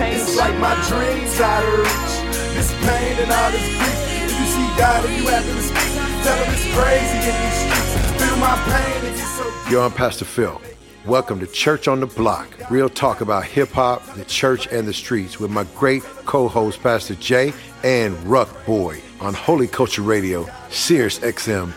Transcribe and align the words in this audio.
It's 0.00 0.36
like 0.36 0.56
my 0.58 0.74
dreams 0.86 1.40
out 1.40 1.64
of 1.64 1.78
reach. 1.78 2.54
This 2.54 2.72
pain 2.86 3.18
and 3.18 3.32
all 3.32 3.50
this 3.50 3.66
grief. 3.66 4.30
If 4.30 4.38
you 4.38 4.46
see 4.46 4.78
God 4.78 5.04
and 5.04 5.16
you 5.16 5.26
have 5.26 5.44
to 5.44 5.62
speak, 5.62 5.92
tell 6.22 6.44
him 6.44 6.54
it's 6.54 6.66
crazy 6.72 7.18
in 7.18 7.34
these 7.42 7.58
streets. 7.64 8.22
Feel 8.22 8.36
my 8.36 8.54
pain 8.70 9.06
and 9.06 9.14
it's 9.18 9.28
so. 9.36 9.70
Yo, 9.70 9.82
I'm 9.82 9.90
Pastor 9.90 10.24
Phil. 10.24 10.60
Welcome 11.04 11.40
to 11.40 11.48
Church 11.48 11.88
on 11.88 11.98
the 11.98 12.06
Block. 12.06 12.48
Real 12.70 12.88
talk 12.88 13.22
about 13.22 13.44
hip 13.44 13.70
hop, 13.70 14.04
the 14.14 14.24
church, 14.24 14.68
and 14.68 14.86
the 14.86 14.92
streets 14.92 15.40
with 15.40 15.50
my 15.50 15.64
great 15.74 16.04
co 16.26 16.46
host, 16.46 16.80
Pastor 16.80 17.16
Jay 17.16 17.52
and 17.82 18.16
Ruck 18.22 18.66
Boy 18.66 19.02
on 19.20 19.34
Holy 19.34 19.66
Culture 19.66 20.02
Radio, 20.02 20.48
Sirius 20.70 21.18
XM. 21.18 21.72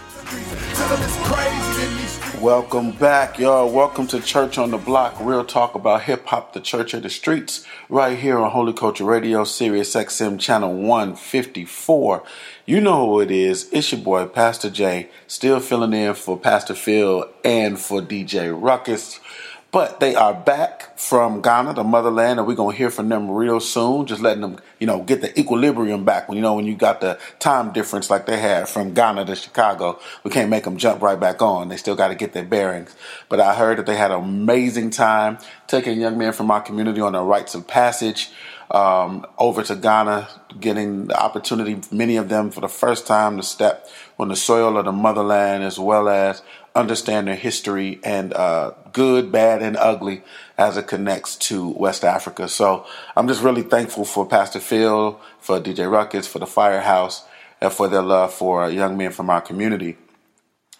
Tell 0.75 0.95
him 0.95 1.03
it's 1.03 1.17
crazy 1.27 1.49
in 1.49 1.55
these 1.55 1.59
streets. 1.59 1.70
Welcome 2.41 2.93
back, 2.93 3.37
y'all. 3.37 3.71
Welcome 3.71 4.07
to 4.07 4.19
Church 4.19 4.57
on 4.57 4.71
the 4.71 4.79
Block. 4.79 5.15
Real 5.21 5.45
talk 5.45 5.75
about 5.75 6.01
hip 6.01 6.25
hop, 6.25 6.53
the 6.53 6.59
church 6.59 6.95
of 6.95 7.03
the 7.03 7.09
streets, 7.11 7.67
right 7.87 8.17
here 8.17 8.39
on 8.39 8.49
Holy 8.49 8.73
Culture 8.73 9.03
Radio, 9.03 9.43
Sirius 9.43 9.93
XM 9.93 10.39
channel 10.39 10.73
154. 10.73 12.23
You 12.65 12.81
know 12.81 13.05
who 13.05 13.19
it 13.19 13.29
is. 13.29 13.69
It's 13.71 13.91
your 13.91 14.01
boy, 14.01 14.25
Pastor 14.25 14.71
J, 14.71 15.09
still 15.27 15.59
filling 15.59 15.93
in 15.93 16.15
for 16.15 16.35
Pastor 16.35 16.73
Phil 16.73 17.29
and 17.45 17.77
for 17.79 18.01
DJ 18.01 18.51
Ruckus. 18.59 19.19
But 19.71 20.01
they 20.01 20.15
are 20.15 20.33
back 20.33 20.99
from 20.99 21.41
Ghana, 21.41 21.75
the 21.75 21.83
motherland, 21.85 22.39
and 22.39 22.47
we're 22.47 22.55
gonna 22.55 22.75
hear 22.75 22.89
from 22.89 23.07
them 23.07 23.31
real 23.31 23.61
soon. 23.61 24.05
Just 24.05 24.21
letting 24.21 24.41
them, 24.41 24.59
you 24.79 24.87
know, 24.87 25.01
get 25.01 25.21
the 25.21 25.39
equilibrium 25.39 26.03
back. 26.03 26.27
When 26.27 26.35
you 26.35 26.41
know 26.41 26.55
when 26.55 26.65
you 26.65 26.75
got 26.75 26.99
the 26.99 27.17
time 27.39 27.71
difference 27.71 28.09
like 28.09 28.25
they 28.25 28.37
had 28.37 28.67
from 28.67 28.93
Ghana 28.93 29.25
to 29.25 29.35
Chicago, 29.35 29.97
we 30.25 30.31
can't 30.31 30.49
make 30.49 30.65
them 30.65 30.75
jump 30.75 31.01
right 31.01 31.17
back 31.17 31.41
on. 31.41 31.69
They 31.69 31.77
still 31.77 31.95
got 31.95 32.09
to 32.09 32.15
get 32.15 32.33
their 32.33 32.43
bearings. 32.43 32.93
But 33.29 33.39
I 33.39 33.55
heard 33.55 33.77
that 33.77 33.85
they 33.85 33.95
had 33.95 34.11
an 34.11 34.21
amazing 34.21 34.89
time 34.89 35.37
taking 35.67 36.01
young 36.01 36.17
men 36.17 36.33
from 36.33 36.51
our 36.51 36.61
community 36.61 36.99
on 36.99 37.13
the 37.13 37.21
rites 37.21 37.55
of 37.55 37.65
passage 37.65 38.29
um, 38.71 39.25
over 39.37 39.63
to 39.63 39.75
Ghana, 39.75 40.29
getting 40.59 41.07
the 41.07 41.21
opportunity, 41.21 41.79
many 41.91 42.15
of 42.15 42.29
them 42.29 42.51
for 42.51 42.61
the 42.61 42.69
first 42.69 43.05
time, 43.05 43.37
to 43.37 43.43
step 43.43 43.87
on 44.17 44.29
the 44.29 44.35
soil 44.35 44.77
of 44.77 44.85
the 44.85 44.91
motherland, 44.91 45.63
as 45.63 45.77
well 45.77 46.07
as 46.07 46.41
understand 46.75 47.27
their 47.27 47.35
history 47.35 47.99
and 48.03 48.33
uh, 48.33 48.71
good, 48.93 49.31
bad, 49.31 49.61
and 49.61 49.75
ugly 49.77 50.23
as 50.57 50.77
it 50.77 50.87
connects 50.87 51.35
to 51.35 51.69
West 51.69 52.03
Africa. 52.03 52.47
So 52.47 52.85
I'm 53.15 53.27
just 53.27 53.43
really 53.43 53.63
thankful 53.63 54.05
for 54.05 54.25
Pastor 54.25 54.59
Phil, 54.59 55.19
for 55.39 55.59
DJ 55.59 55.91
Ruckus, 55.91 56.27
for 56.27 56.39
the 56.39 56.47
Firehouse, 56.47 57.25
and 57.59 57.71
for 57.71 57.87
their 57.87 58.01
love 58.01 58.33
for 58.33 58.69
young 58.69 58.97
men 58.97 59.11
from 59.11 59.29
our 59.29 59.41
community. 59.41 59.97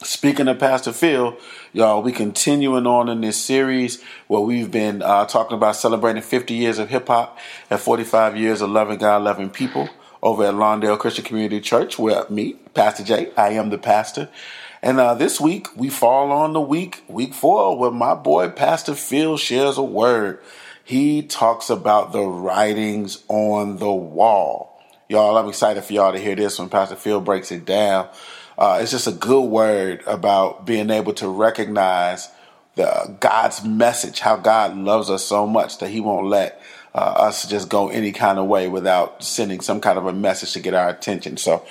Speaking 0.04 0.48
of 0.48 0.58
Pastor 0.58 0.94
Phil, 0.94 1.38
y'all, 1.74 2.02
we 2.02 2.12
continuing 2.12 2.88
on 2.88 3.08
in 3.08 3.22
this 3.22 3.38
series 3.38 4.02
where 4.28 4.42
we've 4.42 4.72
been 4.72 5.04
uh, 5.04 5.26
talking 5.26 5.56
about 5.56 5.76
celebrating 5.76 6.24
50 6.24 6.56
years 6.56 6.80
of 6.80 6.90
hip 6.90 7.08
hop 7.08 7.38
and 7.70 7.80
45 7.80 8.36
years 8.36 8.62
of 8.62 8.72
loving 8.72 8.98
God, 8.98 9.22
loving 9.22 9.52
people 9.52 9.90
over 10.24 10.44
at 10.44 10.56
Lawndale 10.56 10.98
Christian 10.98 11.24
Community 11.24 11.62
Church, 11.62 12.00
where 12.00 12.26
me, 12.30 12.54
Pastor 12.74 13.04
J, 13.04 13.32
I 13.38 13.50
am 13.50 13.70
the 13.70 13.78
pastor. 13.78 14.30
And 14.84 15.00
uh, 15.00 15.14
this 15.14 15.40
week 15.40 15.68
we 15.78 15.90
fall 15.90 16.32
on 16.32 16.54
the 16.54 16.62
week, 16.62 17.04
week 17.08 17.34
four, 17.34 17.78
where 17.78 17.92
my 17.92 18.16
boy 18.16 18.50
Pastor 18.50 18.96
Phil 18.96 19.38
shares 19.38 19.78
a 19.78 19.84
word. 19.84 20.40
He 20.84 21.22
talks 21.22 21.70
about 21.70 22.12
the 22.12 22.24
writings 22.24 23.24
on 23.28 23.78
the 23.78 23.92
wall. 23.92 24.82
Y'all, 25.08 25.38
I'm 25.38 25.48
excited 25.48 25.84
for 25.84 25.94
y'all 25.94 26.14
to 26.14 26.20
hear 26.20 26.36
this 26.36 26.58
when 26.58 26.70
Pastor 26.70 26.96
Phil 26.96 27.22
breaks 27.22 27.52
it 27.52 27.66
down. 27.66 28.10
Uh, 28.58 28.80
it's 28.82 28.92
just 28.92 29.08
a 29.08 29.12
good 29.12 29.44
word 29.44 30.02
about 30.08 30.66
being 30.66 30.90
able 30.90 31.14
to 31.14 31.28
recognize 31.28 32.30
the 32.76 33.16
God's 33.20 33.64
message, 33.64 34.20
how 34.20 34.38
God 34.38 34.76
loves 34.76 35.10
us 35.10 35.24
so 35.24 35.46
much 35.46 35.78
that 35.78 35.90
He 35.90 36.02
won't 36.02 36.28
let 36.28 36.60
uh, 36.96 36.98
us 37.18 37.48
just 37.48 37.70
go 37.70 37.90
any 37.90 38.12
kind 38.12 38.40
of 38.40 38.48
way 38.48 38.68
without 38.68 39.24
sending 39.24 39.62
some 39.62 39.80
kind 39.80 39.98
of 40.00 40.08
a 40.08 40.14
message 40.14 40.54
to 40.54 40.60
get 40.60 40.74
our 40.74 40.90
attention. 40.90 41.38
So, 41.38 41.66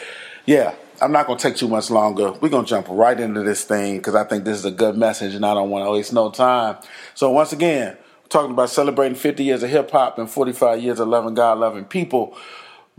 yeah, 0.47 0.75
I'm 1.01 1.13
not 1.13 1.27
going 1.27 1.39
to 1.39 1.43
take 1.43 1.57
too 1.57 1.69
much 1.69 1.91
longer. 1.91 2.33
We're 2.33 2.49
going 2.49 2.65
to 2.65 2.69
jump 2.69 2.87
right 2.91 3.19
into 3.19 3.43
this 3.43 3.65
thing 3.65 3.99
because 3.99 4.15
I 4.15 4.25
think 4.25 4.45
this 4.45 4.59
is 4.59 4.65
a 4.65 4.71
good 4.71 4.97
message 4.97 5.35
and 5.35 5.45
I 5.45 5.55
don't 5.55 5.71
want 5.71 5.87
to 5.87 5.91
waste 5.93 6.13
no 6.13 6.31
time. 6.31 6.77
So, 7.15 7.31
once 7.31 7.53
again, 7.53 7.97
talking 8.29 8.53
about 8.53 8.71
celebrating 8.71 9.17
50 9.17 9.45
years 9.45 9.63
of 9.63 9.71
hip 9.71 9.91
hop 9.91 10.19
and 10.19 10.31
45 10.31 10.83
years 10.83 11.01
of 11.01 11.09
loving 11.09 11.35
God, 11.35 11.59
loving 11.59 11.85
people 11.85 12.37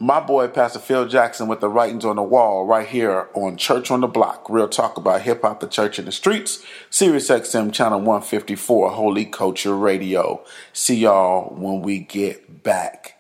my 0.01 0.19
boy 0.19 0.47
Pastor 0.47 0.79
Phil 0.79 1.07
Jackson 1.07 1.47
with 1.47 1.59
the 1.59 1.69
writings 1.69 2.05
on 2.05 2.15
the 2.15 2.23
wall 2.23 2.65
right 2.65 2.87
here 2.87 3.29
on 3.35 3.55
Church 3.55 3.91
on 3.91 4.01
the 4.01 4.07
Block. 4.07 4.49
Real 4.49 4.67
talk 4.67 4.97
about 4.97 5.21
hip 5.21 5.43
hop, 5.43 5.59
the 5.59 5.67
church 5.67 5.99
in 5.99 6.05
the 6.05 6.11
streets. 6.11 6.65
Sirius 6.89 7.29
XM 7.29 7.71
channel 7.71 7.99
154, 7.99 8.89
Holy 8.91 9.25
Culture 9.25 9.77
Radio. 9.77 10.43
See 10.73 10.95
y'all 10.95 11.53
when 11.55 11.83
we 11.83 11.99
get 11.99 12.63
back. 12.63 13.19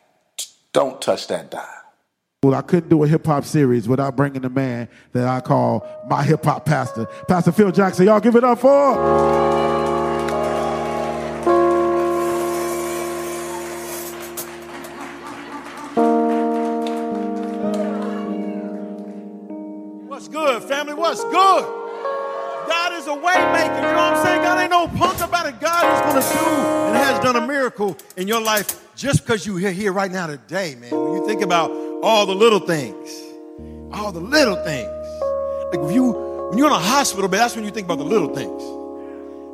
Don't 0.73 0.99
touch 0.99 1.27
that 1.27 1.51
dial. 1.51 1.80
Well, 2.43 2.55
I 2.55 2.63
couldn't 2.63 2.89
do 2.89 3.03
a 3.03 3.07
hip 3.07 3.23
hop 3.27 3.45
series 3.45 3.87
without 3.87 4.15
bringing 4.15 4.41
the 4.41 4.49
man 4.49 4.89
that 5.11 5.27
I 5.27 5.41
call 5.41 5.85
my 6.09 6.23
hip 6.23 6.43
hop 6.43 6.65
pastor, 6.65 7.05
Pastor 7.27 7.51
Phil 7.51 7.71
Jackson. 7.71 8.07
Y'all 8.07 8.19
give 8.19 8.35
it 8.35 8.43
up 8.43 8.57
for. 8.57 8.95
What's 20.07 20.27
good, 20.27 20.63
family? 20.63 20.95
What's 20.95 21.23
good? 21.25 21.31
God 22.67 22.93
is 22.93 23.05
a 23.05 23.13
way 23.13 23.35
maker. 23.53 23.75
You 23.75 23.81
know 23.81 23.93
what 23.93 24.13
I'm 24.15 24.25
saying? 24.25 24.41
God 24.41 24.59
ain't 24.59 24.71
no 24.71 24.87
punk 24.87 25.21
about 25.21 25.45
it. 25.45 25.59
God 25.59 25.93
is 25.93 26.01
going 26.11 26.23
to 26.23 26.39
do 26.39 26.51
and 26.87 26.95
has 26.95 27.19
done 27.19 27.35
a 27.35 27.45
miracle 27.45 27.95
in 28.17 28.27
your 28.27 28.41
life 28.41 28.83
just 28.95 29.23
because 29.23 29.45
you're 29.45 29.59
here, 29.59 29.71
here 29.71 29.93
right 29.93 30.11
now 30.11 30.25
today, 30.25 30.73
man. 30.73 30.89
When 30.89 31.21
you 31.21 31.27
think 31.27 31.43
about 31.43 31.90
all 32.03 32.25
the 32.25 32.35
little 32.35 32.59
things, 32.59 33.09
all 33.93 34.11
the 34.11 34.19
little 34.19 34.55
things. 34.63 34.89
Like 35.71 35.87
if 35.87 35.95
you, 35.95 36.11
when 36.49 36.57
you're 36.57 36.67
in 36.67 36.73
a 36.73 36.79
hospital, 36.79 37.29
man, 37.29 37.39
that's 37.39 37.55
when 37.55 37.63
you 37.63 37.71
think 37.71 37.85
about 37.85 37.99
the 37.99 38.03
little 38.03 38.33
things. 38.33 38.61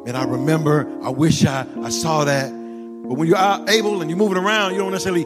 Man, 0.05 0.15
I 0.15 0.23
remember, 0.23 0.87
I 1.03 1.09
wish 1.09 1.45
I, 1.45 1.65
I 1.81 1.89
saw 1.89 2.23
that. 2.23 2.49
But 2.49 3.13
when 3.15 3.27
you're 3.27 3.37
able 3.69 4.01
and 4.01 4.09
you're 4.09 4.17
moving 4.17 4.37
around, 4.37 4.71
you 4.71 4.77
don't 4.79 4.91
necessarily 4.91 5.25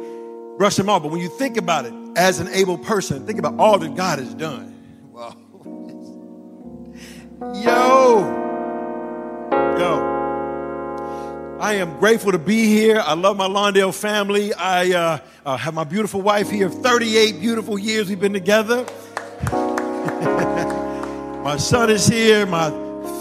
brush 0.57 0.75
them 0.75 0.89
off. 0.89 1.03
But 1.03 1.11
when 1.11 1.21
you 1.21 1.29
think 1.29 1.57
about 1.57 1.85
it 1.85 1.93
as 2.15 2.39
an 2.39 2.47
able 2.49 2.77
person, 2.77 3.25
think 3.25 3.39
about 3.39 3.59
all 3.59 3.77
that 3.79 3.95
God 3.95 4.19
has 4.19 4.33
done. 4.33 4.73
Wow. 5.11 5.35
Yo. 7.61 8.41
Yo. 9.77 10.20
I 11.61 11.73
am 11.73 11.99
grateful 11.99 12.31
to 12.31 12.39
be 12.39 12.65
here. 12.65 12.99
I 13.05 13.13
love 13.13 13.37
my 13.37 13.47
Lawndale 13.47 13.93
family. 13.93 14.51
I 14.51 14.93
uh, 14.93 15.19
uh, 15.45 15.57
have 15.57 15.75
my 15.75 15.83
beautiful 15.83 16.19
wife 16.19 16.49
here. 16.49 16.67
38 16.67 17.39
beautiful 17.39 17.77
years 17.77 18.09
we've 18.09 18.19
been 18.19 18.33
together. 18.33 18.83
my 21.43 21.57
son 21.59 21.91
is 21.91 22.07
here. 22.07 22.47
My 22.47 22.71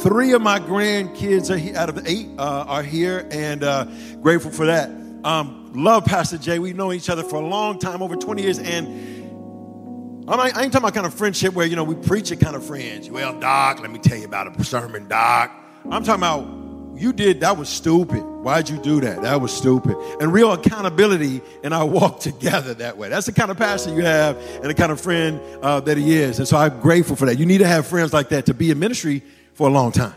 three 0.03 0.33
of 0.33 0.41
my 0.41 0.59
grandkids 0.59 1.51
are 1.51 1.59
here, 1.59 1.77
out 1.77 1.91
of 1.91 2.07
eight 2.07 2.31
uh, 2.39 2.65
are 2.67 2.83
here, 2.83 3.29
and 3.31 3.63
uh, 3.63 3.85
grateful 4.23 4.51
for 4.51 4.65
that. 4.65 4.89
Um, 5.23 5.73
love 5.75 6.07
Pastor 6.07 6.39
Jay. 6.39 6.59
We've 6.59 6.75
known 6.75 6.95
each 6.95 7.11
other 7.11 7.23
for 7.23 7.37
a 7.37 7.47
long 7.47 7.79
time, 7.79 8.03
over 8.03 8.17
20 8.17 8.41
years, 8.41 8.59
and 8.59 10.25
not, 10.25 10.41
I 10.41 10.47
ain't 10.47 10.73
talking 10.73 10.79
about 10.79 10.95
kind 10.95 11.07
of 11.07 11.13
friendship 11.13 11.53
where, 11.53 11.67
you 11.67 11.77
know, 11.77 11.85
we 11.85 11.95
preach 11.95 12.33
it 12.33 12.41
kind 12.41 12.57
of 12.57 12.65
friends. 12.65 13.11
Well, 13.11 13.39
Doc, 13.39 13.81
let 13.81 13.91
me 13.91 13.99
tell 13.99 14.17
you 14.17 14.25
about 14.25 14.59
a 14.59 14.65
sermon, 14.65 15.09
Doc. 15.09 15.53
I'm 15.91 16.03
talking 16.05 16.23
about 16.23 16.61
you 17.01 17.13
did, 17.13 17.41
that 17.41 17.57
was 17.57 17.69
stupid. 17.69 18.30
Why'd 18.43 18.71
you 18.71 18.79
do 18.79 19.01
that? 19.03 19.21
That 19.21 19.41
was 19.41 19.53
stupid. 19.53 19.97
And 20.19 20.33
real 20.33 20.53
accountability 20.53 21.43
and 21.63 21.75
I 21.75 21.85
walk 21.85 22.21
together 22.21 22.73
that 22.75 22.97
way. 22.97 23.11
That's 23.11 23.27
the 23.27 23.33
kind 23.33 23.51
of 23.51 23.59
pastor 23.59 23.95
you 23.95 24.03
have 24.03 24.37
and 24.37 24.65
the 24.65 24.75
kind 24.75 24.91
of 24.91 24.99
friend 24.99 25.39
uh, 25.63 25.81
that 25.81 25.99
he 25.99 26.17
is. 26.17 26.39
And 26.39 26.49
so 26.49 26.57
I'm 26.57 26.81
grateful 26.81 27.17
for 27.17 27.27
that. 27.27 27.39
You 27.39 27.45
need 27.45 27.59
to 27.59 27.67
have 27.67 27.87
friends 27.87 28.15
like 28.15 28.31
that 28.31 28.47
to 28.47 28.55
be 28.55 28.71
in 28.71 28.79
ministry 28.79 29.23
for 29.53 29.69
a 29.69 29.71
long 29.71 29.93
time. 29.93 30.15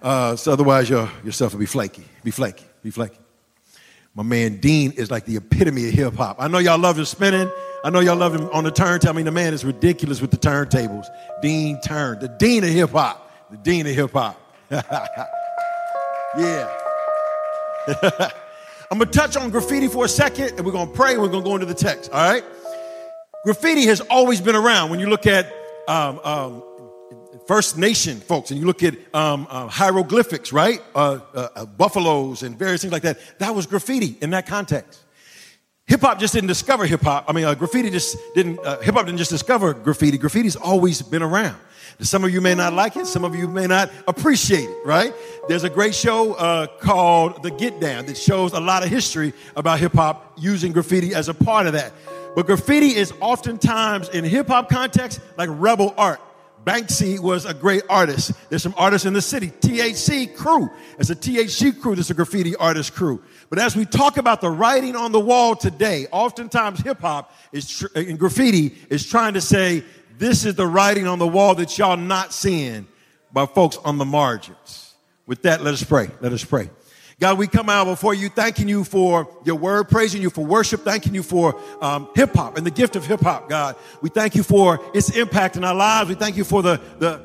Uh, 0.00 0.34
so 0.34 0.52
otherwise, 0.52 0.88
your, 0.88 1.10
your 1.22 1.32
stuff 1.32 1.52
will 1.52 1.60
be 1.60 1.66
flaky, 1.66 2.04
be 2.24 2.30
flaky, 2.30 2.64
be 2.82 2.90
flaky. 2.90 3.18
My 4.14 4.22
man 4.22 4.56
Dean 4.58 4.92
is 4.92 5.10
like 5.10 5.26
the 5.26 5.36
epitome 5.36 5.88
of 5.88 5.94
hip 5.94 6.14
hop. 6.14 6.36
I 6.38 6.48
know 6.48 6.58
y'all 6.58 6.78
love 6.78 6.98
him 6.98 7.04
spinning. 7.04 7.50
I 7.84 7.90
know 7.90 8.00
y'all 8.00 8.16
love 8.16 8.34
him 8.34 8.48
on 8.52 8.64
the 8.64 8.70
turntable. 8.70 9.10
I 9.10 9.16
mean, 9.16 9.24
the 9.26 9.30
man 9.30 9.52
is 9.52 9.64
ridiculous 9.64 10.20
with 10.20 10.30
the 10.30 10.36
turntables. 10.36 11.06
Dean 11.42 11.80
Turn, 11.82 12.18
the 12.18 12.28
dean 12.28 12.64
of 12.64 12.70
hip 12.70 12.90
hop, 12.90 13.50
the 13.50 13.58
dean 13.58 13.86
of 13.86 13.94
hip 13.94 14.12
hop. 14.12 14.40
yeah. 16.38 16.81
I'm 18.90 18.98
gonna 18.98 19.10
touch 19.10 19.36
on 19.36 19.50
graffiti 19.50 19.88
for 19.88 20.04
a 20.04 20.08
second, 20.08 20.52
and 20.56 20.66
we're 20.66 20.72
gonna 20.72 20.90
pray. 20.90 21.12
And 21.12 21.22
we're 21.22 21.28
gonna 21.28 21.44
go 21.44 21.54
into 21.54 21.66
the 21.66 21.74
text. 21.74 22.10
All 22.12 22.30
right. 22.30 22.44
Graffiti 23.44 23.86
has 23.86 24.00
always 24.02 24.40
been 24.40 24.54
around. 24.54 24.90
When 24.90 25.00
you 25.00 25.08
look 25.08 25.26
at 25.26 25.52
um, 25.88 26.20
um, 26.22 26.62
First 27.46 27.76
Nation 27.76 28.20
folks, 28.20 28.50
and 28.50 28.60
you 28.60 28.66
look 28.66 28.82
at 28.82 28.94
um, 29.14 29.46
uh, 29.50 29.66
hieroglyphics, 29.66 30.52
right? 30.52 30.80
Uh, 30.94 31.18
uh, 31.34 31.48
uh, 31.54 31.66
buffaloes 31.66 32.42
and 32.42 32.56
various 32.58 32.82
things 32.82 32.92
like 32.92 33.02
that. 33.02 33.18
That 33.38 33.54
was 33.54 33.66
graffiti 33.66 34.16
in 34.20 34.30
that 34.30 34.46
context. 34.46 35.00
Hip 35.92 36.00
hop 36.00 36.18
just 36.18 36.32
didn't 36.32 36.48
discover 36.48 36.86
hip 36.86 37.02
hop. 37.02 37.26
I 37.28 37.34
mean, 37.34 37.44
uh, 37.44 37.52
graffiti 37.52 37.90
just 37.90 38.16
didn't, 38.34 38.58
uh, 38.64 38.80
hip 38.80 38.94
hop 38.94 39.04
didn't 39.04 39.18
just 39.18 39.30
discover 39.30 39.74
graffiti. 39.74 40.16
Graffiti's 40.16 40.56
always 40.56 41.02
been 41.02 41.22
around. 41.22 41.54
Some 42.00 42.24
of 42.24 42.32
you 42.32 42.40
may 42.40 42.54
not 42.54 42.72
like 42.72 42.96
it, 42.96 43.06
some 43.06 43.24
of 43.24 43.36
you 43.36 43.46
may 43.46 43.66
not 43.66 43.90
appreciate 44.08 44.70
it, 44.70 44.86
right? 44.86 45.12
There's 45.48 45.64
a 45.64 45.68
great 45.68 45.94
show 45.94 46.32
uh, 46.32 46.66
called 46.80 47.42
The 47.42 47.50
Get 47.50 47.78
Down 47.78 48.06
that 48.06 48.16
shows 48.16 48.54
a 48.54 48.60
lot 48.60 48.82
of 48.82 48.88
history 48.88 49.34
about 49.54 49.80
hip 49.80 49.92
hop 49.92 50.32
using 50.38 50.72
graffiti 50.72 51.14
as 51.14 51.28
a 51.28 51.34
part 51.34 51.66
of 51.66 51.74
that. 51.74 51.92
But 52.34 52.46
graffiti 52.46 52.96
is 52.96 53.12
oftentimes 53.20 54.08
in 54.08 54.24
hip 54.24 54.48
hop 54.48 54.70
context 54.70 55.20
like 55.36 55.50
rebel 55.52 55.92
art. 55.98 56.20
Banksy 56.64 57.18
was 57.18 57.44
a 57.44 57.52
great 57.52 57.82
artist. 57.90 58.32
There's 58.48 58.62
some 58.62 58.74
artists 58.78 59.04
in 59.04 59.12
the 59.12 59.22
city. 59.22 59.48
THC 59.48 60.34
crew. 60.34 60.70
It's 60.98 61.10
a 61.10 61.16
THC 61.16 61.78
crew 61.78 61.96
that's 61.96 62.10
a 62.10 62.14
graffiti 62.14 62.54
artist 62.54 62.94
crew. 62.94 63.22
But 63.52 63.58
as 63.58 63.76
we 63.76 63.84
talk 63.84 64.16
about 64.16 64.40
the 64.40 64.48
writing 64.48 64.96
on 64.96 65.12
the 65.12 65.20
wall 65.20 65.54
today, 65.54 66.06
oftentimes 66.10 66.80
hip 66.80 67.02
hop 67.02 67.34
is 67.52 67.68
tr- 67.68 67.88
and 67.94 68.18
graffiti 68.18 68.74
is 68.88 69.06
trying 69.06 69.34
to 69.34 69.42
say, 69.42 69.84
this 70.16 70.46
is 70.46 70.54
the 70.54 70.66
writing 70.66 71.06
on 71.06 71.18
the 71.18 71.26
wall 71.26 71.54
that 71.56 71.76
y'all 71.76 71.98
not 71.98 72.32
seeing 72.32 72.86
by 73.30 73.44
folks 73.44 73.76
on 73.84 73.98
the 73.98 74.06
margins. 74.06 74.94
With 75.26 75.42
that, 75.42 75.60
let 75.60 75.74
us 75.74 75.84
pray. 75.84 76.08
Let 76.22 76.32
us 76.32 76.42
pray. 76.42 76.70
God, 77.20 77.36
we 77.36 77.46
come 77.46 77.68
out 77.68 77.84
before 77.84 78.14
you, 78.14 78.30
thanking 78.30 78.68
you 78.68 78.84
for 78.84 79.28
your 79.44 79.56
word, 79.56 79.90
praising 79.90 80.22
you 80.22 80.30
for 80.30 80.42
worship, 80.42 80.80
thanking 80.80 81.14
you 81.14 81.22
for 81.22 81.60
um, 81.82 82.08
hip 82.14 82.32
hop 82.32 82.56
and 82.56 82.64
the 82.64 82.70
gift 82.70 82.96
of 82.96 83.04
hip 83.04 83.20
hop, 83.20 83.50
God. 83.50 83.76
We 84.00 84.08
thank 84.08 84.34
you 84.34 84.42
for 84.42 84.80
its 84.94 85.14
impact 85.14 85.58
in 85.58 85.64
our 85.64 85.74
lives. 85.74 86.08
We 86.08 86.14
thank 86.14 86.38
you 86.38 86.44
for 86.44 86.62
the, 86.62 86.80
the 86.98 87.20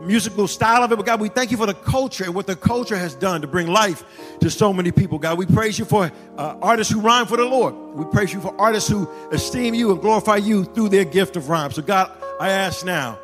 musical 0.00 0.48
style 0.48 0.82
of 0.82 0.92
it, 0.92 0.96
but 0.96 1.06
God, 1.06 1.20
we 1.20 1.28
thank 1.28 1.50
you 1.50 1.56
for 1.56 1.66
the 1.66 1.74
culture 1.74 2.24
and 2.24 2.34
what 2.34 2.46
the 2.46 2.56
culture 2.56 2.96
has 2.96 3.14
done 3.14 3.40
to 3.42 3.46
bring 3.46 3.66
life 3.66 4.04
to 4.40 4.50
so 4.50 4.72
many 4.72 4.90
people. 4.90 5.18
God, 5.18 5.38
we 5.38 5.46
praise 5.46 5.78
you 5.78 5.84
for 5.84 6.10
uh, 6.36 6.56
artists 6.62 6.92
who 6.92 7.00
rhyme 7.00 7.26
for 7.26 7.36
the 7.36 7.44
Lord. 7.44 7.74
We 7.94 8.04
praise 8.06 8.32
you 8.32 8.40
for 8.40 8.58
artists 8.60 8.88
who 8.88 9.08
esteem 9.30 9.74
you 9.74 9.92
and 9.92 10.00
glorify 10.00 10.36
you 10.36 10.64
through 10.64 10.88
their 10.88 11.04
gift 11.04 11.36
of 11.36 11.48
rhyme. 11.48 11.70
So, 11.70 11.82
God, 11.82 12.10
I 12.40 12.50
ask 12.50 12.84
now, 12.84 13.18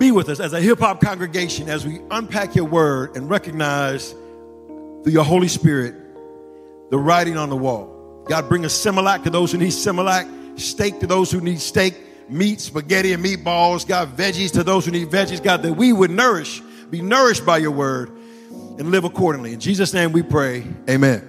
be 0.00 0.10
with 0.10 0.28
us 0.28 0.40
as 0.40 0.52
a 0.52 0.60
hip 0.60 0.80
hop 0.80 1.00
congregation 1.00 1.68
as 1.68 1.86
we 1.86 2.00
unpack 2.10 2.56
your 2.56 2.64
word 2.64 3.16
and 3.16 3.30
recognize 3.30 4.10
through 4.10 5.12
your 5.12 5.24
Holy 5.24 5.48
Spirit 5.48 5.94
the 6.90 6.98
writing 6.98 7.36
on 7.36 7.48
the 7.48 7.56
wall. 7.56 8.24
God, 8.26 8.48
bring 8.48 8.64
a 8.64 8.68
Similac 8.68 9.24
to 9.24 9.30
those 9.30 9.52
who 9.52 9.58
need 9.58 9.70
Similac, 9.70 10.60
steak 10.60 11.00
to 11.00 11.06
those 11.06 11.30
who 11.30 11.40
need 11.40 11.60
steak, 11.60 11.94
meat, 12.32 12.60
spaghetti, 12.60 13.12
and 13.12 13.24
meatballs. 13.24 13.86
God, 13.86 14.16
veggies 14.16 14.52
to 14.52 14.64
those 14.64 14.84
who 14.84 14.90
need 14.90 15.08
veggies. 15.08 15.42
God, 15.42 15.62
that 15.62 15.74
we 15.74 15.92
would 15.92 16.10
nourish, 16.10 16.60
be 16.90 17.02
nourished 17.02 17.44
by 17.44 17.58
your 17.58 17.70
word, 17.70 18.10
and 18.78 18.90
live 18.90 19.04
accordingly. 19.04 19.52
In 19.52 19.60
Jesus' 19.60 19.92
name 19.92 20.12
we 20.12 20.22
pray. 20.22 20.66
Amen. 20.88 21.28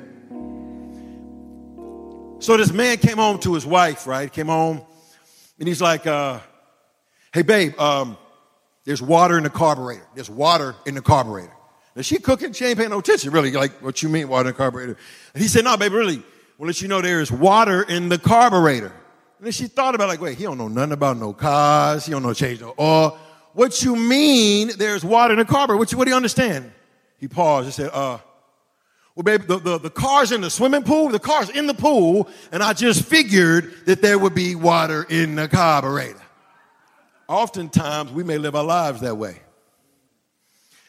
So 2.39 2.57
this 2.57 2.73
man 2.73 2.97
came 2.97 3.17
home 3.17 3.39
to 3.39 3.53
his 3.53 3.65
wife, 3.65 4.05
right? 4.07 4.31
Came 4.31 4.47
home, 4.47 4.81
and 5.59 5.67
he's 5.67 5.81
like, 5.81 6.05
uh, 6.07 6.39
hey, 7.33 7.41
babe, 7.41 7.79
um, 7.79 8.17
there's 8.85 9.01
water 9.01 9.37
in 9.37 9.43
the 9.43 9.49
carburetor. 9.49 10.05
There's 10.13 10.29
water 10.29 10.75
in 10.85 10.95
the 10.95 11.01
carburetor. 11.01 11.53
Is 11.95 12.05
she 12.05 12.17
cooking? 12.17 12.53
She 12.53 12.65
ain't 12.65 12.77
paying 12.77 12.89
no 12.89 12.99
attention, 12.99 13.31
really. 13.31 13.51
Like, 13.51 13.81
what 13.81 14.01
you 14.03 14.09
mean, 14.09 14.27
water 14.27 14.49
in 14.49 14.53
the 14.53 14.57
carburetor? 14.57 14.97
And 15.33 15.41
he 15.41 15.47
said, 15.47 15.63
no, 15.63 15.77
babe, 15.77 15.93
really. 15.93 16.21
We'll 16.57 16.67
let 16.67 16.81
you 16.81 16.87
know 16.87 17.01
there 17.01 17.21
is 17.21 17.31
water 17.31 17.83
in 17.83 18.09
the 18.09 18.17
carburetor. 18.17 18.91
And 19.43 19.47
then 19.47 19.51
she 19.51 19.67
thought 19.67 19.93
about 19.93 20.05
it, 20.05 20.07
like, 20.07 20.21
wait, 20.21 20.37
he 20.37 20.45
don't 20.45 20.57
know 20.57 20.69
nothing 20.69 20.93
about 20.93 21.17
no 21.17 21.33
cars. 21.33 22.05
He 22.05 22.13
don't 22.13 22.23
know 22.23 22.33
change 22.33 22.61
no 22.61 22.73
oil. 22.79 23.19
What 23.51 23.83
you 23.83 23.93
mean 23.93 24.71
there's 24.77 25.03
water 25.03 25.33
in 25.33 25.39
the 25.39 25.43
carburetor? 25.43 25.77
What, 25.77 25.93
what 25.95 26.05
do 26.05 26.11
you 26.11 26.15
understand? 26.15 26.71
He 27.17 27.27
paused 27.27 27.65
and 27.65 27.73
said, 27.73 27.89
uh, 27.91 28.19
well, 29.15 29.23
baby, 29.25 29.43
the, 29.45 29.59
the, 29.59 29.77
the 29.79 29.89
car's 29.89 30.31
in 30.31 30.39
the 30.39 30.49
swimming 30.49 30.83
pool. 30.83 31.09
The 31.09 31.19
car's 31.19 31.49
in 31.49 31.67
the 31.67 31.73
pool. 31.73 32.29
And 32.53 32.63
I 32.63 32.71
just 32.71 33.03
figured 33.03 33.85
that 33.85 34.01
there 34.01 34.17
would 34.17 34.33
be 34.33 34.55
water 34.55 35.05
in 35.09 35.35
the 35.35 35.49
carburetor. 35.49 36.21
Oftentimes, 37.27 38.13
we 38.13 38.23
may 38.23 38.37
live 38.37 38.55
our 38.55 38.63
lives 38.63 39.01
that 39.01 39.17
way. 39.17 39.41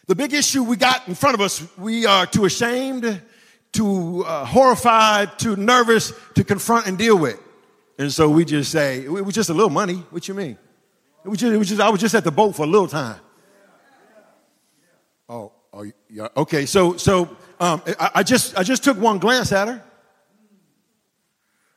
The 0.06 0.14
big 0.14 0.32
issue 0.32 0.62
we 0.62 0.76
got 0.76 1.08
in 1.08 1.16
front 1.16 1.34
of 1.34 1.40
us, 1.40 1.66
we 1.76 2.06
are 2.06 2.24
too 2.24 2.44
ashamed, 2.44 3.20
too 3.72 4.22
uh, 4.24 4.44
horrified, 4.44 5.40
too 5.40 5.56
nervous 5.56 6.12
to 6.36 6.44
confront 6.44 6.86
and 6.86 6.96
deal 6.96 7.18
with. 7.18 7.40
And 7.98 8.12
so 8.12 8.28
we 8.28 8.44
just 8.44 8.72
say, 8.72 9.04
it 9.04 9.10
was 9.10 9.34
just 9.34 9.50
a 9.50 9.54
little 9.54 9.70
money. 9.70 10.04
What 10.10 10.26
you 10.26 10.34
mean? 10.34 10.58
It 11.24 11.28
was 11.28 11.38
just, 11.38 11.52
it 11.52 11.56
was 11.56 11.68
just 11.68 11.80
I 11.80 11.88
was 11.88 12.00
just 12.00 12.14
at 12.14 12.24
the 12.24 12.30
boat 12.30 12.54
for 12.54 12.64
a 12.64 12.66
little 12.66 12.88
time. 12.88 13.18
Oh, 15.28 15.52
oh 15.72 15.84
yeah. 16.10 16.28
Okay, 16.36 16.66
so 16.66 16.96
so 16.96 17.36
um, 17.58 17.82
I, 17.98 18.10
I, 18.16 18.22
just 18.22 18.58
I 18.58 18.62
just 18.62 18.84
took 18.84 18.98
one 18.98 19.18
glance 19.18 19.52
at 19.52 19.68
her. 19.68 19.82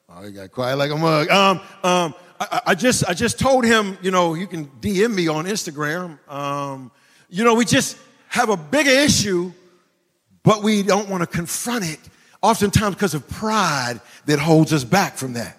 Oh, 0.10 0.24
you 0.24 0.32
got 0.32 0.52
quiet 0.52 0.78
like 0.78 0.92
a 0.92 0.98
mug. 0.98 1.30
Um, 1.30 1.60
um, 1.84 2.14
I, 2.40 2.62
I, 2.68 2.76
just 2.76 3.08
I 3.08 3.14
just 3.14 3.40
told 3.40 3.64
him, 3.64 3.98
you 4.02 4.12
know, 4.12 4.34
you 4.34 4.48
can 4.48 4.68
DM 4.82 5.14
me 5.14 5.28
on 5.28 5.46
Instagram. 5.46 6.20
Um, 6.30 6.92
you 7.30 7.44
know, 7.44 7.54
we 7.56 7.66
just 7.66 7.98
have 8.28 8.50
a 8.50 8.58
bigger 8.58 8.92
issue, 8.92 9.54
but 10.44 10.62
we 10.62 10.84
don't 10.84 11.08
want 11.08 11.22
to 11.22 11.28
confront 11.28 11.86
it, 11.86 12.00
oftentimes 12.42 12.96
because 12.96 13.14
of 13.14 13.28
pride 13.30 14.02
that 14.26 14.40
holds 14.40 14.74
us 14.74 14.84
back 14.84 15.16
from 15.16 15.34
that. 15.34 15.58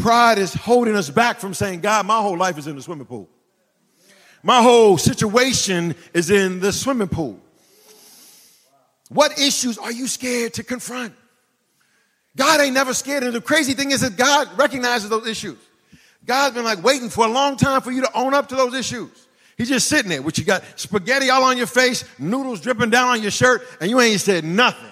Pride 0.00 0.38
is 0.38 0.54
holding 0.54 0.96
us 0.96 1.10
back 1.10 1.38
from 1.38 1.54
saying, 1.54 1.80
God, 1.80 2.06
my 2.06 2.20
whole 2.20 2.36
life 2.36 2.58
is 2.58 2.66
in 2.66 2.76
the 2.76 2.82
swimming 2.82 3.06
pool. 3.06 3.28
My 4.42 4.62
whole 4.62 4.96
situation 4.96 5.94
is 6.14 6.30
in 6.30 6.60
the 6.60 6.72
swimming 6.72 7.08
pool. 7.08 7.38
What 9.10 9.38
issues 9.38 9.76
are 9.76 9.92
you 9.92 10.06
scared 10.06 10.54
to 10.54 10.62
confront? 10.62 11.14
God 12.36 12.60
ain't 12.60 12.74
never 12.74 12.94
scared. 12.94 13.24
And 13.24 13.34
the 13.34 13.40
crazy 13.40 13.74
thing 13.74 13.90
is 13.90 14.00
that 14.00 14.16
God 14.16 14.48
recognizes 14.56 15.10
those 15.10 15.26
issues. 15.26 15.58
God's 16.24 16.54
been 16.54 16.64
like 16.64 16.82
waiting 16.82 17.10
for 17.10 17.26
a 17.26 17.28
long 17.28 17.56
time 17.56 17.80
for 17.80 17.90
you 17.90 18.02
to 18.02 18.10
own 18.16 18.34
up 18.34 18.48
to 18.50 18.54
those 18.54 18.74
issues. 18.74 19.26
He's 19.58 19.68
just 19.68 19.88
sitting 19.88 20.08
there 20.08 20.22
with 20.22 20.38
you 20.38 20.44
got 20.44 20.62
spaghetti 20.76 21.28
all 21.28 21.44
on 21.44 21.58
your 21.58 21.66
face, 21.66 22.04
noodles 22.18 22.60
dripping 22.60 22.88
down 22.88 23.08
on 23.08 23.20
your 23.20 23.30
shirt, 23.30 23.66
and 23.80 23.90
you 23.90 24.00
ain't 24.00 24.20
said 24.20 24.44
nothing. 24.44 24.88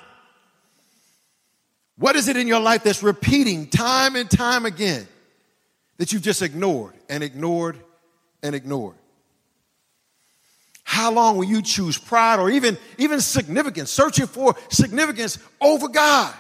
What 1.99 2.17
is 2.17 2.29
it 2.29 2.37
in 2.37 2.47
your 2.47 2.61
life 2.61 2.85
that's 2.85 3.03
repeating 3.03 3.69
time 3.69 4.17
and 4.17 4.31
time 4.31 4.65
again 4.65 5.07
that 5.99 6.13
you've 6.13 6.23
just 6.23 6.43
ignored 6.43 6.95
and 7.09 7.23
ignored 7.23 7.79
and 8.43 8.55
ignored? 8.55 8.97
How 10.85 11.13
long 11.13 11.37
will 11.37 11.45
you 11.45 11.61
choose 11.61 11.99
pride 11.99 12.39
or 12.39 12.51
even, 12.51 12.79
even 12.97 13.21
significance, 13.21 13.91
searching 13.91 14.27
for 14.27 14.55
significance 14.71 15.39
over 15.61 15.89
God? 15.89 16.35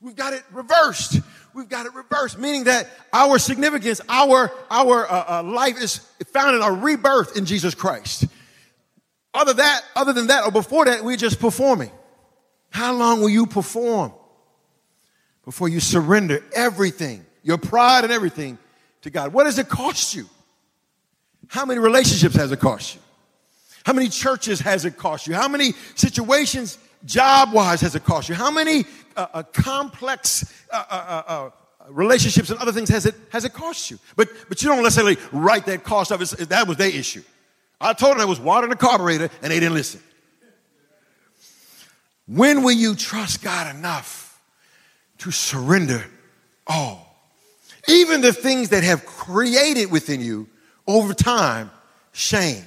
We've 0.00 0.16
got 0.16 0.32
it 0.32 0.42
reversed 0.52 1.20
we've 1.54 1.68
got 1.68 1.86
it 1.86 1.94
reversed, 1.94 2.38
meaning 2.38 2.64
that 2.64 2.88
our 3.12 3.38
significance, 3.38 4.00
our, 4.08 4.52
our 4.70 5.10
uh, 5.10 5.40
uh, 5.40 5.42
life 5.42 5.80
is 5.80 5.98
found 6.32 6.56
in 6.56 6.62
a 6.62 6.72
rebirth 6.72 7.36
in 7.36 7.44
Jesus 7.44 7.74
Christ. 7.74 8.26
Other 9.32 9.54
that, 9.54 9.82
other 9.94 10.12
than 10.12 10.28
that, 10.28 10.44
or 10.44 10.50
before 10.50 10.86
that, 10.86 11.04
we're 11.04 11.16
just 11.16 11.40
performing. 11.40 11.90
How 12.70 12.92
long 12.92 13.20
will 13.20 13.28
you 13.28 13.46
perform 13.46 14.12
before 15.44 15.68
you 15.68 15.80
surrender 15.80 16.44
everything, 16.54 17.24
your 17.42 17.58
pride 17.58 18.04
and 18.04 18.12
everything 18.12 18.58
to 19.02 19.10
God? 19.10 19.32
What 19.32 19.44
does 19.44 19.58
it 19.58 19.68
cost 19.68 20.14
you? 20.14 20.26
How 21.48 21.64
many 21.64 21.80
relationships 21.80 22.36
has 22.36 22.52
it 22.52 22.60
cost 22.60 22.94
you? 22.94 23.00
How 23.84 23.92
many 23.92 24.08
churches 24.08 24.60
has 24.60 24.84
it 24.84 24.96
cost 24.96 25.26
you? 25.26 25.34
How 25.34 25.48
many 25.48 25.72
situations, 25.94 26.78
job 27.04 27.52
wise, 27.52 27.80
has 27.80 27.94
it 27.94 28.04
cost 28.04 28.28
you? 28.28 28.34
How 28.34 28.50
many 28.50 28.84
uh, 29.16 29.26
uh, 29.32 29.42
complex 29.42 30.64
uh, 30.70 30.84
uh, 30.88 30.94
uh, 30.94 31.22
uh, 31.26 31.50
relationships 31.88 32.50
and 32.50 32.58
other 32.60 32.72
things 32.72 32.88
has 32.90 33.06
it, 33.06 33.14
has 33.30 33.44
it 33.44 33.52
cost 33.52 33.90
you? 33.90 33.98
But, 34.16 34.28
but 34.48 34.62
you 34.62 34.68
don't 34.68 34.82
necessarily 34.82 35.16
write 35.32 35.66
that 35.66 35.82
cost 35.82 36.12
of 36.12 36.20
it. 36.20 36.28
That 36.50 36.68
was 36.68 36.76
their 36.76 36.90
issue. 36.90 37.22
I 37.80 37.94
told 37.94 38.12
them 38.12 38.18
there 38.18 38.26
was 38.26 38.38
water 38.38 38.66
in 38.66 38.70
the 38.70 38.76
carburetor 38.76 39.30
and 39.42 39.50
they 39.50 39.58
didn't 39.58 39.74
listen. 39.74 40.00
When 42.26 42.62
will 42.62 42.70
you 42.72 42.94
trust 42.94 43.42
God 43.42 43.74
enough 43.74 44.29
to 45.20 45.30
surrender 45.30 46.04
all? 46.66 47.06
Even 47.88 48.20
the 48.20 48.32
things 48.32 48.70
that 48.70 48.84
have 48.84 49.06
created 49.06 49.90
within 49.90 50.20
you 50.20 50.48
over 50.86 51.14
time 51.14 51.70
shame. 52.12 52.64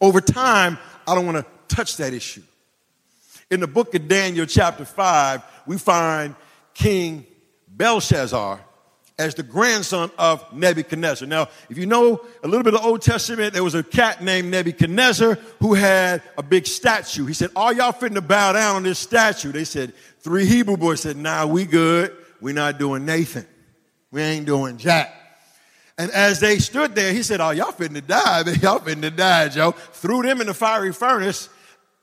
Over 0.00 0.20
time, 0.20 0.78
I 1.06 1.14
don't 1.14 1.26
want 1.26 1.38
to 1.38 1.74
touch 1.74 1.96
that 1.98 2.14
issue. 2.14 2.42
In 3.50 3.60
the 3.60 3.66
book 3.66 3.94
of 3.94 4.08
Daniel, 4.08 4.46
chapter 4.46 4.84
5, 4.84 5.42
we 5.66 5.76
find 5.78 6.34
King 6.74 7.26
Belshazzar 7.68 8.60
as 9.20 9.34
the 9.34 9.42
grandson 9.42 10.10
of 10.18 10.50
Nebuchadnezzar. 10.50 11.28
Now, 11.28 11.48
if 11.68 11.76
you 11.76 11.84
know 11.84 12.24
a 12.42 12.48
little 12.48 12.64
bit 12.64 12.72
of 12.72 12.80
the 12.80 12.86
Old 12.86 13.02
Testament, 13.02 13.52
there 13.52 13.62
was 13.62 13.74
a 13.74 13.82
cat 13.82 14.22
named 14.22 14.50
Nebuchadnezzar 14.50 15.38
who 15.60 15.74
had 15.74 16.22
a 16.38 16.42
big 16.42 16.66
statue. 16.66 17.26
He 17.26 17.34
said, 17.34 17.50
Are 17.54 17.74
y'all 17.74 17.92
fitting 17.92 18.14
to 18.14 18.22
bow 18.22 18.54
down 18.54 18.76
on 18.76 18.82
this 18.82 18.98
statue? 18.98 19.52
They 19.52 19.64
said, 19.64 19.92
Three 20.20 20.46
Hebrew 20.46 20.78
boys 20.78 21.02
said, 21.02 21.18
Nah, 21.18 21.44
we 21.44 21.66
good. 21.66 22.16
We're 22.40 22.54
not 22.54 22.78
doing 22.78 23.04
Nathan. 23.04 23.46
We 24.10 24.22
ain't 24.22 24.46
doing 24.46 24.78
Jack. 24.78 25.14
And 25.98 26.10
as 26.12 26.40
they 26.40 26.58
stood 26.58 26.94
there, 26.94 27.12
he 27.12 27.22
said, 27.22 27.42
Oh, 27.42 27.50
y'all 27.50 27.72
fitting 27.72 27.96
to 27.96 28.00
die. 28.00 28.42
Y'all 28.62 28.78
fitting 28.78 29.02
to 29.02 29.10
die, 29.10 29.48
Joe. 29.48 29.72
Threw 29.72 30.22
them 30.22 30.40
in 30.40 30.46
the 30.46 30.54
fiery 30.54 30.94
furnace 30.94 31.50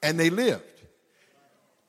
and 0.04 0.20
they 0.20 0.30
lived. 0.30 0.64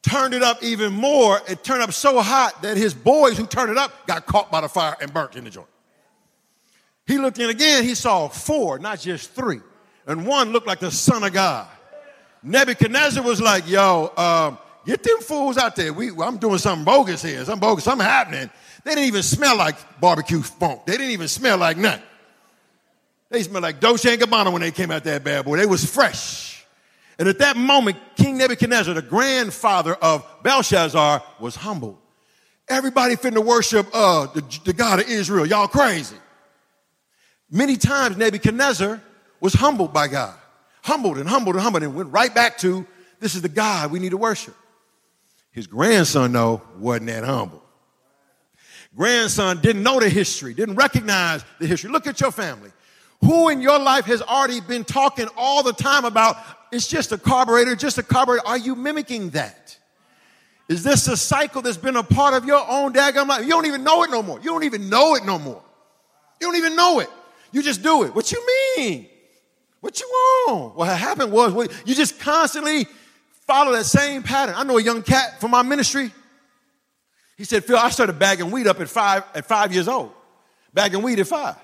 Turned 0.09 0.35
it 0.35 0.43
up 0.43 0.63
even 0.63 0.93
more. 0.93 1.41
It 1.49 1.63
turned 1.63 1.83
up 1.83 1.93
so 1.93 2.21
hot 2.21 2.63
that 2.63 2.77
his 2.77 2.95
boys 2.95 3.37
who 3.37 3.47
turned 3.47 3.71
it 3.71 3.79
up 3.79 4.07
got 4.07 4.27
caught 4.27 4.51
by 4.51 4.61
the 4.61 4.69
fire 4.69 4.97
and 5.01 5.13
burnt 5.13 5.37
in 5.37 5.45
the 5.45 5.51
joint. 5.51 5.69
He 7.07 7.19
looked 7.19 7.39
in 7.39 7.49
again, 7.49 7.85
he 7.85 7.95
saw 7.95 8.29
four, 8.29 8.79
not 8.79 9.01
just 9.01 9.33
three. 9.33 9.61
And 10.07 10.27
one 10.27 10.53
looked 10.53 10.67
like 10.67 10.81
the 10.81 10.91
Son 10.91 11.23
of 11.23 11.33
God. 11.33 11.67
Nebuchadnezzar 12.43 13.23
was 13.23 13.41
like, 13.41 13.69
yo, 13.69 14.13
um, 14.17 14.59
get 14.87 15.03
them 15.03 15.19
fools 15.21 15.59
out 15.59 15.77
there. 15.77 15.93
We, 15.93 16.11
I'm 16.11 16.39
doing 16.39 16.59
something 16.59 16.85
bogus 16.85 17.23
here. 17.23 17.45
Something 17.45 17.61
bogus, 17.61 17.85
something 17.85 18.07
happening. 18.07 18.51
They 18.85 18.91
didn't 18.93 19.07
even 19.07 19.23
smell 19.23 19.57
like 19.57 20.01
barbecue 20.01 20.41
funk. 20.41 20.87
They 20.87 20.93
didn't 20.93 21.11
even 21.11 21.29
smell 21.29 21.59
like 21.59 21.77
nothing. 21.77 22.05
They 23.31 23.43
smelled 23.43 23.63
like 23.63 23.81
Dolce 23.81 24.17
& 24.17 24.19
Gabbana 24.19 24.51
when 24.53 24.63
they 24.63 24.71
came 24.71 24.91
out 24.91 25.05
that 25.05 25.23
bad 25.23 25.45
boy. 25.45 25.59
They 25.59 25.67
was 25.67 25.85
fresh. 25.85 26.48
And 27.19 27.29
at 27.29 27.39
that 27.39 27.57
moment, 27.57 27.97
King 28.17 28.39
Nebuchadnezzar, 28.39 28.95
the 28.95 29.03
grandfather 29.03 29.95
of 29.95 30.25
Belshazzar, 30.43 31.23
was 31.41 31.57
humbled. 31.57 31.99
Everybody 32.69 33.17
finna 33.17 33.45
worship 33.45 33.89
uh, 33.93 34.27
the, 34.27 34.61
the 34.65 34.73
God 34.73 35.01
of 35.01 35.09
Israel. 35.09 35.47
Y'all 35.47 35.69
crazy. 35.69 36.17
Many 37.51 37.77
times 37.77 38.17
Nebuchadnezzar 38.17 39.03
was 39.41 39.55
humbled 39.55 39.93
by 39.93 40.07
God. 40.09 40.35
Humbled 40.83 41.19
and 41.19 41.29
humbled 41.29 41.57
and 41.57 41.63
humbled 41.63 41.83
and 41.83 41.95
went 41.95 42.13
right 42.13 42.33
back 42.33 42.59
to 42.59 42.87
this 43.21 43.35
is 43.35 43.43
the 43.43 43.49
God 43.49 43.91
we 43.91 43.99
need 43.99 44.11
to 44.11 44.17
worship. 44.17 44.55
His 45.51 45.67
grandson, 45.67 46.33
though, 46.33 46.63
wasn't 46.79 47.07
that 47.07 47.25
humble. 47.25 47.63
Grandson 48.95 49.61
didn't 49.61 49.83
know 49.83 49.99
the 49.99 50.09
history, 50.09 50.55
didn't 50.55 50.77
recognize 50.77 51.45
the 51.59 51.67
history. 51.67 51.91
Look 51.91 52.07
at 52.07 52.21
your 52.21 52.31
family. 52.31 52.71
Who 53.23 53.49
in 53.49 53.61
your 53.61 53.79
life 53.79 54.05
has 54.07 54.23
already 54.23 54.61
been 54.61 54.85
talking 54.85 55.29
all 55.37 55.63
the 55.63 55.73
time 55.73 56.05
about 56.05 56.37
it's 56.71 56.87
just 56.87 57.13
a 57.13 57.19
carburetor, 57.19 57.75
just 57.77 57.99
a 57.99 58.03
carburetor? 58.03 58.47
Are 58.47 58.59
you 58.59 58.75
mimicking 58.75 59.31
that? 59.31 59.77
Is 60.69 60.83
this 60.83 61.09
a 61.09 61.17
cycle 61.17 61.63
that's 61.63 61.79
been 61.79 61.97
a 61.97 62.03
part 62.03 62.35
of 62.35 62.45
your 62.45 62.65
own 62.69 62.93
daggum 62.93 63.29
life? 63.29 63.43
You 63.43 63.51
don't 63.51 63.67
even 63.67 63.85
know 63.85 64.03
it 64.03 64.11
no 64.11 64.23
more. 64.23 64.39
You 64.39 64.47
don't 64.51 64.65
even 64.65 64.91
know 64.91 65.15
it 65.15 65.25
no 65.25 65.39
more. 65.39 65.63
You 66.41 66.47
don't 66.47 66.57
even 66.57 66.77
know 66.77 67.01
it. 67.01 67.09
You 67.53 67.63
just 67.63 67.83
do 67.83 68.05
it. 68.05 68.15
What 68.15 68.31
you 68.31 68.47
mean? 68.77 69.07
What 69.81 69.99
you 69.99 70.07
want? 70.07 70.77
What 70.77 70.89
happened 70.89 71.33
was 71.33 71.55
you 71.87 71.95
just 71.95 72.21
constantly 72.21 72.87
follow 73.47 73.73
that 73.73 73.85
same 73.85 74.23
pattern. 74.23 74.55
I 74.57 74.65
know 74.65 74.77
a 74.77 74.83
young 74.83 75.03
cat 75.03 75.41
from 75.41 75.53
my 75.53 75.63
ministry. 75.63 76.13
He 77.39 77.45
said, 77.45 77.65
Phil, 77.65 77.79
I 77.79 77.89
started 77.91 78.19
bagging 78.19 78.51
weed 78.51 78.67
up 78.67 78.81
at 78.81 78.89
five, 78.89 79.25
at 79.35 79.47
five 79.47 79.73
years 79.73 79.89
old. 79.89 80.13
Bagging 80.75 81.03
weed 81.03 81.19
at 81.21 81.29
five. 81.29 81.57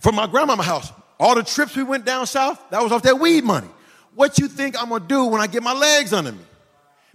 From 0.00 0.16
my 0.16 0.26
grandmama 0.26 0.62
house. 0.62 0.90
All 1.20 1.34
the 1.34 1.42
trips 1.42 1.76
we 1.76 1.82
went 1.82 2.06
down 2.06 2.26
south, 2.26 2.58
that 2.70 2.82
was 2.82 2.90
off 2.90 3.02
that 3.02 3.20
weed 3.20 3.44
money. 3.44 3.68
What 4.14 4.38
you 4.38 4.48
think 4.48 4.80
I'm 4.80 4.88
gonna 4.88 5.06
do 5.06 5.26
when 5.26 5.40
I 5.40 5.46
get 5.46 5.62
my 5.62 5.72
legs 5.72 6.12
under 6.12 6.32
me? 6.32 6.44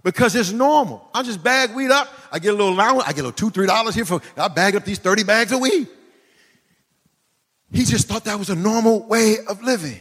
Because 0.02 0.34
it's 0.36 0.52
normal. 0.52 1.08
I 1.12 1.22
just 1.22 1.42
bag 1.42 1.74
weed 1.74 1.90
up. 1.90 2.08
I 2.30 2.38
get 2.38 2.50
a 2.50 2.56
little 2.56 2.72
allowance. 2.72 3.04
I 3.04 3.08
get 3.08 3.20
a 3.20 3.24
little 3.24 3.32
two, 3.32 3.50
three 3.50 3.66
dollars 3.66 3.94
here 3.94 4.04
for, 4.04 4.20
I 4.36 4.48
bag 4.48 4.76
up 4.76 4.84
these 4.84 4.98
30 4.98 5.24
bags 5.24 5.52
of 5.52 5.60
weed. 5.60 5.88
He 7.72 7.84
just 7.84 8.06
thought 8.06 8.24
that 8.24 8.38
was 8.38 8.48
a 8.48 8.54
normal 8.54 9.06
way 9.06 9.36
of 9.48 9.62
living. 9.62 10.00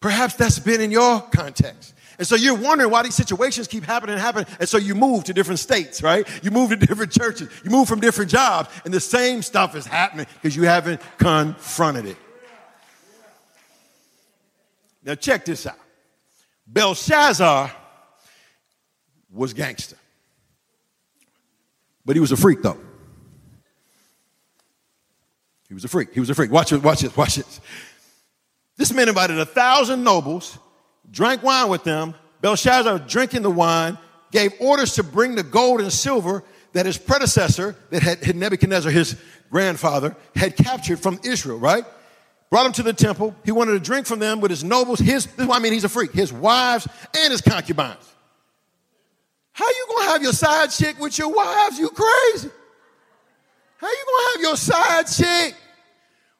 Perhaps 0.00 0.34
that's 0.34 0.58
been 0.58 0.80
in 0.80 0.90
your 0.90 1.20
context. 1.20 1.94
And 2.18 2.26
so 2.26 2.36
you're 2.36 2.54
wondering 2.54 2.90
why 2.90 3.02
these 3.02 3.14
situations 3.14 3.66
keep 3.66 3.84
happening 3.84 4.12
and 4.12 4.20
happening. 4.20 4.46
And 4.60 4.68
so 4.68 4.76
you 4.76 4.94
move 4.94 5.24
to 5.24 5.32
different 5.32 5.58
states, 5.58 6.02
right? 6.02 6.28
You 6.44 6.50
move 6.50 6.68
to 6.68 6.76
different 6.86 7.12
churches. 7.12 7.48
You 7.64 7.70
move 7.70 7.88
from 7.88 8.00
different 8.00 8.30
jobs. 8.30 8.68
And 8.84 8.92
the 8.92 9.00
same 9.00 9.40
stuff 9.40 9.74
is 9.74 9.86
happening 9.86 10.26
because 10.34 10.54
you 10.54 10.64
haven't 10.64 11.00
confronted 11.16 12.04
it. 12.04 12.18
Now 15.02 15.14
check 15.14 15.44
this 15.44 15.66
out. 15.66 15.78
Belshazzar 16.66 17.72
was 19.32 19.54
gangster. 19.54 19.96
But 22.04 22.16
he 22.16 22.20
was 22.20 22.32
a 22.32 22.36
freak 22.36 22.62
though. 22.62 22.78
He 25.68 25.74
was 25.74 25.84
a 25.84 25.88
freak. 25.88 26.12
He 26.12 26.20
was 26.20 26.30
a 26.30 26.34
freak. 26.34 26.50
Watch 26.50 26.72
it, 26.72 26.82
watch 26.82 27.04
it, 27.04 27.16
watch 27.16 27.38
it. 27.38 27.60
This 28.76 28.92
man 28.92 29.08
invited 29.08 29.38
a 29.38 29.46
thousand 29.46 30.02
nobles, 30.02 30.58
drank 31.10 31.42
wine 31.42 31.68
with 31.68 31.84
them. 31.84 32.14
Belshazzar, 32.40 32.98
drinking 33.00 33.42
the 33.42 33.50
wine, 33.50 33.98
gave 34.32 34.52
orders 34.58 34.94
to 34.94 35.04
bring 35.04 35.34
the 35.34 35.42
gold 35.42 35.80
and 35.80 35.92
silver 35.92 36.42
that 36.72 36.86
his 36.86 36.98
predecessor, 36.98 37.76
that 37.90 38.02
had 38.02 38.34
Nebuchadnezzar, 38.34 38.90
his 38.90 39.16
grandfather, 39.50 40.16
had 40.34 40.56
captured 40.56 40.98
from 40.98 41.20
Israel, 41.24 41.58
right? 41.58 41.84
Brought 42.50 42.66
him 42.66 42.72
to 42.72 42.82
the 42.82 42.92
temple. 42.92 43.34
He 43.44 43.52
wanted 43.52 43.72
to 43.72 43.80
drink 43.80 44.06
from 44.06 44.18
them 44.18 44.40
with 44.40 44.50
his 44.50 44.64
nobles, 44.64 44.98
his, 44.98 45.26
this 45.26 45.38
is 45.38 45.46
why 45.46 45.56
I 45.56 45.58
mean 45.60 45.72
he's 45.72 45.84
a 45.84 45.88
freak, 45.88 46.12
his 46.12 46.32
wives 46.32 46.86
and 47.16 47.30
his 47.30 47.40
concubines. 47.40 48.12
How 49.52 49.68
you 49.68 49.86
gonna 49.88 50.10
have 50.10 50.22
your 50.22 50.32
side 50.32 50.70
chick 50.70 50.98
with 50.98 51.16
your 51.18 51.32
wives? 51.32 51.78
You 51.78 51.90
crazy. 51.90 52.50
How 53.76 53.88
you 53.88 54.04
gonna 54.06 54.32
have 54.32 54.40
your 54.42 54.56
side 54.56 55.06
chick 55.06 55.54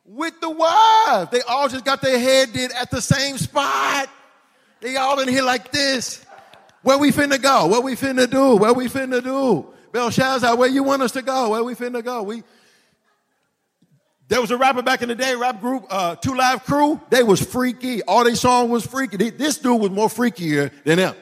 with 0.04 0.40
the 0.40 0.50
wives? 0.50 1.30
They 1.30 1.42
all 1.42 1.68
just 1.68 1.84
got 1.84 2.02
their 2.02 2.18
head 2.18 2.52
did 2.52 2.72
at 2.72 2.90
the 2.90 3.00
same 3.00 3.38
spot. 3.38 4.08
They 4.80 4.96
all 4.96 5.20
in 5.20 5.28
here 5.28 5.42
like 5.42 5.70
this. 5.70 6.24
Where 6.82 6.98
we 6.98 7.12
finna 7.12 7.40
go? 7.40 7.66
What 7.66 7.84
we 7.84 7.94
finna 7.94 8.28
do? 8.28 8.56
What 8.56 8.74
we 8.74 8.88
finna 8.88 9.22
do? 9.22 9.66
Belshazzar, 9.92 10.56
where 10.56 10.68
you 10.68 10.82
want 10.82 11.02
us 11.02 11.12
to 11.12 11.22
go? 11.22 11.50
Where 11.50 11.62
we 11.62 11.74
finna 11.74 12.02
go? 12.02 12.22
We 12.22 12.42
there 14.30 14.40
was 14.40 14.52
a 14.52 14.56
rapper 14.56 14.80
back 14.80 15.02
in 15.02 15.08
the 15.08 15.16
day, 15.16 15.34
rap 15.34 15.60
group, 15.60 15.86
uh, 15.90 16.14
Two 16.14 16.36
Live 16.36 16.64
Crew. 16.64 17.00
They 17.10 17.24
was 17.24 17.44
freaky. 17.44 18.00
All 18.04 18.22
they 18.22 18.36
song 18.36 18.70
was 18.70 18.86
freaky. 18.86 19.16
This 19.30 19.58
dude 19.58 19.80
was 19.80 19.90
more 19.90 20.06
freakier 20.06 20.70
than 20.84 20.98
them. 20.98 21.16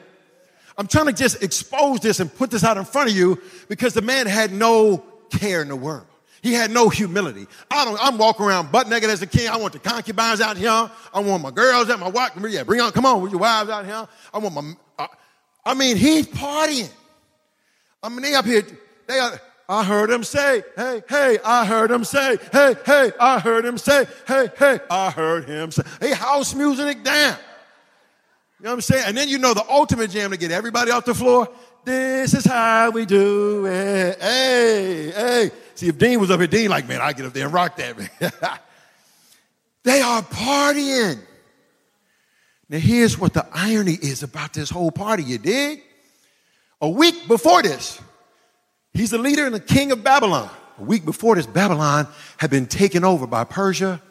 I'm 0.77 0.85
trying 0.85 1.07
to 1.07 1.13
just 1.13 1.41
expose 1.41 2.01
this 2.01 2.19
and 2.19 2.33
put 2.33 2.51
this 2.51 2.63
out 2.63 2.77
in 2.77 2.85
front 2.85 3.09
of 3.09 3.15
you 3.15 3.41
because 3.67 3.95
the 3.95 4.03
man 4.03 4.27
had 4.27 4.53
no 4.53 5.03
care 5.31 5.63
in 5.63 5.69
the 5.69 5.75
world. 5.75 6.05
He 6.43 6.53
had 6.53 6.69
no 6.69 6.87
humility. 6.87 7.47
I 7.71 7.83
don't, 7.83 7.99
I'm 7.99 8.19
walking 8.19 8.45
around 8.45 8.71
butt 8.71 8.87
naked 8.87 9.09
as 9.09 9.23
a 9.23 9.27
king. 9.27 9.49
I 9.49 9.57
want 9.57 9.73
the 9.73 9.79
concubines 9.79 10.39
out 10.39 10.55
here. 10.55 10.69
I 10.69 11.19
want 11.19 11.41
my 11.41 11.51
girls 11.51 11.89
out, 11.89 11.99
my 11.99 12.09
wife. 12.09 12.31
Yeah, 12.47 12.61
bring 12.61 12.79
on, 12.79 12.91
come 12.91 13.07
on 13.07 13.23
with 13.23 13.31
your 13.31 13.41
wives 13.41 13.71
out 13.71 13.85
here. 13.85 14.07
I 14.31 14.37
want 14.37 14.53
my, 14.53 14.73
uh, 14.99 15.07
I 15.65 15.73
mean, 15.73 15.97
he's 15.97 16.27
partying. 16.27 16.91
I 18.03 18.09
mean, 18.09 18.21
they 18.21 18.35
up 18.35 18.45
here, 18.45 18.61
they 19.07 19.17
are, 19.17 19.41
I 19.69 19.83
heard 19.83 20.09
him 20.09 20.23
say, 20.23 20.63
hey, 20.75 21.03
hey, 21.07 21.37
I 21.45 21.63
heard 21.63 21.91
him 21.91 22.03
say, 22.03 22.37
hey, 22.51 22.75
hey, 22.83 23.11
I 23.19 23.37
heard 23.37 23.63
him 23.63 23.77
say, 23.77 24.07
hey, 24.27 24.49
hey, 24.57 24.79
I 24.89 25.11
heard 25.11 25.45
him 25.45 25.69
say, 25.69 25.83
hey, 26.01 26.11
house 26.15 26.55
music 26.55 27.03
down. 27.03 27.37
You 28.59 28.63
know 28.63 28.71
what 28.71 28.73
I'm 28.73 28.81
saying? 28.81 29.03
And 29.05 29.15
then 29.15 29.29
you 29.29 29.37
know 29.37 29.53
the 29.53 29.63
ultimate 29.69 30.09
jam 30.09 30.31
to 30.31 30.37
get 30.37 30.49
everybody 30.49 30.89
off 30.89 31.05
the 31.05 31.13
floor. 31.13 31.47
This 31.85 32.33
is 32.33 32.45
how 32.45 32.89
we 32.89 33.05
do 33.05 33.67
it. 33.67 34.19
Hey, 34.19 35.11
hey. 35.11 35.51
See, 35.75 35.87
if 35.87 35.99
Dean 35.99 36.19
was 36.19 36.31
up 36.31 36.39
here, 36.39 36.47
Dean 36.47 36.71
like, 36.71 36.87
man, 36.87 36.99
I 36.99 37.13
get 37.13 37.27
up 37.27 37.33
there 37.33 37.45
and 37.45 37.53
rock 37.53 37.77
that, 37.77 37.95
man. 37.95 38.09
they 39.83 40.01
are 40.01 40.23
partying. 40.23 41.19
Now, 42.69 42.79
here's 42.79 43.19
what 43.19 43.33
the 43.33 43.45
irony 43.53 43.97
is 44.01 44.23
about 44.23 44.53
this 44.53 44.71
whole 44.71 44.91
party, 44.91 45.23
you 45.23 45.37
dig? 45.37 45.83
A 46.81 46.89
week 46.89 47.27
before 47.27 47.61
this, 47.61 48.01
he's 48.93 49.11
the 49.11 49.17
leader 49.17 49.45
and 49.45 49.53
the 49.53 49.59
king 49.59 49.91
of 49.91 50.03
Babylon. 50.03 50.49
A 50.77 50.83
week 50.83 51.05
before 51.05 51.35
this, 51.35 51.45
Babylon 51.45 52.07
had 52.37 52.49
been 52.49 52.65
taken 52.65 53.03
over 53.03 53.27
by 53.27 53.43
Persia 53.43 54.01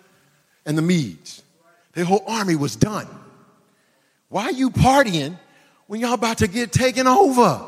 and 0.67 0.77
the 0.77 0.83
Medes. 0.83 1.43
Their 1.95 2.05
whole 2.05 2.23
army 2.27 2.57
was 2.57 2.77
done. 2.77 3.09
Why 4.29 4.45
are 4.45 4.53
you 4.53 4.71
partying 4.71 5.39
when 5.87 6.01
y'all 6.01 6.13
about 6.13 6.39
to 6.39 6.47
get 6.47 6.71
taken 6.71 7.07
over? 7.07 7.65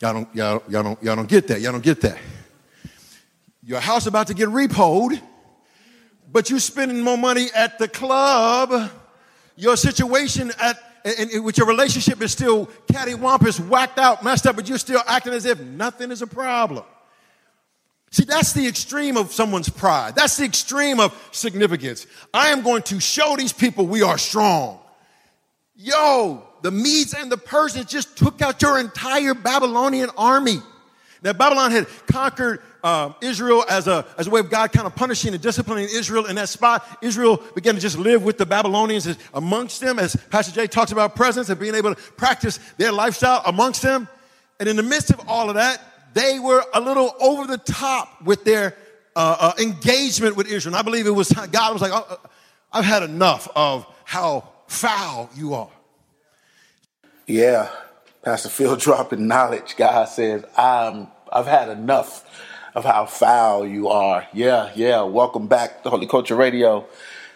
Y'all 0.00 0.12
don't, 0.12 0.34
y'all, 0.34 0.62
y'all, 0.68 0.82
don't, 0.82 1.02
y'all 1.02 1.16
don't 1.16 1.28
get 1.28 1.46
that. 1.48 1.60
Y'all 1.60 1.72
don't 1.72 1.84
get 1.84 2.00
that. 2.00 2.18
Your 3.62 3.80
house 3.80 4.06
about 4.06 4.26
to 4.26 4.34
get 4.34 4.48
repoed, 4.48 5.20
but 6.30 6.50
you 6.50 6.58
spending 6.58 7.00
more 7.00 7.16
money 7.16 7.48
at 7.54 7.78
the 7.78 7.88
club. 7.88 8.90
Your 9.56 9.76
situation 9.76 10.52
at 10.60 10.78
and, 11.04 11.30
and 11.30 11.44
with 11.44 11.58
your 11.58 11.66
relationship 11.66 12.22
is 12.22 12.32
still 12.32 12.66
cattywampus, 12.86 13.60
whacked 13.68 13.98
out, 13.98 14.24
messed 14.24 14.46
up, 14.46 14.56
but 14.56 14.68
you're 14.68 14.78
still 14.78 15.02
acting 15.06 15.32
as 15.32 15.44
if 15.44 15.60
nothing 15.60 16.10
is 16.10 16.22
a 16.22 16.26
problem. 16.26 16.84
See, 18.10 18.24
that's 18.24 18.52
the 18.52 18.66
extreme 18.66 19.16
of 19.16 19.32
someone's 19.32 19.68
pride. 19.68 20.14
That's 20.14 20.36
the 20.36 20.44
extreme 20.44 21.00
of 21.00 21.12
significance. 21.32 22.06
I 22.32 22.50
am 22.50 22.62
going 22.62 22.82
to 22.84 23.00
show 23.00 23.34
these 23.36 23.52
people 23.52 23.86
we 23.86 24.02
are 24.02 24.18
strong. 24.18 24.78
Yo, 25.74 26.44
the 26.62 26.70
Medes 26.70 27.12
and 27.12 27.30
the 27.30 27.36
Persians 27.36 27.86
just 27.86 28.16
took 28.16 28.40
out 28.40 28.62
your 28.62 28.78
entire 28.78 29.34
Babylonian 29.34 30.10
army. 30.16 30.58
Now, 31.24 31.32
Babylon 31.32 31.70
had 31.70 31.86
conquered 32.06 32.60
uh, 32.82 33.14
Israel 33.22 33.64
as 33.68 33.88
a, 33.88 34.04
as 34.18 34.26
a 34.26 34.30
way 34.30 34.40
of 34.40 34.50
God 34.50 34.72
kind 34.72 34.86
of 34.86 34.94
punishing 34.94 35.32
and 35.32 35.42
disciplining 35.42 35.88
Israel 35.90 36.26
in 36.26 36.36
that 36.36 36.50
spot. 36.50 36.86
Israel 37.00 37.42
began 37.54 37.74
to 37.74 37.80
just 37.80 37.98
live 37.98 38.22
with 38.22 38.36
the 38.36 38.44
Babylonians 38.44 39.06
as, 39.06 39.16
amongst 39.32 39.80
them, 39.80 39.98
as 39.98 40.14
Pastor 40.28 40.52
Jay 40.52 40.66
talks 40.66 40.92
about 40.92 41.16
presence 41.16 41.48
and 41.48 41.58
being 41.58 41.74
able 41.74 41.94
to 41.94 42.00
practice 42.12 42.60
their 42.76 42.92
lifestyle 42.92 43.42
amongst 43.46 43.80
them. 43.80 44.06
And 44.60 44.68
in 44.68 44.76
the 44.76 44.82
midst 44.82 45.08
of 45.10 45.20
all 45.26 45.48
of 45.48 45.54
that, 45.54 45.80
they 46.12 46.38
were 46.38 46.62
a 46.74 46.80
little 46.80 47.14
over 47.20 47.46
the 47.46 47.58
top 47.58 48.20
with 48.22 48.44
their 48.44 48.76
uh, 49.16 49.36
uh, 49.40 49.62
engagement 49.62 50.36
with 50.36 50.46
Israel. 50.46 50.74
And 50.74 50.78
I 50.78 50.82
believe 50.82 51.06
it 51.06 51.10
was 51.10 51.32
God 51.32 51.72
was 51.72 51.80
like, 51.80 51.92
oh, 51.92 52.20
I've 52.70 52.84
had 52.84 53.02
enough 53.02 53.48
of 53.56 53.86
how 54.04 54.48
foul 54.66 55.30
you 55.34 55.54
are. 55.54 55.70
Yeah, 57.26 57.70
Pastor 58.22 58.50
Phil 58.50 58.76
dropping 58.76 59.26
knowledge. 59.26 59.76
God 59.76 60.04
says, 60.04 60.44
I'm, 60.56 61.08
I've 61.34 61.48
had 61.48 61.68
enough 61.68 62.24
of 62.76 62.84
how 62.84 63.06
foul 63.06 63.66
you 63.66 63.88
are. 63.88 64.24
Yeah, 64.32 64.70
yeah. 64.76 65.02
Welcome 65.02 65.48
back 65.48 65.82
to 65.82 65.90
Holy 65.90 66.06
Culture 66.06 66.36
Radio. 66.36 66.86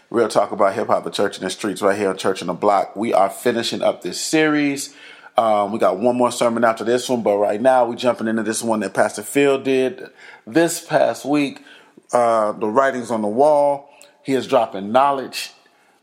Real 0.08 0.28
talk 0.28 0.52
about 0.52 0.74
hip 0.74 0.86
hop, 0.86 1.02
the 1.02 1.10
church 1.10 1.36
in 1.36 1.42
the 1.42 1.50
streets, 1.50 1.82
right 1.82 1.98
here 1.98 2.10
on 2.10 2.16
Church 2.16 2.40
on 2.40 2.46
the 2.46 2.54
Block. 2.54 2.94
We 2.94 3.12
are 3.12 3.28
finishing 3.28 3.82
up 3.82 4.02
this 4.02 4.20
series. 4.20 4.94
Um, 5.36 5.72
we 5.72 5.80
got 5.80 5.98
one 5.98 6.16
more 6.16 6.30
sermon 6.30 6.62
after 6.62 6.84
this 6.84 7.08
one, 7.08 7.24
but 7.24 7.38
right 7.38 7.60
now 7.60 7.86
we're 7.86 7.96
jumping 7.96 8.28
into 8.28 8.44
this 8.44 8.62
one 8.62 8.78
that 8.80 8.94
Pastor 8.94 9.24
Phil 9.24 9.60
did 9.60 10.08
this 10.46 10.80
past 10.80 11.24
week. 11.24 11.64
Uh, 12.12 12.52
the 12.52 12.68
writings 12.68 13.10
on 13.10 13.20
the 13.20 13.28
wall. 13.28 13.90
He 14.22 14.34
is 14.34 14.46
dropping 14.46 14.92
knowledge. 14.92 15.50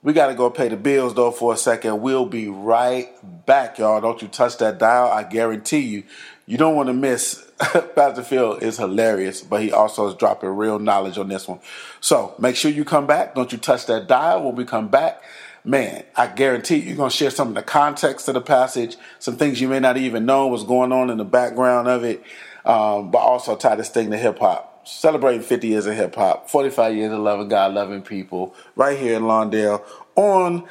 We 0.03 0.11
got 0.11 0.27
to 0.27 0.35
go 0.35 0.49
pay 0.49 0.67
the 0.67 0.75
bills 0.75 1.13
though 1.13 1.31
for 1.31 1.53
a 1.53 1.57
second. 1.57 2.01
We'll 2.01 2.25
be 2.25 2.49
right 2.49 3.07
back, 3.45 3.77
y'all. 3.77 4.01
Don't 4.01 4.21
you 4.21 4.27
touch 4.27 4.57
that 4.57 4.79
dial. 4.79 5.09
I 5.09 5.23
guarantee 5.23 5.79
you, 5.79 6.03
you 6.45 6.57
don't 6.57 6.75
want 6.75 6.87
to 6.87 6.93
miss. 6.93 7.44
Pastor 7.95 8.23
Phil 8.23 8.55
is 8.55 8.77
hilarious, 8.77 9.41
but 9.41 9.61
he 9.61 9.71
also 9.71 10.07
is 10.07 10.15
dropping 10.15 10.49
real 10.49 10.77
knowledge 10.77 11.17
on 11.17 11.29
this 11.29 11.47
one. 11.47 11.59
So 12.01 12.35
make 12.37 12.55
sure 12.55 12.69
you 12.69 12.83
come 12.83 13.07
back. 13.07 13.33
Don't 13.33 13.51
you 13.51 13.57
touch 13.57 13.85
that 13.85 14.07
dial 14.07 14.43
when 14.43 14.55
we 14.55 14.65
come 14.65 14.89
back. 14.89 15.21
Man, 15.63 16.03
I 16.15 16.27
guarantee 16.27 16.77
you're 16.77 16.97
going 16.97 17.09
to 17.09 17.15
share 17.15 17.31
some 17.31 17.49
of 17.49 17.55
the 17.55 17.63
context 17.63 18.27
of 18.27 18.33
the 18.33 18.41
passage, 18.41 18.97
some 19.19 19.35
things 19.37 19.59
you 19.61 19.67
may 19.67 19.79
not 19.79 19.97
even 19.97 20.25
know 20.25 20.47
what's 20.47 20.63
going 20.63 20.91
on 20.91 21.09
in 21.09 21.17
the 21.17 21.25
background 21.25 21.87
of 21.87 22.03
it, 22.03 22.21
um, 22.65 23.09
but 23.09 23.19
also 23.19 23.55
tie 23.55 23.75
this 23.75 23.89
thing 23.89 24.11
to 24.11 24.17
hip 24.17 24.39
hop 24.39 24.73
celebrating 24.85 25.41
50 25.41 25.67
years 25.67 25.85
of 25.87 25.95
hip 25.95 26.15
hop, 26.15 26.49
45 26.49 26.95
years 26.95 27.11
of 27.11 27.19
loving 27.19 27.49
God, 27.49 27.73
loving 27.73 28.01
people, 28.01 28.55
right 28.75 28.97
here 28.97 29.15
in 29.15 29.23
Lawndale 29.23 29.83
on 30.15 30.63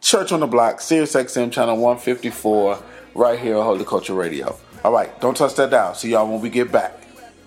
Church 0.00 0.30
on 0.32 0.40
the 0.40 0.46
Block, 0.46 0.80
Sirius 0.80 1.14
XM 1.14 1.50
channel 1.50 1.76
154, 1.76 2.82
right 3.14 3.38
here 3.38 3.56
on 3.56 3.64
Holy 3.64 3.84
Culture 3.84 4.14
Radio. 4.14 4.58
All 4.84 4.90
right, 4.90 5.14
don't 5.20 5.36
touch 5.36 5.54
that 5.54 5.70
dial. 5.70 5.94
See 5.94 6.10
y'all 6.10 6.26
when 6.26 6.40
we 6.40 6.50
get 6.50 6.72
back. 6.72 6.98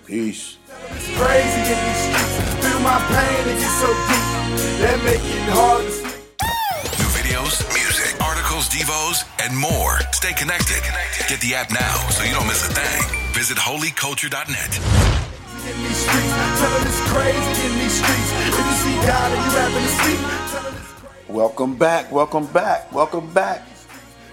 Peace. 0.08 0.56
It's 0.96 1.12
crazy 1.20 1.62
in 1.68 1.80
these. 1.84 2.04
Feel 2.64 2.80
my 2.80 2.96
pain, 3.12 3.44
it 3.52 3.60
gets 3.60 3.76
so 3.76 3.92
deep. 3.92 4.24
That 4.80 4.96
make 5.04 5.20
it 5.20 5.44
hard 5.52 5.84
to. 5.84 6.16
New 6.96 7.12
videos, 7.12 7.60
music, 7.76 8.16
articles, 8.24 8.72
devos, 8.72 9.28
and 9.44 9.52
more. 9.52 10.00
Stay 10.16 10.32
connected. 10.32 10.80
Get 11.28 11.44
the 11.44 11.60
app 11.60 11.76
now 11.76 12.08
so 12.16 12.24
you 12.24 12.32
don't 12.32 12.48
miss 12.48 12.64
a 12.64 12.72
thing. 12.72 13.04
Visit 13.36 13.58
holyculture.net. 13.60 14.72
In 15.68 15.76
these 15.84 16.00
streets, 16.08 16.32
tell 16.56 16.72
them 16.72 16.88
it's 16.88 17.04
crazy 17.12 17.68
in 17.68 17.74
these 17.84 18.00
streets. 18.00 18.32
If 18.48 18.64
you 18.64 18.76
see 18.80 18.96
God 19.04 19.28
and 19.36 19.44
you 19.44 19.52
rapping 19.60 19.84
to 19.84 19.92
sleep, 19.92 20.22
tell 20.56 20.64
them 20.64 20.76
it's 20.80 20.94
crazy. 21.04 21.34
Welcome 21.36 21.76
back, 21.76 22.10
welcome 22.14 22.48
back, 22.48 22.94
welcome 22.96 23.28
back. 23.34 23.75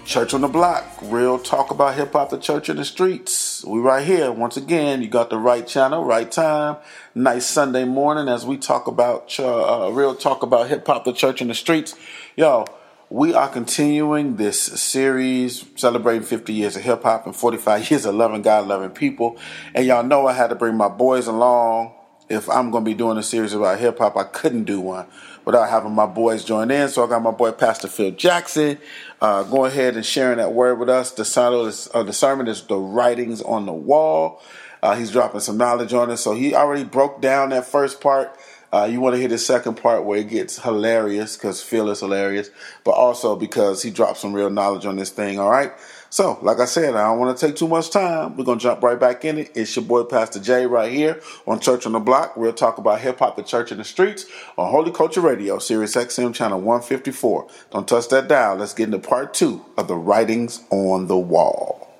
Church 0.05 0.33
on 0.33 0.41
the 0.41 0.49
Block, 0.49 0.85
real 1.01 1.39
talk 1.39 1.71
about 1.71 1.95
hip 1.95 2.11
hop, 2.11 2.29
the 2.29 2.37
church 2.37 2.69
in 2.69 2.75
the 2.75 2.83
streets. 2.83 3.63
We 3.63 3.79
right 3.79 4.05
here. 4.05 4.33
Once 4.33 4.57
again, 4.57 5.01
you 5.01 5.07
got 5.07 5.29
the 5.29 5.37
right 5.37 5.65
channel, 5.65 6.03
right 6.03 6.29
time. 6.29 6.75
Nice 7.15 7.45
Sunday 7.45 7.85
morning 7.85 8.27
as 8.27 8.45
we 8.45 8.57
talk 8.57 8.85
about, 8.87 9.29
ch- 9.29 9.39
uh, 9.39 9.89
real 9.93 10.13
talk 10.13 10.43
about 10.43 10.67
hip 10.67 10.85
hop, 10.85 11.05
the 11.05 11.13
church 11.13 11.41
in 11.41 11.47
the 11.47 11.53
streets. 11.53 11.95
Yo, 12.35 12.65
we 13.09 13.33
are 13.33 13.47
continuing 13.47 14.35
this 14.35 14.61
series 14.61 15.65
celebrating 15.75 16.23
50 16.23 16.51
years 16.51 16.75
of 16.75 16.81
hip 16.83 17.03
hop 17.03 17.25
and 17.25 17.35
45 17.35 17.89
years 17.91 18.05
of 18.05 18.13
loving 18.13 18.41
God, 18.41 18.67
loving 18.67 18.89
people. 18.89 19.39
And 19.73 19.85
y'all 19.85 20.03
know 20.03 20.27
I 20.27 20.33
had 20.33 20.47
to 20.47 20.55
bring 20.55 20.75
my 20.75 20.89
boys 20.89 21.27
along. 21.27 21.93
If 22.29 22.49
I'm 22.49 22.71
going 22.71 22.85
to 22.85 22.89
be 22.89 22.95
doing 22.95 23.17
a 23.17 23.23
series 23.23 23.53
about 23.53 23.79
hip 23.79 23.97
hop, 23.99 24.17
I 24.17 24.23
couldn't 24.23 24.63
do 24.63 24.79
one 24.79 25.07
without 25.45 25.69
having 25.69 25.91
my 25.91 26.05
boys 26.05 26.43
join 26.45 26.71
in. 26.71 26.87
So 26.89 27.03
I 27.03 27.09
got 27.09 27.21
my 27.21 27.31
boy 27.31 27.51
Pastor 27.51 27.87
Phil 27.87 28.11
Jackson 28.11 28.77
uh, 29.23 29.41
go 29.43 29.63
ahead 29.63 29.95
and 29.95 30.05
sharing 30.05 30.37
that 30.37 30.51
word 30.51 30.77
with 30.77 30.89
us. 30.89 31.11
The 31.11 31.21
is, 31.65 31.89
uh, 31.93 32.03
the 32.03 32.11
sermon 32.11 32.49
is 32.49 32.61
"The 32.61 32.75
Writings 32.75 33.41
on 33.41 33.65
the 33.65 33.71
Wall." 33.73 34.41
Uh, 34.81 34.95
he's 34.95 35.11
dropping 35.11 35.39
some 35.39 35.55
knowledge 35.55 35.93
on 35.93 36.11
us. 36.11 36.19
So 36.21 36.33
he 36.33 36.53
already 36.53 36.83
broke 36.83 37.21
down 37.21 37.49
that 37.49 37.65
first 37.65 38.01
part. 38.01 38.37
Uh, 38.73 38.83
you 38.83 38.99
want 38.99 39.13
to 39.13 39.19
hear 39.19 39.29
the 39.29 39.37
second 39.37 39.75
part 39.75 40.03
where 40.03 40.19
it 40.19 40.27
gets 40.27 40.61
hilarious 40.61 41.37
because 41.37 41.61
Phil 41.61 41.89
is 41.89 42.01
hilarious, 42.01 42.49
but 42.83 42.91
also 42.91 43.37
because 43.37 43.81
he 43.81 43.91
dropped 43.91 44.17
some 44.17 44.33
real 44.33 44.49
knowledge 44.49 44.85
on 44.85 44.97
this 44.97 45.09
thing. 45.09 45.39
All 45.39 45.49
right. 45.49 45.71
So, 46.13 46.37
like 46.43 46.59
I 46.59 46.65
said, 46.65 46.93
I 46.93 47.07
don't 47.07 47.17
want 47.17 47.35
to 47.35 47.47
take 47.47 47.55
too 47.55 47.67
much 47.67 47.89
time. 47.89 48.37
We're 48.37 48.43
going 48.43 48.59
to 48.59 48.61
jump 48.61 48.83
right 48.83 48.99
back 48.99 49.25
in 49.25 49.39
it. 49.39 49.51
It's 49.55 49.75
your 49.75 49.83
boy, 49.83 50.03
Pastor 50.03 50.39
Jay, 50.39 50.67
right 50.67 50.93
here 50.93 51.19
on 51.47 51.59
Church 51.59 51.87
on 51.87 51.93
the 51.93 51.99
Block. 51.99 52.37
We'll 52.37 52.53
talk 52.53 52.77
about 52.77 53.01
hip 53.01 53.17
hop, 53.17 53.35
the 53.35 53.41
church 53.41 53.71
in 53.71 53.79
the 53.79 53.83
streets 53.83 54.27
on 54.55 54.69
Holy 54.69 54.91
Culture 54.91 55.21
Radio, 55.21 55.57
Sirius 55.57 55.95
XM 55.95 56.31
channel 56.35 56.59
154. 56.61 57.47
Don't 57.71 57.87
touch 57.87 58.09
that 58.09 58.27
dial. 58.27 58.57
Let's 58.57 58.75
get 58.75 58.83
into 58.83 58.99
part 58.99 59.33
two 59.33 59.65
of 59.75 59.87
the 59.87 59.95
writings 59.95 60.63
on 60.69 61.07
the 61.07 61.17
wall. 61.17 61.91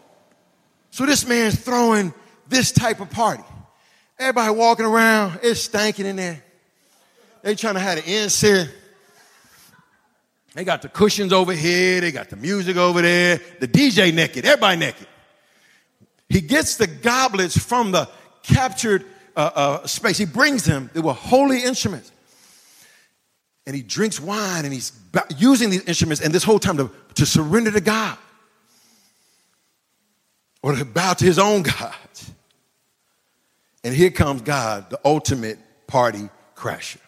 So 0.91 1.07
this 1.07 1.27
man's 1.27 1.59
throwing 1.59 2.13
this 2.47 2.71
type 2.71 2.99
of 2.99 3.09
party. 3.09 3.41
Everybody 4.19 4.53
walking 4.53 4.85
around, 4.85 5.39
it's 5.41 5.61
stinking 5.61 6.05
in 6.05 6.17
there. 6.17 6.43
They 7.41 7.55
trying 7.55 7.73
to 7.73 7.79
have 7.79 7.97
an 7.97 8.03
insert. 8.03 8.69
They 10.53 10.63
got 10.63 10.81
the 10.81 10.89
cushions 10.89 11.33
over 11.33 11.53
here, 11.53 11.99
they 12.01 12.11
got 12.11 12.29
the 12.29 12.35
music 12.35 12.77
over 12.77 13.01
there, 13.01 13.41
the 13.59 13.67
DJ 13.67 14.13
naked, 14.13 14.45
everybody 14.45 14.77
naked. 14.77 15.07
He 16.29 16.41
gets 16.41 16.77
the 16.77 16.87
goblets 16.87 17.57
from 17.57 17.91
the 17.91 18.09
captured 18.43 19.05
uh, 19.35 19.51
uh, 19.55 19.87
space. 19.87 20.17
He 20.17 20.25
brings 20.25 20.63
them. 20.63 20.89
They 20.93 20.99
were 20.99 21.13
holy 21.13 21.63
instruments. 21.63 22.11
And 23.65 23.75
he 23.75 23.81
drinks 23.81 24.19
wine 24.19 24.65
and 24.65 24.73
he's 24.73 24.91
using 25.37 25.69
these 25.69 25.85
instruments 25.85 26.21
and 26.21 26.33
this 26.33 26.43
whole 26.43 26.59
time 26.59 26.77
to, 26.77 26.91
to 27.15 27.25
surrender 27.25 27.71
to 27.71 27.81
God 27.81 28.17
or 30.61 30.75
to 30.75 30.85
bow 30.85 31.13
to 31.13 31.25
his 31.25 31.39
own 31.39 31.61
gods. 31.63 32.31
And 33.83 33.93
here 33.93 34.11
comes 34.11 34.41
God, 34.41 34.89
the 34.89 34.99
ultimate 35.05 35.59
party 35.87 36.29
crasher. 36.55 36.99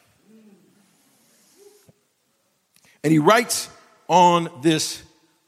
And 3.05 3.11
he 3.11 3.19
writes 3.19 3.69
on 4.07 4.49
this 4.63 5.03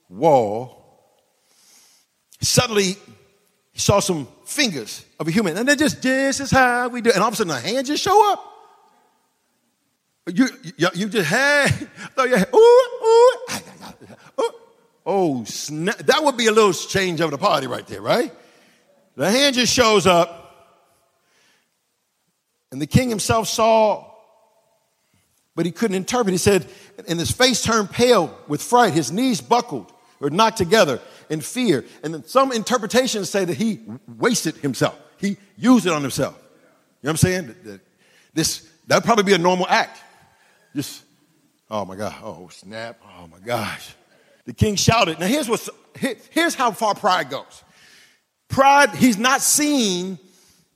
wall, 0.10 1.10
suddenly 2.39 2.98
he 3.72 3.80
saw 3.80 4.00
some 4.00 4.28
fingers 4.46 5.04
of 5.20 5.28
a 5.28 5.32
human, 5.32 5.58
and 5.58 5.67
they're 5.67 5.76
just, 5.76 6.04
this 6.04 6.39
is 6.39 6.52
how 6.52 6.88
we 6.89 7.02
do. 7.02 7.10
And 7.12 7.20
all 7.20 7.30
of 7.30 7.34
a 7.34 7.38
sudden, 7.38 7.52
a 7.52 7.60
hand 7.60 7.88
just 7.88 8.04
show 8.04 8.32
up. 8.32 8.46
You, 10.28 10.50
you, 10.78 10.88
you 10.93 11.10
just 11.10 11.28
had, 11.28 11.70
throw 12.15 12.26
your 12.26 12.38
hand, 12.38 12.50
ooh, 12.54 12.89
ooh. 13.08 14.52
Oh, 15.04 15.43
snap. 15.46 15.98
That 15.98 16.24
would 16.24 16.38
be 16.38 16.46
a 16.46 16.52
little 16.52 16.74
change 16.74 17.22
of 17.22 17.32
the 17.32 17.39
party 17.39 17.65
right 17.65 17.88
there, 17.88 18.04
right? 18.04 18.32
The 19.15 19.32
hand 19.32 19.56
just 19.56 19.74
shows 19.74 20.06
up, 20.06 20.78
and 22.72 22.80
the 22.80 22.86
king 22.86 23.10
himself 23.10 23.48
saw 23.48 24.08
but 25.58 25.65
he 25.65 25.72
couldn't 25.72 25.98
interpret. 25.98 26.32
He 26.32 26.38
said, 26.38 26.67
and 27.08 27.20
his 27.20 27.32
face 27.32 27.62
turned 27.62 27.92
pale 27.92 28.36
with 28.48 28.62
fright, 28.62 28.94
his 28.94 29.12
knees 29.12 29.42
buckled 29.42 29.92
or 30.20 30.30
knocked 30.30 30.58
together 30.58 31.00
in 31.30 31.42
fear. 31.42 31.86
And 32.04 32.14
then 32.14 32.24
some 32.26 32.52
interpretations 32.52 33.30
say 33.30 33.46
that 33.46 33.56
he 33.56 33.82
wasted 34.08 34.56
himself. 34.58 34.98
He 35.18 35.38
used 35.58 35.86
it 35.86 35.94
on 35.94 36.02
himself. 36.02 36.36
You 37.02 37.08
know 37.08 37.12
what 37.12 37.12
I'm 37.12 37.18
saying? 37.18 37.56
This 38.34 38.68
that'd 38.88 39.04
probably 39.04 39.24
be 39.24 39.34
a 39.34 39.38
normal 39.38 39.68
act. 39.68 40.00
Just, 40.76 41.04
oh 41.70 41.86
my 41.86 41.96
God, 41.96 42.16
oh 42.24 42.50
snap, 42.52 43.00
oh 43.20 43.28
my 43.28 43.40
gosh. 43.40 43.96
The 44.46 44.54
king 44.54 44.76
shouted. 44.76 45.20
Now 45.20 45.28
here's 45.28 45.50
what's 45.50 45.70
here's 45.96 46.56
how 46.56 46.72
far 46.72 46.96
pride 46.96 47.30
goes. 47.30 47.64
Pride, 48.48 48.96
he's 48.96 49.18
not 49.18 49.42
seeing 49.42 50.18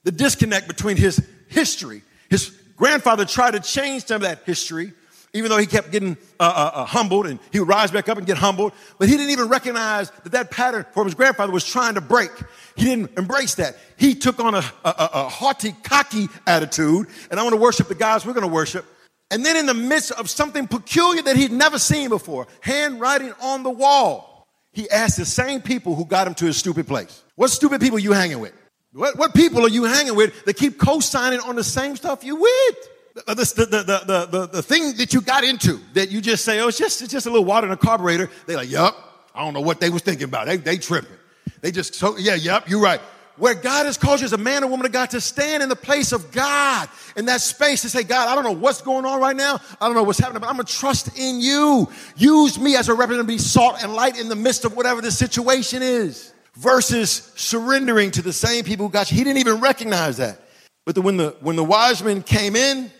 the 0.04 0.12
disconnect 0.12 0.68
between 0.68 0.98
his 0.98 1.26
history, 1.48 2.02
his 2.30 2.50
grandfather 2.76 3.26
tried 3.26 3.52
to 3.52 3.60
change 3.60 4.06
some 4.06 4.16
of 4.16 4.22
that 4.22 4.44
history, 4.46 4.94
even 5.34 5.50
though 5.50 5.58
he 5.58 5.66
kept 5.66 5.92
getting 5.92 6.18
uh, 6.40 6.44
uh, 6.44 6.72
uh, 6.74 6.86
humbled 6.86 7.26
and 7.26 7.40
he 7.52 7.60
would 7.60 7.68
rise 7.68 7.92
back 7.92 8.10
up 8.10 8.18
and 8.18 8.28
get 8.28 8.38
humbled. 8.38 8.74
But 9.00 9.08
he 9.08 9.16
didn't 9.16 9.32
even 9.32 9.48
recognize 9.48 10.12
that 10.24 10.34
that 10.34 10.52
pattern 10.52 10.86
from 10.94 11.06
his 11.06 11.16
grandfather 11.16 11.54
was 11.54 11.66
trying 11.66 11.96
to 11.96 12.02
break. 12.02 12.32
He 12.76 12.86
didn't 12.86 13.18
embrace 13.18 13.56
that. 13.56 13.78
He 13.98 14.16
took 14.16 14.40
on 14.40 14.56
a, 14.56 14.64
a, 14.84 15.10
a 15.14 15.30
haughty, 15.30 15.74
cocky 15.84 16.28
attitude, 16.46 17.08
and 17.30 17.40
I 17.40 17.44
want 17.44 17.54
to 17.54 17.62
worship 17.62 17.88
the 17.88 17.96
guys 17.96 18.26
we're 18.26 18.34
going 18.34 18.48
to 18.48 18.54
worship. 18.54 18.86
And 19.30 19.46
then 19.46 19.56
in 19.56 19.66
the 19.66 19.74
midst 19.74 20.12
of 20.12 20.30
something 20.30 20.68
peculiar 20.68 21.22
that 21.22 21.38
he'd 21.38 21.54
never 21.54 21.80
seen 21.80 22.10
before, 22.10 22.48
handwriting 22.60 23.34
on 23.42 23.64
the 23.64 23.70
wall, 23.70 24.46
he 24.74 24.90
asked 24.90 25.18
the 25.18 25.26
same 25.26 25.62
people 25.62 25.96
who 25.96 26.06
got 26.06 26.28
him 26.28 26.34
to 26.36 26.46
his 26.46 26.58
stupid 26.58 26.88
place. 26.88 27.24
What 27.36 27.50
stupid 27.50 27.80
people 27.80 27.98
are 27.98 28.02
you 28.02 28.12
hanging 28.12 28.40
with? 28.40 28.54
What, 28.94 29.18
what 29.18 29.34
people 29.34 29.66
are 29.66 29.70
you 29.70 29.86
hanging 29.86 30.16
with 30.16 30.44
that 30.44 30.58
keep 30.58 30.78
co-signing 30.78 31.40
on 31.40 31.56
the 31.56 31.64
same 31.64 31.96
stuff 31.96 32.26
you 32.26 32.36
with? 32.36 32.90
Uh, 33.28 33.34
the, 33.34 33.44
the, 33.44 33.66
the, 33.66 34.26
the, 34.32 34.48
the, 34.48 34.64
thing 34.64 34.96
that 34.96 35.14
you 35.14 35.20
got 35.20 35.44
into 35.44 35.80
that 35.94 36.12
you 36.12 36.22
just 36.22 36.46
say, 36.46 36.62
oh, 36.62 36.70
it's 36.70 36.78
just, 36.78 37.02
it's 37.02 37.12
just 37.12 37.26
a 37.26 37.30
little 37.30 37.44
water 37.44 37.68
in 37.68 37.74
a 37.74 37.78
carburetor. 37.78 38.30
They're 38.46 38.56
like, 38.56 38.72
yup, 38.72 38.96
I 39.36 39.44
don't 39.44 39.54
know 39.54 39.62
what 39.62 39.82
they 39.82 39.90
was 39.90 40.02
thinking 40.02 40.24
about. 40.24 40.46
They, 40.46 40.56
they 40.56 40.78
tripping. 40.78 41.18
They 41.60 41.72
just, 41.72 41.94
so, 41.94 42.18
yeah, 42.18 42.36
yup, 42.36 42.70
you're 42.70 42.82
right. 42.82 43.02
where 43.36 43.54
God 43.54 43.86
has 43.86 43.98
called 43.98 44.22
you 44.22 44.26
as 44.26 44.34
a 44.34 44.38
man 44.38 44.64
or 44.64 44.68
woman 44.68 44.86
of 44.86 44.94
God 44.94 45.10
to 45.10 45.20
stand 45.20 45.62
in 45.62 45.68
the 45.68 45.76
place 45.76 46.14
of 46.14 46.32
God 46.32 46.88
in 47.18 47.26
that 47.26 47.42
space 47.42 47.82
to 47.82 47.90
say, 47.90 48.04
God, 48.04 48.30
I 48.30 48.36
don't 48.36 48.46
know 48.46 48.52
what's 48.52 48.82
going 48.82 49.04
on 49.04 49.20
right 49.20 49.36
now. 49.36 49.60
I 49.82 49.88
don't 49.88 49.96
know 49.96 50.04
what's 50.04 50.20
happening, 50.20 50.40
but 50.40 50.48
I'm 50.48 50.56
going 50.56 50.66
to 50.66 50.74
trust 50.74 51.18
in 51.20 51.42
you. 51.42 51.90
Use 52.16 52.58
me 52.58 52.78
as 52.78 52.88
a 52.88 52.94
representative 52.94 53.28
be 53.28 53.38
salt 53.38 53.84
and 53.84 53.94
light 53.94 54.18
in 54.18 54.30
the 54.30 54.36
midst 54.36 54.64
of 54.64 54.76
whatever 54.76 55.02
the 55.02 55.12
situation 55.12 55.82
is 55.82 56.34
versus 56.56 57.32
surrendering 57.36 58.12
to 58.12 58.22
the 58.22 58.34
same 58.34 58.64
people 58.64 58.88
who 58.88 58.92
got 58.92 59.12
you. 59.12 59.18
He 59.18 59.24
didn't 59.24 59.40
even 59.40 59.60
recognize 59.60 60.18
that. 60.18 60.40
But 60.86 60.96
the, 60.96 61.02
when, 61.02 61.18
the, 61.18 61.36
when 61.42 61.56
the 61.56 61.64
wise 61.64 62.04
men 62.04 62.24
came 62.24 62.56
in, 62.56 62.92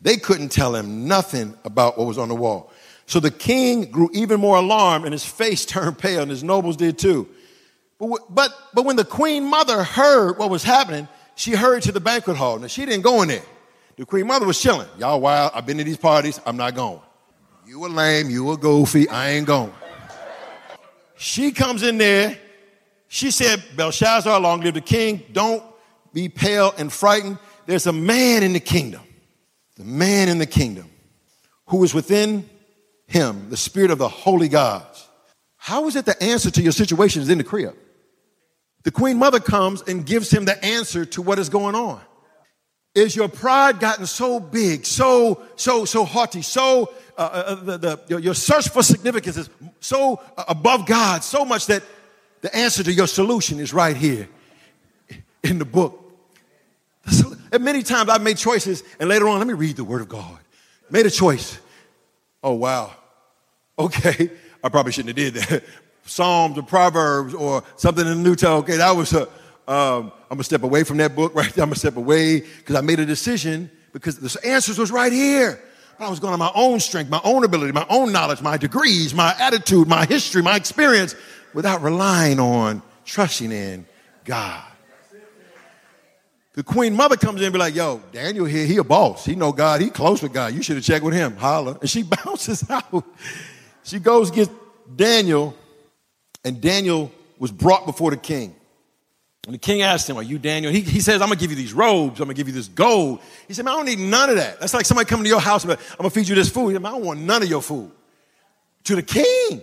they 0.00 0.16
couldn't 0.16 0.50
tell 0.50 0.74
him 0.74 1.08
nothing 1.08 1.56
about 1.64 1.98
what 1.98 2.06
was 2.06 2.18
on 2.18 2.28
the 2.28 2.34
wall. 2.34 2.70
So 3.06 3.20
the 3.20 3.30
king 3.30 3.90
grew 3.90 4.10
even 4.12 4.40
more 4.40 4.56
alarmed 4.56 5.04
and 5.04 5.12
his 5.12 5.24
face 5.24 5.64
turned 5.66 5.98
pale 5.98 6.22
and 6.22 6.30
his 6.30 6.42
nobles 6.42 6.76
did 6.76 6.98
too. 6.98 7.28
But, 7.98 8.20
but, 8.28 8.50
but 8.74 8.84
when 8.84 8.96
the 8.96 9.04
queen 9.04 9.44
mother 9.44 9.82
heard 9.82 10.38
what 10.38 10.50
was 10.50 10.62
happening, 10.62 11.08
she 11.34 11.52
hurried 11.52 11.84
to 11.84 11.92
the 11.92 12.00
banquet 12.00 12.36
hall. 12.36 12.58
Now 12.58 12.66
she 12.66 12.84
didn't 12.84 13.02
go 13.02 13.22
in 13.22 13.28
there. 13.28 13.42
The 13.96 14.04
queen 14.04 14.26
mother 14.26 14.46
was 14.46 14.60
chilling. 14.60 14.88
Y'all 14.98 15.20
wild. 15.20 15.52
I've 15.54 15.64
been 15.64 15.78
to 15.78 15.84
these 15.84 15.96
parties. 15.96 16.38
I'm 16.44 16.56
not 16.56 16.74
going. 16.74 17.00
You 17.66 17.80
were 17.80 17.88
lame. 17.88 18.28
You 18.28 18.44
were 18.44 18.56
goofy. 18.56 19.08
I 19.08 19.30
ain't 19.30 19.46
going. 19.46 19.72
She 21.16 21.50
comes 21.50 21.82
in 21.82 21.96
there. 21.96 22.38
She 23.08 23.30
said, 23.30 23.62
Belshazzar, 23.76 24.38
long 24.38 24.60
live 24.60 24.74
the 24.74 24.80
king. 24.80 25.22
Don't 25.32 25.62
be 26.12 26.28
pale 26.28 26.74
and 26.76 26.92
frightened. 26.92 27.38
There's 27.64 27.86
a 27.86 27.92
man 27.92 28.42
in 28.42 28.52
the 28.52 28.60
kingdom, 28.60 29.02
the 29.76 29.84
man 29.84 30.28
in 30.28 30.38
the 30.38 30.46
kingdom 30.46 30.90
who 31.66 31.82
is 31.84 31.92
within 31.92 32.48
him, 33.06 33.50
the 33.50 33.56
spirit 33.56 33.90
of 33.90 33.98
the 33.98 34.08
holy 34.08 34.48
gods. 34.48 35.06
How 35.56 35.86
is 35.86 35.96
it 35.96 36.04
the 36.04 36.20
answer 36.22 36.50
to 36.50 36.62
your 36.62 36.72
situation 36.72 37.22
is 37.22 37.28
in 37.28 37.38
the 37.38 37.44
crib? 37.44 37.74
The 38.84 38.90
queen 38.90 39.18
mother 39.18 39.40
comes 39.40 39.82
and 39.82 40.06
gives 40.06 40.30
him 40.30 40.44
the 40.44 40.64
answer 40.64 41.04
to 41.06 41.22
what 41.22 41.38
is 41.38 41.48
going 41.48 41.74
on. 41.74 42.00
Is 42.94 43.14
your 43.14 43.28
pride 43.28 43.78
gotten 43.78 44.06
so 44.06 44.40
big, 44.40 44.86
so, 44.86 45.42
so, 45.56 45.84
so 45.84 46.04
haughty, 46.04 46.40
so, 46.40 46.94
uh, 47.18 47.20
uh, 47.20 47.24
uh 47.24 47.54
the, 47.56 47.78
the, 47.78 48.00
your, 48.08 48.18
your, 48.20 48.34
search 48.34 48.70
for 48.70 48.82
significance 48.82 49.36
is 49.36 49.50
so 49.80 50.20
uh, 50.36 50.44
above 50.48 50.86
God, 50.86 51.22
so 51.22 51.44
much 51.44 51.66
that 51.66 51.82
the 52.40 52.56
answer 52.56 52.82
to 52.82 52.92
your 52.92 53.06
solution 53.06 53.58
is 53.58 53.74
right 53.74 53.96
here 53.96 54.28
in 55.42 55.58
the 55.58 55.64
book. 55.64 56.02
And 57.52 57.64
many 57.64 57.82
times 57.82 58.08
I've 58.10 58.22
made 58.22 58.36
choices, 58.36 58.82
and 58.98 59.08
later 59.08 59.28
on, 59.28 59.38
let 59.38 59.46
me 59.46 59.54
read 59.54 59.76
the 59.76 59.84
word 59.84 60.00
of 60.00 60.08
God. 60.08 60.38
Made 60.90 61.06
a 61.06 61.10
choice. 61.10 61.58
Oh, 62.42 62.54
wow. 62.54 62.92
Okay, 63.78 64.30
I 64.62 64.68
probably 64.68 64.92
shouldn't 64.92 65.16
have 65.18 65.34
did 65.34 65.42
that. 65.42 65.64
Psalms 66.04 66.56
or 66.56 66.62
Proverbs 66.62 67.34
or 67.34 67.64
something 67.76 68.06
in 68.06 68.22
the 68.22 68.22
New 68.22 68.36
Testament. 68.36 68.64
Okay, 68.64 68.76
that 68.76 68.92
was 68.92 69.12
a, 69.12 69.22
um, 69.68 70.12
I'm 70.30 70.36
gonna 70.36 70.44
step 70.44 70.62
away 70.62 70.84
from 70.84 70.98
that 70.98 71.16
book 71.16 71.34
right 71.34 71.52
there. 71.52 71.64
I'm 71.64 71.70
gonna 71.70 71.78
step 71.78 71.96
away 71.96 72.40
because 72.40 72.76
I 72.76 72.80
made 72.80 73.00
a 73.00 73.06
decision 73.06 73.70
because 73.92 74.18
the 74.18 74.46
answers 74.46 74.78
was 74.78 74.90
right 74.90 75.12
here. 75.12 75.60
But 75.98 76.06
I 76.06 76.10
was 76.10 76.20
going 76.20 76.32
on 76.32 76.38
my 76.38 76.52
own 76.54 76.78
strength, 76.78 77.10
my 77.10 77.20
own 77.24 77.42
ability, 77.42 77.72
my 77.72 77.86
own 77.88 78.12
knowledge, 78.12 78.42
my 78.42 78.56
degrees, 78.56 79.14
my 79.14 79.34
attitude, 79.38 79.88
my 79.88 80.04
history, 80.04 80.42
my 80.42 80.54
experience, 80.56 81.14
without 81.54 81.82
relying 81.82 82.38
on 82.38 82.82
trusting 83.04 83.50
in 83.50 83.86
God. 84.24 84.65
The 86.56 86.64
queen 86.64 86.94
mother 86.94 87.18
comes 87.18 87.40
in 87.40 87.44
and 87.44 87.52
be 87.52 87.58
like, 87.58 87.74
yo, 87.74 88.00
Daniel 88.12 88.46
here, 88.46 88.64
he 88.64 88.78
a 88.78 88.84
boss. 88.84 89.26
He 89.26 89.34
know 89.34 89.52
God. 89.52 89.82
He 89.82 89.90
close 89.90 90.22
with 90.22 90.32
God. 90.32 90.54
You 90.54 90.62
should 90.62 90.76
have 90.76 90.84
checked 90.84 91.04
with 91.04 91.12
him. 91.12 91.36
Holla. 91.36 91.76
And 91.78 91.88
she 91.88 92.02
bounces 92.24 92.68
out. 92.70 93.04
She 93.84 93.98
goes 93.98 94.30
get 94.30 94.48
Daniel 94.96 95.54
and 96.42 96.58
Daniel 96.58 97.12
was 97.38 97.52
brought 97.52 97.84
before 97.84 98.10
the 98.10 98.16
king. 98.16 98.56
And 99.44 99.54
the 99.54 99.58
king 99.58 99.82
asked 99.82 100.08
him, 100.08 100.16
Are 100.16 100.22
you 100.22 100.38
Daniel? 100.38 100.72
He, 100.72 100.80
he 100.80 101.00
says, 101.00 101.20
I'm 101.20 101.28
gonna 101.28 101.38
give 101.38 101.50
you 101.50 101.56
these 101.56 101.74
robes, 101.74 102.20
I'm 102.20 102.26
gonna 102.26 102.34
give 102.34 102.48
you 102.48 102.54
this 102.54 102.68
gold. 102.68 103.20
He 103.46 103.52
said, 103.52 103.66
Man, 103.66 103.74
I 103.74 103.76
don't 103.76 103.86
need 103.86 103.98
none 103.98 104.30
of 104.30 104.36
that. 104.36 104.58
That's 104.58 104.72
like 104.72 104.86
somebody 104.86 105.06
coming 105.06 105.24
to 105.24 105.28
your 105.28 105.40
house, 105.40 105.62
but 105.64 105.78
I'm 105.92 105.98
gonna 105.98 106.10
feed 106.10 106.26
you 106.26 106.34
this 106.34 106.48
food. 106.48 106.68
He 106.68 106.74
said, 106.74 106.82
Man, 106.82 106.92
I 106.92 106.96
don't 106.96 107.04
want 107.04 107.20
none 107.20 107.42
of 107.42 107.48
your 107.50 107.62
food. 107.62 107.90
To 108.84 108.96
the 108.96 109.02
king. 109.02 109.62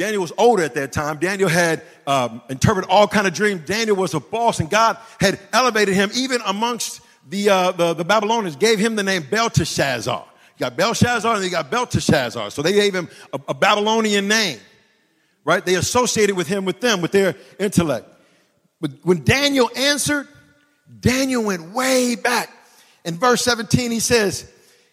Daniel 0.00 0.22
was 0.22 0.32
older 0.38 0.62
at 0.62 0.74
that 0.74 0.92
time. 0.92 1.18
Daniel 1.18 1.48
had 1.48 1.82
um, 2.06 2.40
interpreted 2.48 2.88
all 2.90 3.06
kind 3.06 3.26
of 3.26 3.34
dreams. 3.34 3.66
Daniel 3.66 3.96
was 3.96 4.14
a 4.14 4.20
boss, 4.20 4.58
and 4.58 4.70
God 4.70 4.96
had 5.20 5.38
elevated 5.52 5.94
him 5.94 6.10
even 6.14 6.40
amongst 6.46 7.02
the, 7.28 7.50
uh, 7.50 7.72
the, 7.72 7.94
the 7.94 8.04
Babylonians, 8.04 8.56
gave 8.56 8.78
him 8.78 8.96
the 8.96 9.02
name 9.02 9.26
Belteshazzar. 9.30 10.24
You 10.56 10.60
got 10.60 10.76
Belshazzar 10.76 11.36
and 11.36 11.44
you 11.44 11.50
got 11.50 11.70
Belteshazzar. 11.70 12.50
So 12.50 12.62
they 12.62 12.72
gave 12.72 12.94
him 12.94 13.08
a, 13.32 13.40
a 13.48 13.54
Babylonian 13.54 14.26
name 14.26 14.58
right? 15.44 15.64
They 15.64 15.74
associated 15.74 16.36
with 16.36 16.46
him 16.46 16.64
with 16.64 16.80
them, 16.80 17.00
with 17.00 17.12
their 17.12 17.34
intellect. 17.58 18.06
But 18.80 18.92
when 19.02 19.24
Daniel 19.24 19.70
answered, 19.76 20.28
Daniel 21.00 21.44
went 21.44 21.72
way 21.72 22.14
back. 22.14 22.50
In 23.04 23.16
verse 23.16 23.42
17, 23.42 23.90
he 23.90 24.00
says, 24.00 24.50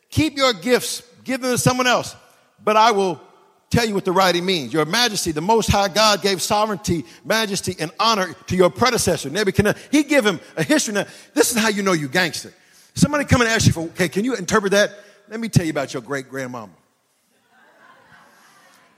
Keep 0.10 0.38
your 0.38 0.54
gifts, 0.54 1.04
give 1.24 1.42
them 1.42 1.52
to 1.52 1.58
someone 1.58 1.88
else, 1.88 2.16
but 2.64 2.78
I 2.78 2.92
will 2.92 3.22
tell 3.70 3.86
you 3.86 3.94
what 3.94 4.06
the 4.06 4.12
writing 4.12 4.46
means. 4.46 4.74
Your 4.74 4.86
majesty, 4.86 5.32
the 5.32 5.42
most 5.42 5.70
high 5.70 5.88
God 5.88 6.22
gave 6.22 6.42
sovereignty, 6.42 7.06
majesty, 7.26 7.76
and 7.80 7.92
honor 8.00 8.34
to 8.48 8.56
your 8.56 8.70
predecessor, 8.70 9.30
Nebuchadnezzar. 9.30 9.82
He 9.92 10.04
gave 10.04 10.26
him 10.26 10.40
a 10.56 10.64
history. 10.64 10.94
Now, 10.94 11.06
this 11.34 11.52
is 11.52 11.58
how 11.58 11.70
you 11.70 11.84
know 11.84 11.94
you 11.94 12.08
gangster. 12.08 12.54
Somebody 12.94 13.26
come 13.26 13.42
and 13.42 13.50
ask 13.50 13.68
you 13.68 13.74
for, 13.74 13.82
okay, 13.82 14.10
can 14.10 14.26
you 14.26 14.36
interpret 14.36 14.72
that? 14.72 14.92
Let 15.30 15.40
me 15.40 15.50
tell 15.50 15.66
you 15.66 15.72
about 15.72 15.94
your 15.94 16.02
great 16.02 16.30
grandmama. 16.30 16.72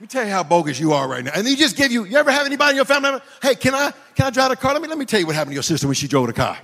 me 0.00 0.06
tell 0.06 0.24
you 0.24 0.30
how 0.30 0.42
bogus 0.42 0.80
you 0.80 0.94
are 0.94 1.06
right 1.06 1.22
now. 1.22 1.32
And 1.34 1.46
he 1.46 1.56
just 1.56 1.76
give 1.76 1.92
you, 1.92 2.06
you 2.06 2.16
ever 2.16 2.30
have 2.30 2.46
anybody 2.46 2.70
in 2.70 2.76
your 2.76 2.86
family, 2.86 3.20
hey, 3.42 3.54
can 3.54 3.74
I, 3.74 3.92
can 4.14 4.26
I 4.26 4.30
drive 4.30 4.48
the 4.48 4.56
car? 4.56 4.72
Let 4.72 4.80
me, 4.80 4.88
let 4.88 4.96
me 4.96 5.04
tell 5.04 5.20
you 5.20 5.26
what 5.26 5.34
happened 5.34 5.50
to 5.50 5.56
your 5.56 5.62
sister 5.62 5.86
when 5.86 5.94
she 5.94 6.08
drove 6.08 6.28
the 6.28 6.32
car. 6.32 6.56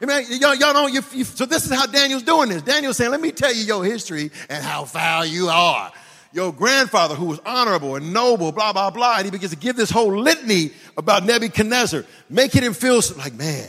I 0.00 0.06
mean, 0.06 0.40
y'all, 0.40 0.56
y'all 0.56 0.74
know, 0.74 0.88
you, 0.88 1.02
you, 1.12 1.22
so 1.22 1.46
this 1.46 1.64
is 1.64 1.72
how 1.72 1.86
Daniel's 1.86 2.24
doing 2.24 2.48
this. 2.48 2.62
Daniel's 2.62 2.96
saying, 2.96 3.12
let 3.12 3.20
me 3.20 3.30
tell 3.30 3.54
you 3.54 3.62
your 3.62 3.84
history 3.84 4.32
and 4.48 4.64
how 4.64 4.84
foul 4.84 5.24
you 5.24 5.48
are. 5.48 5.92
Your 6.34 6.52
grandfather, 6.52 7.14
who 7.14 7.26
was 7.26 7.38
honorable 7.46 7.94
and 7.94 8.12
noble, 8.12 8.50
blah, 8.50 8.72
blah, 8.72 8.90
blah. 8.90 9.18
And 9.18 9.24
he 9.24 9.30
begins 9.30 9.52
to 9.52 9.56
give 9.56 9.76
this 9.76 9.88
whole 9.88 10.18
litany 10.18 10.72
about 10.96 11.24
Nebuchadnezzar, 11.24 12.04
making 12.28 12.64
him 12.64 12.74
feel 12.74 13.00
like, 13.16 13.34
man, 13.34 13.68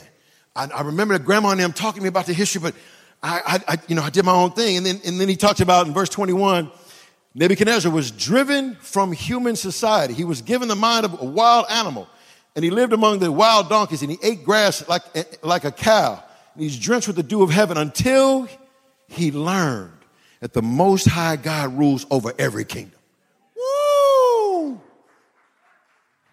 I, 0.55 0.65
I 0.73 0.81
remember 0.81 1.19
grandma 1.19 1.51
and 1.51 1.59
them 1.59 1.73
talking 1.73 1.99
to 1.99 2.01
me 2.01 2.09
about 2.09 2.25
the 2.25 2.33
history, 2.33 2.61
but 2.61 2.73
I, 3.21 3.59
I, 3.67 3.73
I, 3.73 3.77
you 3.87 3.93
know, 3.93 4.01
I 4.01 4.09
did 4.09 4.25
my 4.25 4.33
own 4.33 4.49
thing. 4.53 4.77
And 4.77 4.85
then, 4.85 4.99
and 5.05 5.19
then 5.19 5.29
he 5.29 5.35
talks 5.35 5.59
about 5.59 5.85
in 5.85 5.93
verse 5.93 6.09
21, 6.09 6.71
Nebuchadnezzar 7.35 7.91
was 7.91 8.09
driven 8.09 8.73
from 8.77 9.11
human 9.11 9.55
society. 9.55 10.15
He 10.15 10.23
was 10.23 10.41
given 10.41 10.67
the 10.67 10.75
mind 10.75 11.05
of 11.05 11.21
a 11.21 11.25
wild 11.25 11.67
animal, 11.69 12.09
and 12.55 12.65
he 12.65 12.71
lived 12.71 12.93
among 12.93 13.19
the 13.19 13.31
wild 13.31 13.69
donkeys, 13.69 14.01
and 14.01 14.09
he 14.09 14.17
ate 14.23 14.43
grass 14.43 14.87
like, 14.89 15.03
eh, 15.13 15.23
like 15.43 15.65
a 15.65 15.71
cow. 15.71 16.23
And 16.55 16.63
he's 16.63 16.79
drenched 16.79 17.05
with 17.05 17.17
the 17.17 17.23
dew 17.23 17.43
of 17.43 17.51
heaven 17.51 17.77
until 17.77 18.47
he 19.07 19.31
learned 19.31 19.91
that 20.39 20.53
the 20.53 20.61
Most 20.61 21.07
High 21.07 21.35
God 21.35 21.77
rules 21.77 22.05
over 22.11 22.33
every 22.37 22.65
kingdom. 22.65 22.99
Woo! 23.55 24.81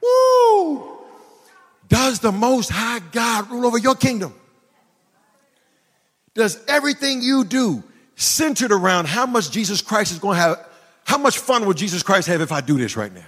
Woo! 0.02 0.98
Does 1.88 2.18
the 2.20 2.32
Most 2.32 2.70
High 2.70 3.00
God 3.12 3.50
rule 3.50 3.66
over 3.66 3.78
your 3.78 3.94
kingdom? 3.94 4.34
Does 6.34 6.58
everything 6.66 7.22
you 7.22 7.44
do 7.44 7.82
centered 8.16 8.72
around 8.72 9.06
how 9.06 9.26
much 9.26 9.50
Jesus 9.50 9.82
Christ 9.82 10.12
is 10.12 10.18
going 10.18 10.36
to 10.36 10.40
have 10.40 10.66
how 11.04 11.18
much 11.18 11.38
fun 11.38 11.66
will 11.66 11.74
Jesus 11.74 12.02
Christ 12.02 12.28
have 12.28 12.40
if 12.40 12.52
I 12.52 12.60
do 12.60 12.78
this 12.78 12.96
right 12.96 13.12
now? 13.12 13.26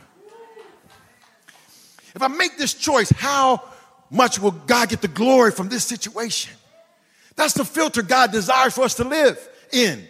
If 2.14 2.22
I 2.22 2.28
make 2.28 2.56
this 2.56 2.72
choice, 2.72 3.10
how 3.10 3.62
much 4.10 4.38
will 4.38 4.52
God 4.52 4.88
get 4.88 5.02
the 5.02 5.08
glory 5.08 5.50
from 5.50 5.68
this 5.68 5.84
situation? 5.84 6.54
That's 7.36 7.54
the 7.54 7.64
filter 7.64 8.02
God 8.02 8.30
desires 8.30 8.74
for 8.74 8.82
us 8.82 8.94
to 8.94 9.04
live 9.04 9.36
in. 9.72 10.06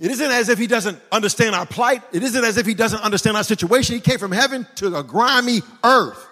It 0.00 0.10
isn't 0.10 0.30
as 0.30 0.48
if 0.48 0.58
He 0.58 0.66
doesn't 0.66 0.98
understand 1.12 1.54
our 1.54 1.66
plight. 1.66 2.02
It 2.10 2.22
isn't 2.22 2.42
as 2.42 2.56
if 2.56 2.64
He 2.64 2.72
doesn't 2.72 3.02
understand 3.02 3.36
our 3.36 3.44
situation. 3.44 3.94
He 3.94 4.00
came 4.00 4.18
from 4.18 4.32
heaven 4.32 4.66
to 4.76 4.96
a 4.96 5.04
grimy 5.04 5.60
earth 5.84 6.26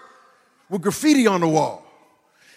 with 0.71 0.81
graffiti 0.81 1.27
on 1.27 1.43
the 1.43 1.49
wall. 1.49 1.85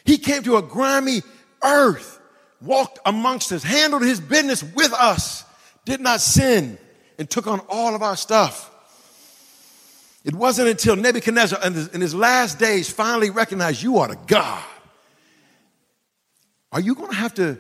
He 0.06 0.18
came 0.18 0.42
to 0.44 0.56
a 0.56 0.62
grimy 0.62 1.22
earth, 1.62 2.20
walked 2.62 3.00
amongst 3.06 3.52
us, 3.52 3.62
handled 3.62 4.04
His 4.04 4.22
business 4.22 4.64
with 4.64 4.94
us, 4.94 5.44
did 5.84 6.00
not 6.00 6.22
sin, 6.22 6.78
and 7.20 7.30
took 7.30 7.46
on 7.46 7.60
all 7.68 7.94
of 7.94 8.02
our 8.02 8.16
stuff. 8.16 8.70
It 10.24 10.34
wasn't 10.34 10.70
until 10.70 10.96
Nebuchadnezzar 10.96 11.60
in 11.64 12.02
his 12.02 12.14
last 12.14 12.60
days 12.60 12.90
finally 12.90 13.32
recognized 13.32 13.82
you 13.82 13.98
are 13.98 14.08
the 14.08 14.18
God. 14.28 14.64
Are 16.72 16.80
you 16.80 16.96
going 16.96 17.10
to 17.10 17.16
have 17.16 17.34
to 17.36 17.60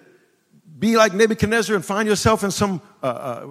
be 0.81 0.97
like 0.97 1.13
Nebuchadnezzar 1.13 1.75
and 1.75 1.85
find 1.85 2.09
yourself 2.09 2.43
in 2.43 2.51
some 2.51 2.81
uh, 3.01 3.05
uh, 3.05 3.47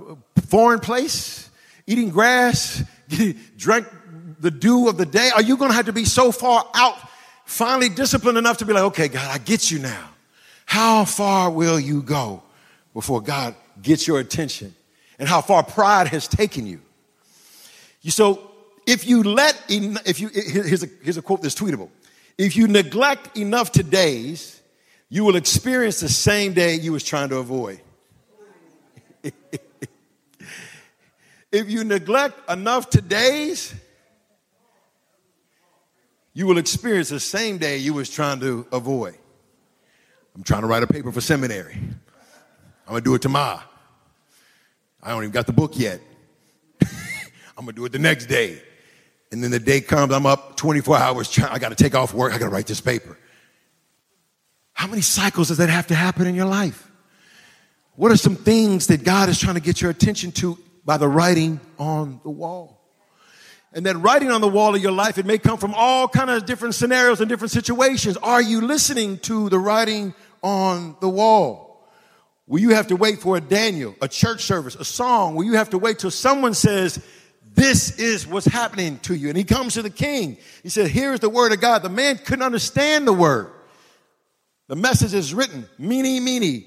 foreign 0.49 0.81
place, 0.81 1.49
eating 1.87 2.11
grass, 2.11 2.83
drink 3.57 3.87
the 4.41 4.51
dew 4.51 4.89
of 4.89 4.99
the 4.99 5.07
day? 5.07 5.31
Are 5.35 5.41
you 5.41 5.57
going 5.57 5.71
to 5.71 5.77
have 5.77 5.87
to 5.87 5.93
be 5.93 6.05
so 6.05 6.33
far 6.33 6.69
out, 6.75 6.97
finally 7.47 7.89
disciplined 7.89 8.37
enough 8.37 8.59
to 8.59 8.67
be 8.67 8.73
like, 8.73 8.83
okay, 8.85 9.09
God, 9.09 9.31
I 9.31 9.39
get 9.39 9.71
you 9.71 9.79
now. 9.79 10.11
How 10.67 11.05
far 11.05 11.51
will 11.51 11.81
you 11.81 12.03
go 12.03 12.43
before 12.93 13.21
God 13.21 13.55
gets 13.81 14.07
your 14.07 14.19
attention 14.19 14.75
and 15.19 15.29
how 15.29 15.41
far 15.41 15.63
pride 15.63 16.09
has 16.09 16.27
taken 16.27 16.67
you. 16.67 16.81
You 18.03 18.11
so 18.11 18.51
if 18.87 19.07
you 19.07 19.23
let 19.23 19.57
if 19.69 20.19
you 20.19 20.31
here's 20.33 20.83
a 20.83 20.89
here's 21.03 21.17
a 21.17 21.23
quote 21.23 21.43
that's 21.43 21.55
tweetable. 21.55 21.91
If 22.39 22.57
you 22.57 22.67
neglect 22.67 23.37
enough 23.37 23.71
today's, 23.71 24.60
you 25.11 25.25
will 25.25 25.35
experience 25.35 26.01
the 26.01 26.09
same 26.09 26.55
day 26.55 26.77
you 26.77 26.93
was 26.93 27.03
trying 27.03 27.29
to 27.31 27.39
avoid. 27.39 27.81
if 31.53 31.69
you 31.69 31.83
neglect 31.83 32.49
enough 32.49 32.89
today's, 32.89 33.75
you 36.33 36.47
will 36.47 36.59
experience 36.59 37.09
the 37.09 37.19
same 37.19 37.59
day 37.59 37.77
you 37.79 37.93
was 37.93 38.09
trying 38.09 38.39
to 38.39 38.67
avoid. 38.71 39.19
I'm 40.37 40.45
trying 40.45 40.61
to 40.61 40.69
write 40.69 40.85
a 40.85 40.87
paper 40.87 41.11
for 41.11 41.21
seminary. 41.21 41.75
I'm 41.75 42.95
gonna 42.95 43.01
do 43.01 43.17
it 43.17 43.23
tomorrow. 43.23 43.61
I 45.03 45.11
don't 45.11 45.25
even 45.25 45.33
got 45.33 45.47
the 45.47 45.53
book 45.53 45.77
yet. 45.77 46.01
I'm 47.59 47.65
gonna 47.65 47.73
do 47.73 47.85
it 47.85 47.91
the 47.91 47.99
next 47.99 48.27
day. 48.27 48.63
And 49.33 49.43
then 49.43 49.51
the 49.51 49.59
day 49.59 49.81
comes, 49.81 50.13
I'm 50.13 50.27
up 50.27 50.57
24 50.57 50.97
hours, 50.97 51.37
I 51.39 51.59
gotta 51.59 51.75
take 51.75 51.97
off 51.97 52.15
work, 52.15 52.33
I 52.33 52.39
gotta 52.39 52.51
write 52.51 52.69
this 52.69 52.81
paper. 52.81 53.19
How 54.81 54.87
many 54.87 55.03
cycles 55.03 55.49
does 55.49 55.59
that 55.59 55.69
have 55.69 55.89
to 55.89 55.95
happen 55.95 56.27
in 56.27 56.35
your 56.35 56.47
life? 56.47 56.91
What 57.97 58.11
are 58.11 58.17
some 58.17 58.35
things 58.35 58.87
that 58.87 59.05
God 59.05 59.29
is 59.29 59.39
trying 59.39 59.57
to 59.57 59.61
get 59.61 59.83
your 59.83 59.91
attention 59.91 60.33
to 60.33 60.59
by 60.87 60.97
the 60.97 61.07
writing 61.07 61.61
on 61.79 62.19
the 62.23 62.31
wall? 62.31 62.81
And 63.75 63.85
that 63.85 63.99
writing 63.99 64.31
on 64.31 64.41
the 64.41 64.49
wall 64.49 64.75
of 64.75 64.81
your 64.81 64.93
life, 64.93 65.19
it 65.19 65.27
may 65.27 65.37
come 65.37 65.59
from 65.59 65.75
all 65.75 66.09
kind 66.09 66.31
of 66.31 66.47
different 66.47 66.75
scenarios 66.75 67.21
and 67.21 67.29
different 67.29 67.51
situations. 67.51 68.17
Are 68.23 68.41
you 68.41 68.63
listening 68.63 69.19
to 69.19 69.51
the 69.51 69.59
writing 69.59 70.15
on 70.43 70.97
the 71.03 71.11
wall? 71.11 71.87
Will 72.47 72.61
you 72.61 72.71
have 72.71 72.87
to 72.87 72.97
wait 72.97 73.21
for 73.21 73.37
a 73.37 73.41
Daniel, 73.43 73.95
a 74.01 74.09
church 74.09 74.45
service, 74.45 74.77
a 74.77 74.85
song? 74.87 75.35
Will 75.35 75.45
you 75.45 75.57
have 75.57 75.69
to 75.71 75.79
wait 75.79 75.99
till 75.99 76.11
someone 76.11 76.55
says, 76.55 77.05
this 77.53 77.99
is 77.99 78.27
what's 78.27 78.47
happening 78.47 78.99
to 79.01 79.15
you? 79.15 79.29
And 79.29 79.37
he 79.37 79.45
comes 79.45 79.75
to 79.75 79.83
the 79.83 79.91
king. 79.91 80.39
He 80.63 80.71
said, 80.71 80.89
here's 80.89 81.21
the 81.21 81.29
word 81.29 81.53
of 81.53 81.61
God. 81.61 81.83
The 81.83 81.91
man 81.91 82.17
couldn't 82.17 82.47
understand 82.47 83.07
the 83.07 83.13
word. 83.13 83.53
The 84.71 84.77
message 84.77 85.15
is 85.15 85.35
written, 85.35 85.69
mene, 85.79 86.23
mene, 86.23 86.63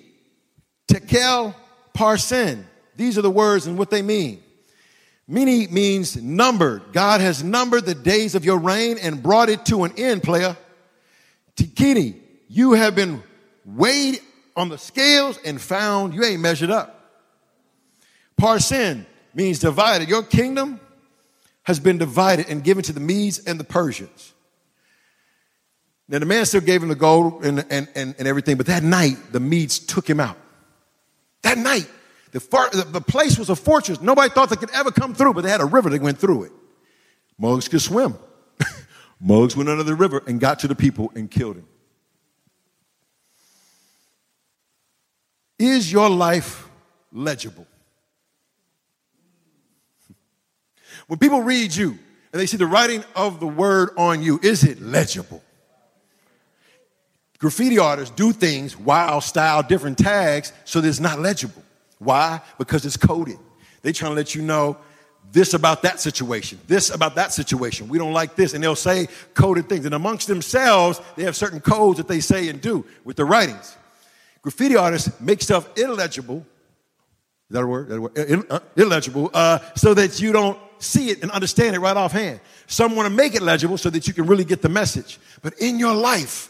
tekel, 0.89 1.55
parsin. 1.93 2.65
These 2.97 3.17
are 3.17 3.21
the 3.21 3.31
words 3.31 3.65
and 3.65 3.77
what 3.77 3.89
they 3.89 4.01
mean. 4.01 4.43
Mene 5.25 5.73
means 5.73 6.21
numbered. 6.21 6.91
God 6.91 7.21
has 7.21 7.45
numbered 7.45 7.85
the 7.85 7.95
days 7.95 8.35
of 8.35 8.43
your 8.43 8.57
reign 8.57 8.97
and 9.01 9.23
brought 9.23 9.47
it 9.47 9.65
to 9.67 9.85
an 9.85 9.93
end, 9.95 10.21
player. 10.21 10.57
Tikini, 11.55 12.19
you 12.49 12.73
have 12.73 12.93
been 12.93 13.23
weighed 13.63 14.19
on 14.53 14.67
the 14.67 14.77
scales 14.77 15.39
and 15.45 15.61
found 15.61 16.13
you 16.13 16.25
ain't 16.25 16.41
measured 16.41 16.71
up. 16.71 17.09
Parsin 18.37 19.05
means 19.33 19.59
divided. 19.59 20.09
Your 20.09 20.23
kingdom 20.23 20.81
has 21.63 21.79
been 21.79 21.99
divided 21.99 22.49
and 22.49 22.65
given 22.65 22.83
to 22.83 22.91
the 22.91 22.99
Medes 22.99 23.39
and 23.45 23.57
the 23.57 23.63
Persians. 23.63 24.33
Now 26.07 26.19
the 26.19 26.25
man 26.25 26.45
still 26.45 26.61
gave 26.61 26.83
him 26.83 26.89
the 26.89 26.95
gold 26.95 27.45
and, 27.45 27.65
and, 27.69 27.87
and, 27.95 28.15
and 28.17 28.27
everything, 28.27 28.57
but 28.57 28.65
that 28.67 28.83
night 28.83 29.17
the 29.31 29.39
Medes 29.39 29.79
took 29.79 30.09
him 30.09 30.19
out. 30.19 30.37
That 31.43 31.57
night 31.57 31.89
the, 32.33 32.39
far, 32.39 32.69
the, 32.71 32.83
the 32.83 33.01
place 33.01 33.37
was 33.37 33.49
a 33.49 33.55
fortress. 33.55 34.01
Nobody 34.01 34.29
thought 34.29 34.49
they 34.49 34.55
could 34.55 34.71
ever 34.71 34.91
come 34.91 35.13
through, 35.13 35.35
but 35.35 35.43
they 35.43 35.51
had 35.51 35.61
a 35.61 35.65
river 35.65 35.89
that 35.91 36.01
went 36.01 36.17
through 36.17 36.43
it. 36.43 36.51
Mugs 37.37 37.67
could 37.67 37.81
swim. 37.81 38.17
Mugs 39.21 39.55
went 39.55 39.69
under 39.69 39.83
the 39.83 39.93
river 39.93 40.23
and 40.25 40.39
got 40.39 40.59
to 40.59 40.67
the 40.67 40.75
people 40.75 41.11
and 41.15 41.29
killed 41.29 41.57
him. 41.57 41.67
Is 45.59 45.91
your 45.91 46.09
life 46.09 46.67
legible? 47.11 47.67
When 51.05 51.19
people 51.19 51.41
read 51.41 51.75
you 51.75 51.91
and 52.31 52.41
they 52.41 52.47
see 52.47 52.57
the 52.57 52.65
writing 52.65 53.03
of 53.15 53.39
the 53.39 53.47
word 53.47 53.91
on 53.95 54.23
you, 54.23 54.39
is 54.41 54.63
it 54.63 54.81
legible? 54.81 55.42
Graffiti 57.43 57.77
artists 57.77 58.15
do 58.15 58.31
things, 58.31 58.79
wild 58.79 59.21
style, 59.21 59.61
different 59.61 59.97
tags, 59.97 60.53
so 60.63 60.79
that 60.79 60.87
it's 60.87 61.01
not 61.01 61.19
legible. 61.19 61.61
Why? 61.99 62.39
Because 62.57 62.85
it's 62.85 62.95
coded. 62.95 63.37
They 63.81 63.91
trying 63.91 64.11
to 64.11 64.15
let 64.15 64.33
you 64.33 64.41
know 64.41 64.77
this 65.29 65.53
about 65.53 65.81
that 65.81 65.99
situation, 65.99 66.57
this 66.67 66.89
about 66.89 67.15
that 67.15 67.33
situation. 67.33 67.89
We 67.89 67.97
don't 67.97 68.13
like 68.13 68.37
this. 68.37 68.53
And 68.53 68.63
they'll 68.63 68.77
say 68.77 69.09
coded 69.33 69.67
things. 69.67 69.83
And 69.83 69.93
amongst 69.93 70.29
themselves, 70.29 71.01
they 71.17 71.23
have 71.23 71.35
certain 71.35 71.59
codes 71.59 71.97
that 71.97 72.07
they 72.07 72.21
say 72.21 72.47
and 72.47 72.61
do 72.61 72.85
with 73.03 73.17
the 73.17 73.25
writings. 73.25 73.75
Graffiti 74.41 74.77
artists 74.77 75.11
make 75.19 75.41
stuff 75.41 75.67
illegible. 75.77 76.45
Is 77.49 77.55
that 77.55 77.63
a 77.63 77.67
word? 77.67 77.89
That 77.89 77.97
a 77.97 78.01
word? 78.03 78.45
Uh, 78.49 78.59
illegible, 78.77 79.29
uh, 79.33 79.59
so 79.75 79.93
that 79.93 80.21
you 80.21 80.31
don't 80.31 80.57
see 80.79 81.09
it 81.09 81.21
and 81.21 81.29
understand 81.31 81.75
it 81.75 81.79
right 81.79 81.97
offhand. 81.97 82.39
Some 82.67 82.95
want 82.95 83.09
to 83.09 83.13
make 83.13 83.35
it 83.35 83.41
legible 83.41 83.77
so 83.77 83.89
that 83.89 84.07
you 84.07 84.13
can 84.13 84.27
really 84.27 84.45
get 84.45 84.61
the 84.61 84.69
message. 84.69 85.19
But 85.41 85.59
in 85.59 85.77
your 85.77 85.93
life, 85.93 86.49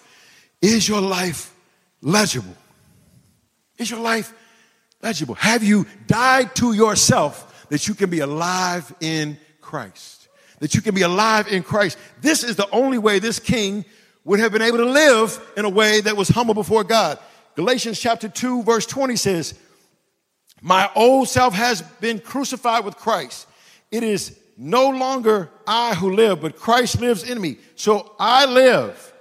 is 0.63 0.87
your 0.87 1.01
life 1.01 1.53
legible? 2.01 2.55
Is 3.77 3.91
your 3.91 3.99
life 3.99 4.33
legible. 5.01 5.35
Have 5.35 5.63
you 5.63 5.85
died 6.07 6.55
to 6.55 6.73
yourself 6.73 7.67
that 7.69 7.87
you 7.87 7.93
can 7.93 8.09
be 8.09 8.21
alive 8.21 8.91
in 9.01 9.37
Christ? 9.61 10.29
That 10.59 10.73
you 10.73 10.81
can 10.81 10.95
be 10.95 11.01
alive 11.01 11.49
in 11.49 11.61
Christ. 11.61 11.97
This 12.21 12.43
is 12.43 12.55
the 12.55 12.69
only 12.71 12.97
way 12.97 13.19
this 13.19 13.39
king 13.39 13.83
would 14.23 14.39
have 14.39 14.53
been 14.53 14.61
able 14.61 14.77
to 14.77 14.85
live 14.85 15.39
in 15.57 15.65
a 15.65 15.69
way 15.69 15.99
that 15.99 16.15
was 16.15 16.29
humble 16.29 16.53
before 16.53 16.85
God. 16.85 17.19
Galatians 17.55 17.99
chapter 17.99 18.29
2, 18.29 18.63
verse 18.63 18.85
20 18.85 19.17
says, 19.17 19.53
My 20.61 20.89
old 20.95 21.27
self 21.27 21.53
has 21.53 21.81
been 21.81 22.19
crucified 22.19 22.85
with 22.85 22.95
Christ. 22.95 23.47
It 23.91 24.03
is 24.03 24.39
no 24.57 24.89
longer 24.89 25.49
I 25.67 25.93
who 25.95 26.11
live, 26.11 26.41
but 26.41 26.55
Christ 26.55 27.01
lives 27.01 27.29
in 27.29 27.41
me. 27.41 27.57
So 27.75 28.15
I 28.17 28.45
live 28.45 29.12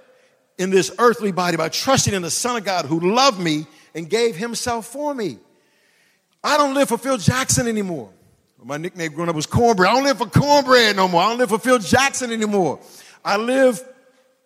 in 0.57 0.69
this 0.69 0.93
earthly 0.99 1.31
body 1.31 1.57
by 1.57 1.69
trusting 1.69 2.13
in 2.13 2.21
the 2.21 2.31
Son 2.31 2.57
of 2.57 2.63
God 2.63 2.85
who 2.85 2.99
loved 2.99 3.39
me 3.39 3.65
and 3.95 4.09
gave 4.09 4.35
himself 4.35 4.87
for 4.87 5.13
me. 5.13 5.37
I 6.43 6.57
don't 6.57 6.73
live 6.73 6.89
for 6.89 6.97
Phil 6.97 7.17
Jackson 7.17 7.67
anymore. 7.67 8.09
My 8.63 8.77
nickname 8.77 9.11
growing 9.11 9.29
up 9.29 9.35
was 9.35 9.45
cornbread. 9.45 9.89
I 9.89 9.93
don't 9.95 10.03
live 10.03 10.17
for 10.17 10.25
cornbread 10.25 10.95
no 10.95 11.07
more. 11.07 11.21
I 11.21 11.29
don't 11.29 11.37
live 11.37 11.49
for 11.49 11.59
Phil 11.59 11.79
Jackson 11.79 12.31
anymore. 12.31 12.79
I 13.23 13.37
live 13.37 13.81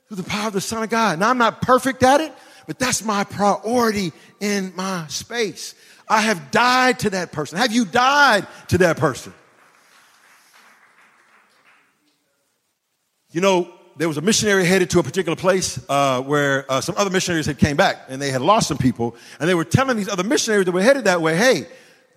through 0.08 0.18
the 0.18 0.24
power 0.24 0.48
of 0.48 0.54
the 0.54 0.62
Son 0.62 0.82
of 0.82 0.90
God. 0.90 1.20
Now 1.20 1.30
I'm 1.30 1.38
not 1.38 1.62
perfect 1.62 2.02
at 2.02 2.22
it, 2.22 2.34
but 2.66 2.80
that's 2.80 3.04
my 3.04 3.24
priority 3.24 4.14
in 4.40 4.74
my 4.76 5.06
space. 5.08 5.76
I 6.08 6.22
have 6.22 6.52
died 6.52 7.00
to 7.00 7.12
that 7.12 7.32
person. 7.32 7.58
Have 7.58 7.72
you 7.72 7.86
died 7.86 8.48
to 8.70 8.80
that 8.80 8.98
person? 8.98 9.34
You 13.32 13.42
know, 13.42 13.72
there 13.98 14.08
was 14.08 14.18
a 14.18 14.22
missionary 14.22 14.66
headed 14.66 14.90
to 14.92 15.00
a 15.00 15.04
particular 15.04 15.36
place 15.36 15.84
uh, 15.90 16.22
where 16.22 16.72
uh, 16.72 16.82
some 16.82 16.96
other 16.98 17.10
missionaries 17.10 17.48
had 17.48 17.58
came 17.58 17.76
back 17.76 18.06
and 18.10 18.22
they 18.22 18.32
had 18.32 18.42
lost 18.42 18.68
some 18.68 18.78
people, 18.78 19.16
and 19.40 19.50
they 19.50 19.56
were 19.56 19.66
telling 19.66 19.98
these 19.98 20.10
other 20.10 20.24
missionaries 20.24 20.66
that 20.66 20.72
were 20.72 20.82
headed 20.82 21.06
that 21.06 21.22
way, 21.22 21.36
"Hey, 21.36 21.68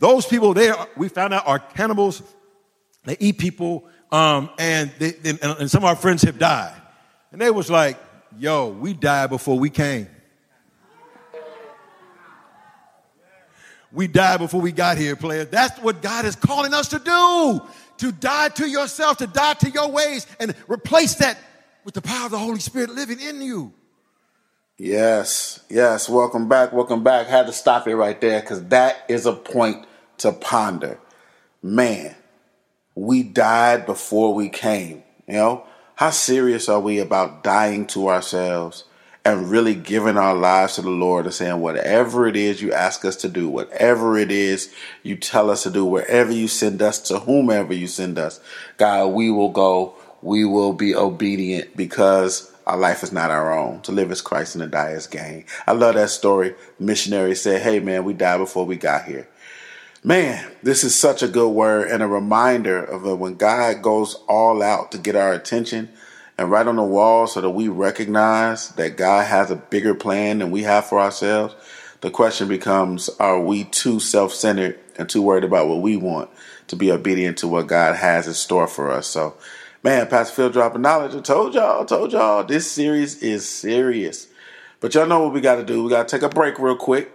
those 0.00 0.26
people 0.26 0.54
there, 0.54 0.74
we 0.96 1.08
found 1.08 1.34
out 1.34 1.46
are 1.46 1.58
cannibals. 1.58 2.22
They 3.04 3.16
eat 3.20 3.38
people, 3.38 3.84
um, 4.10 4.50
and, 4.58 4.90
they, 4.98 5.14
and, 5.24 5.38
and 5.42 5.70
some 5.70 5.84
of 5.84 5.88
our 5.88 5.96
friends 5.96 6.22
have 6.22 6.38
died. 6.38 6.74
And 7.32 7.40
they 7.40 7.50
was 7.50 7.70
like, 7.70 7.98
yo, 8.38 8.68
we 8.68 8.94
died 8.94 9.30
before 9.30 9.58
we 9.58 9.70
came. 9.70 10.08
We 13.92 14.06
died 14.06 14.38
before 14.38 14.60
we 14.60 14.72
got 14.72 14.98
here, 14.98 15.16
player. 15.16 15.44
That's 15.44 15.78
what 15.80 16.00
God 16.00 16.24
is 16.24 16.36
calling 16.36 16.72
us 16.72 16.88
to 16.88 16.98
do. 16.98 17.60
To 17.98 18.12
die 18.12 18.48
to 18.50 18.66
yourself, 18.66 19.18
to 19.18 19.26
die 19.26 19.54
to 19.54 19.70
your 19.70 19.90
ways, 19.90 20.26
and 20.38 20.54
replace 20.68 21.16
that 21.16 21.36
with 21.84 21.94
the 21.94 22.02
power 22.02 22.26
of 22.26 22.30
the 22.30 22.38
Holy 22.38 22.60
Spirit 22.60 22.90
living 22.90 23.20
in 23.20 23.42
you. 23.42 23.72
Yes, 24.76 25.60
yes. 25.68 26.08
Welcome 26.08 26.48
back. 26.48 26.72
Welcome 26.72 27.04
back. 27.04 27.26
Had 27.26 27.46
to 27.46 27.52
stop 27.52 27.86
it 27.86 27.96
right 27.96 28.18
there 28.20 28.40
because 28.40 28.64
that 28.68 29.04
is 29.08 29.26
a 29.26 29.32
point 29.32 29.86
to 30.18 30.32
ponder. 30.32 30.98
Man, 31.62 32.14
we 32.94 33.22
died 33.22 33.84
before 33.84 34.34
we 34.34 34.48
came. 34.48 35.02
You 35.26 35.34
know, 35.34 35.64
how 35.96 36.10
serious 36.10 36.68
are 36.68 36.80
we 36.80 36.98
about 36.98 37.42
dying 37.42 37.86
to 37.88 38.08
ourselves 38.08 38.84
and 39.24 39.50
really 39.50 39.74
giving 39.74 40.16
our 40.16 40.34
lives 40.34 40.76
to 40.76 40.82
the 40.82 40.88
Lord 40.90 41.26
and 41.26 41.34
saying, 41.34 41.60
whatever 41.60 42.26
it 42.26 42.36
is 42.36 42.62
you 42.62 42.72
ask 42.72 43.04
us 43.04 43.16
to 43.16 43.28
do, 43.28 43.48
whatever 43.48 44.16
it 44.16 44.30
is 44.30 44.72
you 45.02 45.14
tell 45.14 45.50
us 45.50 45.62
to 45.64 45.70
do, 45.70 45.84
wherever 45.84 46.32
you 46.32 46.48
send 46.48 46.80
us, 46.80 46.98
to 47.00 47.18
whomever 47.18 47.74
you 47.74 47.86
send 47.86 48.18
us, 48.18 48.40
God, 48.78 49.08
we 49.08 49.30
will 49.30 49.50
go, 49.50 49.94
we 50.22 50.44
will 50.44 50.72
be 50.72 50.94
obedient 50.94 51.76
because 51.76 52.52
our 52.66 52.76
life 52.76 53.02
is 53.02 53.12
not 53.12 53.30
our 53.30 53.56
own. 53.56 53.80
To 53.82 53.92
live 53.92 54.10
as 54.10 54.22
Christ 54.22 54.54
and 54.54 54.62
to 54.62 54.68
die 54.68 54.92
as 54.92 55.06
gain. 55.06 55.44
I 55.66 55.72
love 55.72 55.94
that 55.94 56.10
story. 56.10 56.54
Missionary 56.78 57.34
said, 57.34 57.62
Hey 57.62 57.80
man, 57.80 58.04
we 58.04 58.12
died 58.12 58.38
before 58.38 58.64
we 58.64 58.76
got 58.76 59.04
here. 59.04 59.28
Man, 60.02 60.50
this 60.62 60.82
is 60.82 60.98
such 60.98 61.22
a 61.22 61.28
good 61.28 61.50
word 61.50 61.90
and 61.90 62.02
a 62.02 62.06
reminder 62.06 62.82
of 62.82 63.02
that 63.02 63.16
when 63.16 63.34
God 63.34 63.82
goes 63.82 64.14
all 64.28 64.62
out 64.62 64.92
to 64.92 64.98
get 64.98 65.14
our 65.14 65.32
attention 65.32 65.90
and 66.38 66.50
right 66.50 66.66
on 66.66 66.76
the 66.76 66.82
wall 66.82 67.26
so 67.26 67.42
that 67.42 67.50
we 67.50 67.68
recognize 67.68 68.70
that 68.70 68.96
God 68.96 69.26
has 69.26 69.50
a 69.50 69.56
bigger 69.56 69.94
plan 69.94 70.38
than 70.38 70.50
we 70.50 70.62
have 70.62 70.86
for 70.86 70.98
ourselves. 70.98 71.54
The 72.00 72.10
question 72.10 72.48
becomes 72.48 73.10
are 73.20 73.38
we 73.38 73.64
too 73.64 74.00
self 74.00 74.32
centered 74.32 74.78
and 74.96 75.06
too 75.06 75.20
worried 75.20 75.44
about 75.44 75.68
what 75.68 75.82
we 75.82 75.96
want 75.96 76.30
to 76.68 76.76
be 76.76 76.90
obedient 76.90 77.36
to 77.38 77.48
what 77.48 77.66
God 77.66 77.94
has 77.94 78.26
in 78.26 78.32
store 78.32 78.66
for 78.66 78.90
us? 78.90 79.06
So, 79.06 79.36
Man, 79.82 80.08
Pastor 80.08 80.34
Phil 80.34 80.50
dropping 80.50 80.82
knowledge. 80.82 81.14
I 81.14 81.20
told 81.20 81.54
y'all, 81.54 81.82
I 81.82 81.86
told 81.86 82.12
y'all, 82.12 82.44
this 82.44 82.70
series 82.70 83.22
is 83.22 83.48
serious. 83.48 84.26
But 84.78 84.94
y'all 84.94 85.06
know 85.06 85.20
what 85.20 85.32
we 85.32 85.40
got 85.40 85.56
to 85.56 85.64
do. 85.64 85.82
We 85.82 85.88
got 85.88 86.06
to 86.06 86.16
take 86.16 86.22
a 86.22 86.28
break 86.28 86.58
real 86.58 86.76
quick, 86.76 87.10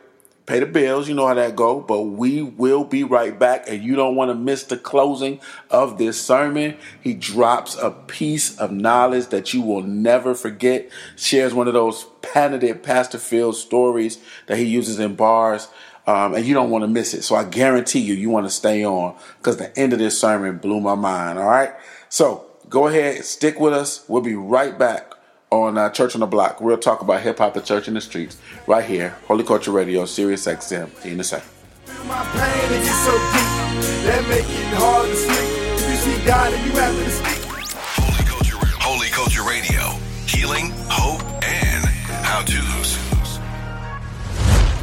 pay 0.47 0.59
the 0.59 0.65
bills. 0.65 1.07
You 1.07 1.13
know 1.13 1.27
how 1.27 1.35
that 1.35 1.55
go. 1.55 1.79
But 1.79 2.01
we 2.01 2.41
will 2.41 2.83
be 2.83 3.03
right 3.03 3.37
back, 3.37 3.69
and 3.69 3.83
you 3.83 3.95
don't 3.95 4.15
want 4.15 4.31
to 4.31 4.35
miss 4.35 4.63
the 4.63 4.77
closing 4.77 5.41
of 5.69 5.99
this 5.99 6.19
sermon. 6.19 6.75
He 6.99 7.13
drops 7.13 7.75
a 7.75 7.91
piece 7.91 8.57
of 8.57 8.71
knowledge 8.71 9.27
that 9.27 9.53
you 9.53 9.61
will 9.61 9.83
never 9.83 10.33
forget. 10.33 10.89
Shares 11.15 11.53
one 11.53 11.67
of 11.67 11.75
those 11.75 12.07
patented 12.23 12.81
Pastor 12.81 13.19
Phil 13.19 13.53
stories 13.53 14.17
that 14.47 14.57
he 14.57 14.63
uses 14.63 14.97
in 14.97 15.13
bars. 15.13 15.67
Um, 16.07 16.33
and 16.33 16.45
you 16.45 16.55
don't 16.55 16.71
want 16.71 16.83
to 16.83 16.87
miss 16.87 17.13
it. 17.13 17.23
So 17.23 17.35
I 17.35 17.43
guarantee 17.43 17.99
you, 17.99 18.15
you 18.15 18.31
want 18.31 18.47
to 18.47 18.51
stay 18.51 18.83
on 18.83 19.15
because 19.37 19.57
the 19.57 19.77
end 19.77 19.93
of 19.93 19.99
this 19.99 20.19
sermon 20.19 20.57
blew 20.57 20.79
my 20.79 20.95
mind. 20.95 21.37
All 21.37 21.45
right. 21.45 21.73
So 22.09 22.44
go 22.69 22.87
ahead, 22.87 23.23
stick 23.23 23.59
with 23.59 23.73
us. 23.73 24.05
We'll 24.07 24.21
be 24.21 24.35
right 24.35 24.77
back 24.77 25.13
on 25.51 25.77
uh, 25.77 25.89
Church 25.89 26.15
on 26.15 26.21
the 26.21 26.27
Block. 26.27 26.61
We'll 26.61 26.77
talk 26.77 27.01
about 27.01 27.21
hip 27.21 27.37
hop, 27.37 27.53
the 27.53 27.61
church 27.61 27.87
in 27.87 27.93
the 27.93 28.01
streets, 28.01 28.37
right 28.67 28.85
here, 28.85 29.15
Holy 29.27 29.43
Culture 29.43 29.71
Radio, 29.71 30.05
Sirius 30.05 30.45
XM. 30.45 30.93
See 30.99 31.09
you 31.09 31.13
in 31.15 31.19
a 31.19 31.23
second. 31.23 31.49
My 32.07 32.23
pain 32.33 32.79
is 32.79 33.05
so 33.05 33.13
deep 33.33 33.55
that 34.05 34.25
make 34.29 34.45
it 34.45 34.73
hard 34.77 35.09
to 35.09 35.15
sleep. 35.15 35.55
If 35.75 35.89
you 35.89 35.97
see 35.97 36.25
God 36.25 36.53
and 36.53 36.65
you 36.65 36.71
have 36.79 36.95
to 36.95 37.09
speak. 37.09 37.41
Holy 37.97 38.25
Culture, 38.25 38.57
Holy 38.79 39.07
Culture 39.09 39.43
Radio. 39.43 39.97
Healing, 40.27 40.71
hope, 40.89 41.21
and 41.43 41.85
how 42.25 42.41
to's. 42.41 42.97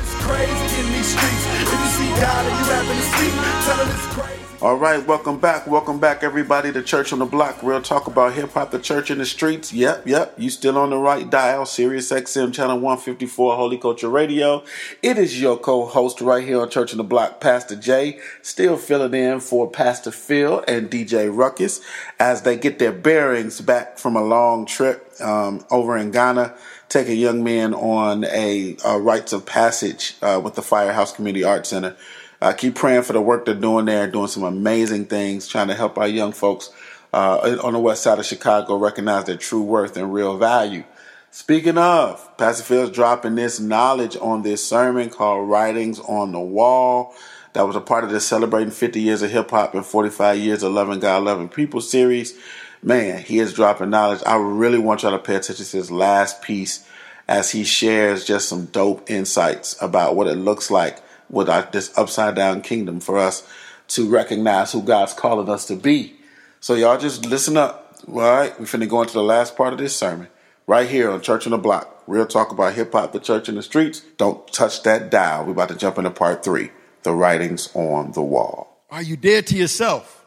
It's 0.00 0.14
crazy 0.24 0.80
in 0.80 0.92
these 0.92 1.06
streets. 1.06 1.44
If 1.62 1.70
you 1.70 1.86
see 1.94 2.10
God 2.20 2.46
and 2.46 2.54
you 2.58 2.64
having 2.72 2.96
to 2.96 3.06
speak, 3.14 3.34
tell 3.66 3.78
him 3.84 3.94
it's 3.94 4.06
crazy. 4.14 4.41
All 4.62 4.76
right, 4.76 5.04
welcome 5.04 5.40
back. 5.40 5.66
Welcome 5.66 5.98
back, 5.98 6.22
everybody, 6.22 6.72
to 6.72 6.84
Church 6.84 7.12
on 7.12 7.18
the 7.18 7.26
Block. 7.26 7.60
Real 7.64 7.82
talk 7.82 8.06
about 8.06 8.34
hip 8.34 8.52
hop, 8.52 8.70
the 8.70 8.78
church 8.78 9.10
in 9.10 9.18
the 9.18 9.26
streets. 9.26 9.72
Yep, 9.72 10.06
yep. 10.06 10.34
You 10.38 10.50
still 10.50 10.78
on 10.78 10.90
the 10.90 10.98
right 10.98 11.28
dial, 11.28 11.66
Sirius 11.66 12.12
XM, 12.12 12.54
channel 12.54 12.76
154, 12.76 13.56
Holy 13.56 13.76
Culture 13.76 14.08
Radio. 14.08 14.62
It 15.02 15.18
is 15.18 15.40
your 15.40 15.56
co 15.56 15.84
host 15.86 16.20
right 16.20 16.46
here 16.46 16.60
on 16.60 16.70
Church 16.70 16.92
on 16.92 16.98
the 16.98 17.02
Block, 17.02 17.40
Pastor 17.40 17.74
J, 17.74 18.20
still 18.40 18.76
filling 18.76 19.14
in 19.14 19.40
for 19.40 19.68
Pastor 19.68 20.12
Phil 20.12 20.62
and 20.68 20.88
DJ 20.88 21.28
Ruckus 21.36 21.80
as 22.20 22.42
they 22.42 22.56
get 22.56 22.78
their 22.78 22.92
bearings 22.92 23.60
back 23.60 23.98
from 23.98 24.14
a 24.14 24.22
long 24.22 24.64
trip 24.64 25.12
um, 25.20 25.66
over 25.72 25.96
in 25.96 26.12
Ghana. 26.12 26.54
Take 26.88 27.08
a 27.08 27.16
young 27.16 27.42
man 27.42 27.74
on 27.74 28.22
a, 28.26 28.76
a 28.84 29.00
rites 29.00 29.32
of 29.32 29.44
passage 29.44 30.14
uh, 30.22 30.40
with 30.40 30.54
the 30.54 30.62
Firehouse 30.62 31.12
Community 31.12 31.42
Arts 31.42 31.70
Center. 31.70 31.96
Uh, 32.42 32.52
keep 32.52 32.74
praying 32.74 33.02
for 33.02 33.12
the 33.12 33.20
work 33.20 33.44
they're 33.44 33.54
doing 33.54 33.84
there, 33.84 34.10
doing 34.10 34.26
some 34.26 34.42
amazing 34.42 35.04
things, 35.04 35.46
trying 35.46 35.68
to 35.68 35.76
help 35.76 35.96
our 35.96 36.08
young 36.08 36.32
folks 36.32 36.70
uh, 37.12 37.56
on 37.62 37.72
the 37.72 37.78
west 37.78 38.02
side 38.02 38.18
of 38.18 38.26
Chicago 38.26 38.74
recognize 38.74 39.26
their 39.26 39.36
true 39.36 39.62
worth 39.62 39.96
and 39.96 40.12
real 40.12 40.36
value. 40.36 40.82
Speaking 41.30 41.78
of, 41.78 42.36
Pastor 42.38 42.64
Phil's 42.64 42.90
dropping 42.90 43.36
this 43.36 43.60
knowledge 43.60 44.16
on 44.20 44.42
this 44.42 44.66
sermon 44.66 45.08
called 45.08 45.48
Writings 45.48 46.00
on 46.00 46.32
the 46.32 46.40
Wall. 46.40 47.14
That 47.52 47.64
was 47.64 47.76
a 47.76 47.80
part 47.80 48.02
of 48.02 48.10
the 48.10 48.18
Celebrating 48.18 48.72
50 48.72 49.00
Years 49.00 49.22
of 49.22 49.30
Hip 49.30 49.48
Hop 49.52 49.76
and 49.76 49.86
45 49.86 50.36
Years 50.36 50.64
of 50.64 50.72
Loving 50.72 50.98
God, 50.98 51.22
Loving 51.22 51.48
People 51.48 51.80
series. 51.80 52.36
Man, 52.82 53.22
he 53.22 53.38
is 53.38 53.54
dropping 53.54 53.90
knowledge. 53.90 54.20
I 54.26 54.34
really 54.34 54.78
want 54.78 55.04
y'all 55.04 55.12
to 55.12 55.18
pay 55.20 55.36
attention 55.36 55.64
to 55.64 55.76
his 55.76 55.92
last 55.92 56.42
piece 56.42 56.84
as 57.28 57.52
he 57.52 57.62
shares 57.62 58.24
just 58.24 58.48
some 58.48 58.64
dope 58.66 59.08
insights 59.08 59.80
about 59.80 60.16
what 60.16 60.26
it 60.26 60.34
looks 60.34 60.72
like 60.72 60.98
with 61.32 61.48
our, 61.48 61.68
this 61.72 61.96
upside 61.98 62.36
down 62.36 62.62
kingdom 62.62 63.00
for 63.00 63.18
us 63.18 63.44
to 63.88 64.08
recognize 64.08 64.70
who 64.70 64.82
God's 64.82 65.14
calling 65.14 65.48
us 65.48 65.66
to 65.66 65.74
be. 65.74 66.14
So 66.60 66.74
y'all 66.74 66.98
just 66.98 67.26
listen 67.26 67.56
up. 67.56 67.96
All 68.06 68.20
right, 68.20 68.58
we're 68.58 68.66
finna 68.66 68.88
go 68.88 69.02
into 69.02 69.14
the 69.14 69.22
last 69.22 69.56
part 69.56 69.72
of 69.72 69.78
this 69.80 69.96
sermon 69.96 70.28
right 70.66 70.88
here 70.88 71.10
on 71.10 71.20
Church 71.20 71.46
on 71.46 71.50
the 71.50 71.58
Block. 71.58 72.02
Real 72.06 72.26
talk 72.26 72.50
about 72.50 72.74
hip 72.74 72.92
hop, 72.92 73.12
the 73.12 73.20
church 73.20 73.48
in 73.48 73.54
the 73.54 73.62
streets. 73.62 74.00
Don't 74.16 74.46
touch 74.52 74.82
that 74.82 75.10
dial. 75.10 75.44
We're 75.44 75.52
about 75.52 75.68
to 75.70 75.76
jump 75.76 75.98
into 75.98 76.10
part 76.10 76.44
three 76.44 76.70
the 77.02 77.12
writings 77.12 77.68
on 77.74 78.12
the 78.12 78.22
wall. 78.22 78.84
Are 78.90 79.02
you 79.02 79.16
dead 79.16 79.46
to 79.48 79.56
yourself? 79.56 80.24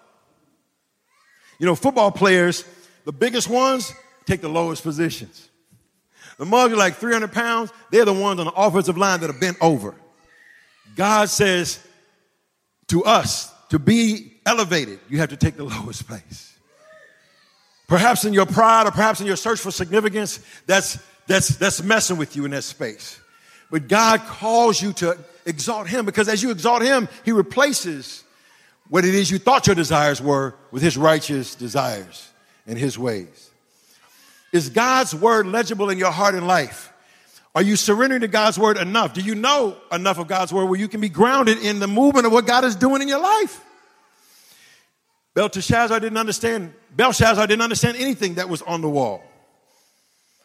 You 1.59 1.65
know, 1.65 1.75
football 1.75 2.11
players, 2.11 2.65
the 3.05 3.13
biggest 3.13 3.47
ones, 3.47 3.93
take 4.25 4.41
the 4.41 4.49
lowest 4.49 4.83
positions. 4.83 5.49
The 6.37 6.45
mugs 6.45 6.73
are 6.73 6.77
like 6.77 6.95
300 6.95 7.31
pounds. 7.31 7.71
They're 7.91 8.03
the 8.03 8.13
ones 8.13 8.39
on 8.39 8.47
the 8.47 8.51
offensive 8.53 8.97
line 8.97 9.21
that 9.21 9.29
are 9.29 9.39
bent 9.39 9.57
over. 9.61 9.95
God 10.95 11.30
says 11.30 11.80
to 12.88 13.04
us 13.04 13.52
to 13.69 13.80
be 13.80 14.34
elevated, 14.45 15.00
you 15.10 15.19
have 15.19 15.30
to 15.30 15.38
take 15.38 15.58
the 15.58 15.63
lowest 15.65 16.08
place. 16.08 16.54
Perhaps 17.88 18.26
in 18.26 18.34
your 18.34 18.45
pride 18.45 18.88
or 18.88 18.91
perhaps 18.91 19.21
in 19.21 19.28
your 19.28 19.36
search 19.36 19.60
for 19.60 19.71
significance, 19.71 20.39
that's, 20.65 20.98
that's, 21.28 21.50
that's 21.58 21.84
messing 21.84 22.17
with 22.17 22.36
you 22.36 22.45
in 22.45 22.52
that 22.52 22.63
space. 22.63 23.19
But 23.69 23.88
God 23.88 24.21
calls 24.21 24.82
you 24.82 24.93
to 24.93 25.17
exalt 25.45 25.88
Him 25.88 26.06
because 26.06 26.28
as 26.28 26.41
you 26.41 26.52
exalt 26.52 26.82
Him, 26.82 27.08
He 27.24 27.32
replaces 27.32 28.24
what 28.89 29.06
it 29.06 29.13
is 29.13 29.30
you 29.30 29.38
thought 29.38 29.67
your 29.67 29.76
desires 29.76 30.21
were 30.21 30.56
with 30.71 30.82
His 30.82 30.98
righteous 30.98 31.56
desires 31.56 32.30
and 32.65 32.78
His 32.78 32.98
ways. 32.98 33.52
Is 34.52 34.69
God's 34.69 35.13
word 35.13 35.48
legible 35.48 35.89
in 35.89 35.98
your 35.98 36.12
heart 36.12 36.36
and 36.36 36.48
life? 36.48 36.91
Are 37.55 37.61
you 37.61 37.77
surrendering 37.77 38.19
to 38.21 38.27
God's 38.27 38.59
word 38.59 38.77
enough? 38.77 39.13
Do 39.13 39.21
you 39.21 39.33
know 39.33 39.77
enough 39.89 40.19
of 40.19 40.27
God's 40.27 40.51
word 40.51 40.65
where 40.65 40.77
you 40.77 40.89
can 40.89 40.99
be 40.99 41.07
grounded 41.07 41.57
in 41.59 41.79
the 41.79 41.87
movement 41.87 42.25
of 42.25 42.33
what 42.33 42.45
God 42.45 42.65
is 42.65 42.75
doing 42.75 43.01
in 43.01 43.07
your 43.07 43.21
life? 43.21 43.63
Belteshazzar 45.35 45.99
didn't 46.01 46.17
understand, 46.17 46.73
Belshazzar 46.95 47.47
didn't 47.47 47.61
understand 47.61 47.95
anything 47.97 48.35
that 48.35 48.49
was 48.49 48.61
on 48.61 48.81
the 48.81 48.89
wall. 48.89 49.23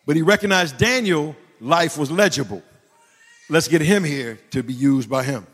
But 0.06 0.14
he 0.14 0.22
recognized 0.22 0.78
Daniel' 0.78 1.34
life 1.60 1.98
was 1.98 2.12
legible. 2.12 2.62
Let's 3.48 3.66
get 3.66 3.80
him 3.80 4.04
here 4.04 4.38
to 4.52 4.62
be 4.62 4.72
used 4.72 5.10
by 5.10 5.24
him. 5.24 5.46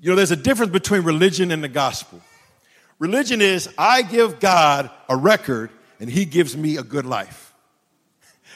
You 0.00 0.10
know, 0.10 0.16
there's 0.16 0.30
a 0.30 0.36
difference 0.36 0.72
between 0.72 1.02
religion 1.02 1.50
and 1.50 1.62
the 1.62 1.68
gospel. 1.68 2.20
Religion 2.98 3.42
is 3.42 3.68
I 3.76 4.02
give 4.02 4.40
God 4.40 4.90
a 5.08 5.16
record 5.16 5.70
and 6.00 6.08
he 6.08 6.24
gives 6.24 6.56
me 6.56 6.78
a 6.78 6.82
good 6.82 7.04
life. 7.04 7.51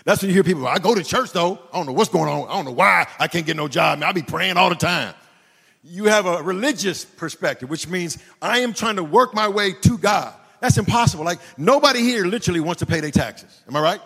That's 0.06 0.22
when 0.22 0.28
you 0.28 0.34
hear 0.34 0.44
people, 0.44 0.68
I 0.68 0.78
go 0.78 0.94
to 0.94 1.02
church 1.02 1.32
though. 1.32 1.58
I 1.72 1.76
don't 1.76 1.86
know 1.86 1.92
what's 1.92 2.10
going 2.10 2.30
on. 2.30 2.48
I 2.48 2.52
don't 2.52 2.64
know 2.64 2.70
why 2.70 3.08
I 3.18 3.26
can't 3.26 3.44
get 3.44 3.56
no 3.56 3.66
job. 3.66 4.00
I 4.04 4.12
be 4.12 4.22
praying 4.22 4.56
all 4.56 4.68
the 4.68 4.76
time. 4.76 5.12
You 5.82 6.04
have 6.04 6.26
a 6.26 6.44
religious 6.44 7.04
perspective, 7.04 7.68
which 7.68 7.88
means 7.88 8.16
I 8.40 8.60
am 8.60 8.72
trying 8.72 8.96
to 8.96 9.04
work 9.04 9.34
my 9.34 9.48
way 9.48 9.72
to 9.72 9.98
God. 9.98 10.32
That's 10.60 10.78
impossible. 10.78 11.24
Like 11.24 11.40
nobody 11.58 12.02
here 12.02 12.24
literally 12.24 12.60
wants 12.60 12.78
to 12.80 12.86
pay 12.86 13.00
their 13.00 13.10
taxes. 13.10 13.62
Am 13.66 13.74
I 13.74 13.80
right? 13.80 14.00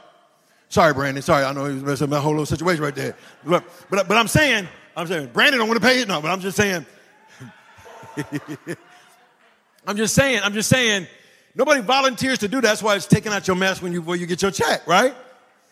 Sorry, 0.70 0.94
Brandon. 0.94 1.22
Sorry, 1.22 1.44
I 1.44 1.52
know 1.52 1.66
he 1.66 1.82
was 1.82 2.00
my 2.08 2.18
whole 2.18 2.32
little 2.32 2.46
situation 2.46 2.82
right 2.82 2.94
there. 2.94 3.14
But, 3.44 3.62
but, 3.90 4.08
but 4.08 4.16
I'm 4.16 4.28
saying, 4.28 4.68
I'm 4.96 5.06
saying, 5.06 5.28
Brandon 5.34 5.58
don't 5.58 5.68
want 5.68 5.82
to 5.82 5.86
pay 5.86 6.00
it. 6.00 6.08
No, 6.08 6.22
but 6.22 6.30
I'm 6.30 6.40
just 6.40 6.56
saying, 6.56 6.86
I'm 9.86 9.98
just 9.98 10.14
saying, 10.14 10.40
I'm 10.42 10.54
just 10.54 10.70
saying, 10.70 11.08
nobody 11.54 11.82
volunteers 11.82 12.38
to 12.38 12.48
do 12.48 12.62
that. 12.62 12.68
That's 12.68 12.82
why 12.82 12.96
it's 12.96 13.06
taking 13.06 13.32
out 13.32 13.46
your 13.46 13.56
mess 13.56 13.82
when 13.82 13.92
you, 13.92 14.00
when 14.00 14.18
you 14.18 14.26
get 14.26 14.40
your 14.40 14.50
check, 14.50 14.86
right? 14.86 15.14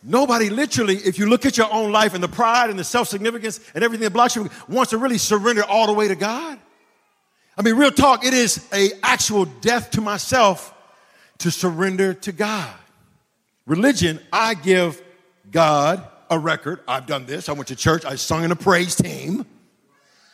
Nobody 0.03 0.49
literally, 0.49 0.97
if 0.97 1.19
you 1.19 1.27
look 1.27 1.45
at 1.45 1.59
your 1.59 1.73
own 1.73 1.91
life 1.91 2.15
and 2.15 2.23
the 2.23 2.29
pride 2.29 2.71
and 2.71 2.79
the 2.79 2.85
self-significance 2.85 3.61
and 3.75 3.83
everything 3.83 4.05
that 4.05 4.13
blocks 4.13 4.37
you, 4.37 4.49
wants 4.69 4.91
to 4.91 4.99
really 4.99 5.19
surrender 5.19 5.65
all 5.65 5.87
the 5.87 5.93
way 5.93 6.09
to 6.09 6.15
God. 6.15 6.59
I 7.57 7.63
mean, 7.63 7.75
real 7.75 7.91
talk, 7.91 8.25
it 8.25 8.33
is 8.33 8.69
a 8.73 8.91
actual 9.03 9.45
death 9.45 9.91
to 9.93 10.01
myself 10.01 10.73
to 11.39 11.51
surrender 11.51 12.15
to 12.15 12.31
God. 12.31 12.73
Religion, 13.67 14.21
I 14.33 14.55
give 14.55 15.03
God 15.51 16.07
a 16.31 16.39
record. 16.39 16.81
I've 16.87 17.07
done 17.07 17.27
this. 17.27 17.49
I 17.49 17.53
went 17.53 17.69
to 17.69 17.77
church. 17.77 18.05
I 18.05 18.15
sung 18.15 18.45
in 18.45 18.53
a 18.53 18.57
praise 18.57 18.95
team. 18.95 19.45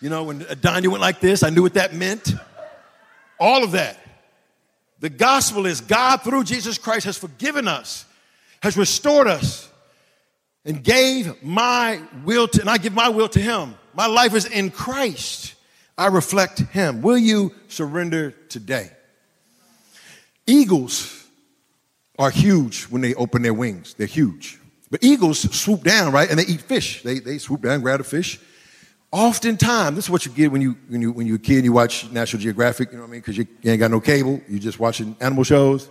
You 0.00 0.10
know, 0.10 0.24
when 0.24 0.46
Donnie 0.60 0.88
went 0.88 1.00
like 1.00 1.20
this, 1.20 1.42
I 1.42 1.48
knew 1.48 1.62
what 1.62 1.74
that 1.74 1.94
meant. 1.94 2.34
All 3.40 3.64
of 3.64 3.72
that. 3.72 3.98
The 5.00 5.08
gospel 5.08 5.64
is 5.64 5.80
God 5.80 6.18
through 6.18 6.44
Jesus 6.44 6.76
Christ 6.76 7.06
has 7.06 7.16
forgiven 7.16 7.66
us 7.66 8.04
has 8.64 8.78
restored 8.78 9.26
us 9.26 9.68
and 10.64 10.82
gave 10.82 11.42
my 11.42 12.00
will 12.24 12.48
to, 12.48 12.62
and 12.62 12.70
I 12.70 12.78
give 12.78 12.94
my 12.94 13.10
will 13.10 13.28
to 13.28 13.38
him. 13.38 13.74
My 13.92 14.06
life 14.06 14.32
is 14.32 14.46
in 14.46 14.70
Christ. 14.70 15.54
I 15.98 16.06
reflect 16.06 16.60
him. 16.60 17.02
Will 17.02 17.18
you 17.18 17.52
surrender 17.68 18.30
today? 18.48 18.90
Eagles 20.46 21.26
are 22.18 22.30
huge 22.30 22.84
when 22.84 23.02
they 23.02 23.12
open 23.16 23.42
their 23.42 23.52
wings. 23.52 23.92
They're 23.98 24.06
huge. 24.06 24.58
But 24.90 25.04
eagles 25.04 25.40
swoop 25.54 25.82
down, 25.82 26.10
right? 26.10 26.30
And 26.30 26.38
they 26.38 26.46
eat 26.46 26.62
fish. 26.62 27.02
They, 27.02 27.18
they 27.18 27.36
swoop 27.36 27.60
down, 27.60 27.82
grab 27.82 28.00
a 28.00 28.04
fish. 28.04 28.40
Oftentimes, 29.12 29.94
this 29.94 30.06
is 30.06 30.10
what 30.10 30.24
you 30.24 30.32
get 30.32 30.50
when 30.50 30.62
you 30.62 30.74
when 30.88 31.02
you 31.02 31.12
when 31.12 31.26
you're 31.26 31.36
a 31.36 31.38
kid 31.38 31.56
and 31.56 31.64
you 31.66 31.72
watch 31.72 32.10
National 32.10 32.40
Geographic, 32.40 32.90
you 32.90 32.96
know 32.96 33.02
what 33.02 33.08
I 33.08 33.12
mean? 33.12 33.20
Because 33.20 33.36
you, 33.36 33.46
you 33.60 33.72
ain't 33.72 33.78
got 33.78 33.90
no 33.90 34.00
cable, 34.00 34.40
you're 34.48 34.58
just 34.58 34.80
watching 34.80 35.14
animal 35.20 35.44
shows. 35.44 35.90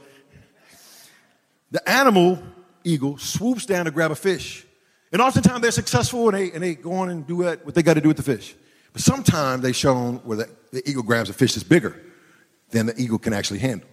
The 1.70 1.88
animal 1.90 2.42
eagle 2.84 3.18
swoops 3.18 3.66
down 3.66 3.86
to 3.86 3.92
grab 3.92 4.12
a 4.12 4.16
fish. 4.16 4.66
And 5.12 5.22
oftentimes 5.22 5.62
they're 5.62 5.72
successful 5.72 6.30
and 6.30 6.38
they, 6.38 6.52
and 6.52 6.64
they 6.64 6.76
go 6.76 6.94
on 6.94 7.10
and 7.10 7.26
do 7.26 7.38
what 7.38 7.76
they 7.76 7.84
got 7.84 7.94
to 7.96 8.02
do 8.02 8.08
with 8.08 8.18
the 8.18 8.24
fish. 8.24 8.56
But 8.94 9.02
sometimes 9.02 9.64
they've 9.64 9.76
shown 9.76 10.18
where 10.18 10.38
the, 10.38 10.50
the 10.72 10.90
eagle 10.90 11.04
grabs 11.04 11.30
a 11.30 11.34
fish 11.34 11.54
that's 11.54 11.64
bigger 11.64 12.02
than 12.70 12.88
the 12.88 13.00
eagle 13.00 13.20
can 13.20 13.34
actually 13.34 13.60
handle. 13.60 13.88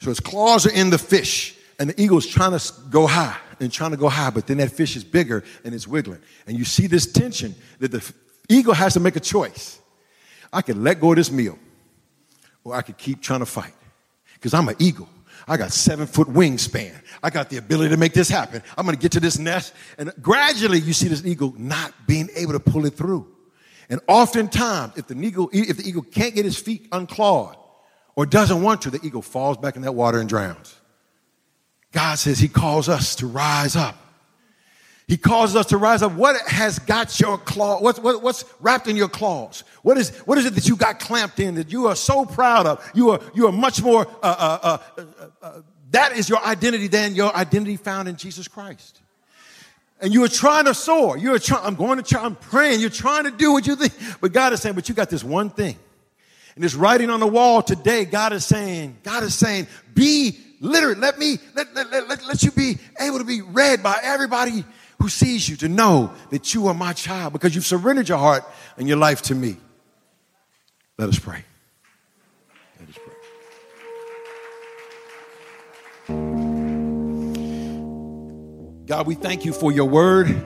So 0.00 0.10
its 0.10 0.20
claws 0.20 0.66
are 0.66 0.72
in 0.72 0.90
the 0.90 0.98
fish, 0.98 1.56
and 1.78 1.88
the 1.88 2.00
eagle's 2.00 2.26
trying 2.26 2.58
to 2.58 2.72
go 2.90 3.06
high 3.06 3.36
and 3.60 3.72
trying 3.72 3.92
to 3.92 3.96
go 3.96 4.08
high, 4.08 4.30
but 4.30 4.46
then 4.46 4.58
that 4.58 4.72
fish 4.72 4.96
is 4.96 5.04
bigger 5.04 5.44
and 5.64 5.74
it's 5.74 5.86
wiggling. 5.86 6.20
And 6.46 6.58
you 6.58 6.64
see 6.64 6.86
this 6.86 7.10
tension 7.10 7.54
that 7.78 7.92
the 7.92 8.12
eagle 8.48 8.74
has 8.74 8.94
to 8.94 9.00
make 9.00 9.16
a 9.16 9.20
choice. 9.20 9.80
I 10.52 10.62
could 10.62 10.76
let 10.76 11.00
go 11.00 11.12
of 11.12 11.16
this 11.16 11.30
meal, 11.30 11.58
or 12.64 12.74
I 12.74 12.82
could 12.82 12.98
keep 12.98 13.22
trying 13.22 13.40
to 13.40 13.46
fight. 13.46 13.74
Because 14.34 14.54
I'm 14.54 14.68
an 14.68 14.76
eagle. 14.78 15.08
I 15.46 15.56
got 15.56 15.72
seven 15.72 16.06
foot 16.06 16.28
wingspan. 16.28 16.94
I 17.22 17.30
got 17.30 17.50
the 17.50 17.56
ability 17.56 17.90
to 17.90 17.96
make 17.96 18.12
this 18.12 18.28
happen. 18.28 18.62
I'm 18.76 18.84
going 18.84 18.96
to 18.96 19.02
get 19.02 19.12
to 19.12 19.20
this 19.20 19.38
nest. 19.38 19.74
And 19.98 20.12
gradually 20.20 20.78
you 20.78 20.92
see 20.92 21.08
this 21.08 21.24
eagle 21.24 21.54
not 21.58 21.92
being 22.06 22.28
able 22.36 22.52
to 22.52 22.60
pull 22.60 22.86
it 22.86 22.94
through. 22.94 23.28
And 23.88 24.00
oftentimes, 24.08 24.96
if 24.96 25.06
the 25.06 25.18
eagle, 25.20 25.50
if 25.52 25.76
the 25.76 25.88
eagle 25.88 26.02
can't 26.02 26.34
get 26.34 26.44
his 26.44 26.58
feet 26.58 26.88
unclawed 26.92 27.56
or 28.16 28.26
doesn't 28.26 28.62
want 28.62 28.82
to, 28.82 28.90
the 28.90 29.04
eagle 29.04 29.22
falls 29.22 29.58
back 29.58 29.76
in 29.76 29.82
that 29.82 29.92
water 29.92 30.18
and 30.18 30.28
drowns. 30.28 30.80
God 31.92 32.18
says 32.18 32.38
he 32.38 32.48
calls 32.48 32.88
us 32.88 33.16
to 33.16 33.26
rise 33.26 33.76
up. 33.76 33.96
He 35.12 35.18
calls 35.18 35.54
us 35.56 35.66
to 35.66 35.76
rise 35.76 36.00
up. 36.00 36.12
What 36.12 36.40
has 36.48 36.78
got 36.78 37.20
your 37.20 37.36
claw? 37.36 37.82
What's, 37.82 37.98
what, 37.98 38.22
what's 38.22 38.46
wrapped 38.60 38.88
in 38.88 38.96
your 38.96 39.10
claws? 39.10 39.62
What 39.82 39.98
is, 39.98 40.08
what 40.20 40.38
is 40.38 40.46
it 40.46 40.54
that 40.54 40.66
you 40.66 40.74
got 40.74 41.00
clamped 41.00 41.38
in 41.38 41.56
that 41.56 41.70
you 41.70 41.86
are 41.88 41.94
so 41.94 42.24
proud 42.24 42.64
of? 42.64 42.90
You 42.94 43.10
are, 43.10 43.20
you 43.34 43.46
are 43.46 43.52
much 43.52 43.82
more, 43.82 44.06
uh, 44.22 44.24
uh, 44.24 44.58
uh, 44.62 44.78
uh, 44.96 45.26
uh 45.42 45.60
that 45.90 46.16
is 46.16 46.30
your 46.30 46.42
identity 46.42 46.86
than 46.86 47.14
your 47.14 47.36
identity 47.36 47.76
found 47.76 48.08
in 48.08 48.16
Jesus 48.16 48.48
Christ. 48.48 49.02
And 50.00 50.14
you 50.14 50.24
are 50.24 50.28
trying 50.28 50.64
to 50.64 50.72
soar. 50.72 51.18
You're 51.18 51.38
trying, 51.38 51.66
I'm 51.66 51.74
going 51.74 51.98
to 51.98 52.02
try, 52.02 52.24
I'm 52.24 52.34
praying. 52.34 52.80
You're 52.80 52.88
trying 52.88 53.24
to 53.24 53.32
do 53.32 53.52
what 53.52 53.66
you 53.66 53.76
think. 53.76 53.92
But 54.18 54.32
God 54.32 54.54
is 54.54 54.62
saying, 54.62 54.76
but 54.76 54.88
you 54.88 54.94
got 54.94 55.10
this 55.10 55.22
one 55.22 55.50
thing. 55.50 55.76
And 56.54 56.64
this 56.64 56.74
writing 56.74 57.10
on 57.10 57.20
the 57.20 57.26
wall 57.26 57.60
today, 57.60 58.06
God 58.06 58.32
is 58.32 58.46
saying, 58.46 58.96
God 59.02 59.24
is 59.24 59.34
saying, 59.34 59.66
be 59.92 60.38
literate. 60.60 61.00
Let 61.00 61.18
me, 61.18 61.36
let, 61.54 61.74
let, 61.74 61.90
let, 61.90 62.26
let 62.26 62.42
you 62.42 62.50
be 62.50 62.78
able 62.98 63.18
to 63.18 63.24
be 63.24 63.42
read 63.42 63.82
by 63.82 64.00
everybody 64.02 64.64
who 65.02 65.08
sees 65.08 65.48
you 65.48 65.56
to 65.56 65.68
know 65.68 66.12
that 66.30 66.54
you 66.54 66.68
are 66.68 66.74
my 66.74 66.92
child 66.92 67.32
because 67.32 67.56
you've 67.56 67.66
surrendered 67.66 68.08
your 68.08 68.18
heart 68.18 68.44
and 68.76 68.86
your 68.86 68.96
life 68.96 69.20
to 69.20 69.34
me. 69.34 69.56
Let 70.96 71.08
us 71.08 71.18
pray. 71.18 71.44
Let 72.78 72.88
us 72.88 72.94
pray. 76.06 76.14
God, 78.86 79.08
we 79.08 79.16
thank 79.16 79.44
you 79.44 79.52
for 79.52 79.72
your 79.72 79.86
word. 79.86 80.40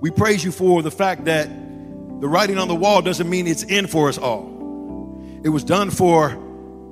We 0.00 0.12
praise 0.12 0.44
you 0.44 0.52
for 0.52 0.80
the 0.80 0.92
fact 0.92 1.24
that 1.24 1.48
the 1.48 2.28
writing 2.28 2.58
on 2.58 2.68
the 2.68 2.76
wall 2.76 3.02
doesn't 3.02 3.28
mean 3.28 3.48
it's 3.48 3.64
in 3.64 3.88
for 3.88 4.08
us 4.08 4.16
all. 4.16 5.40
It 5.42 5.48
was 5.48 5.64
done 5.64 5.90
for 5.90 6.36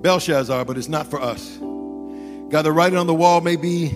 Belshazzar, 0.03 0.65
but 0.65 0.77
it's 0.77 0.89
not 0.89 1.09
for 1.09 1.23
us. 1.23 1.57
God, 1.57 2.63
the 2.63 2.73
writing 2.73 2.99
on 2.99 3.07
the 3.07 3.15
wall 3.15 3.41
may 3.41 3.55
be 3.55 3.95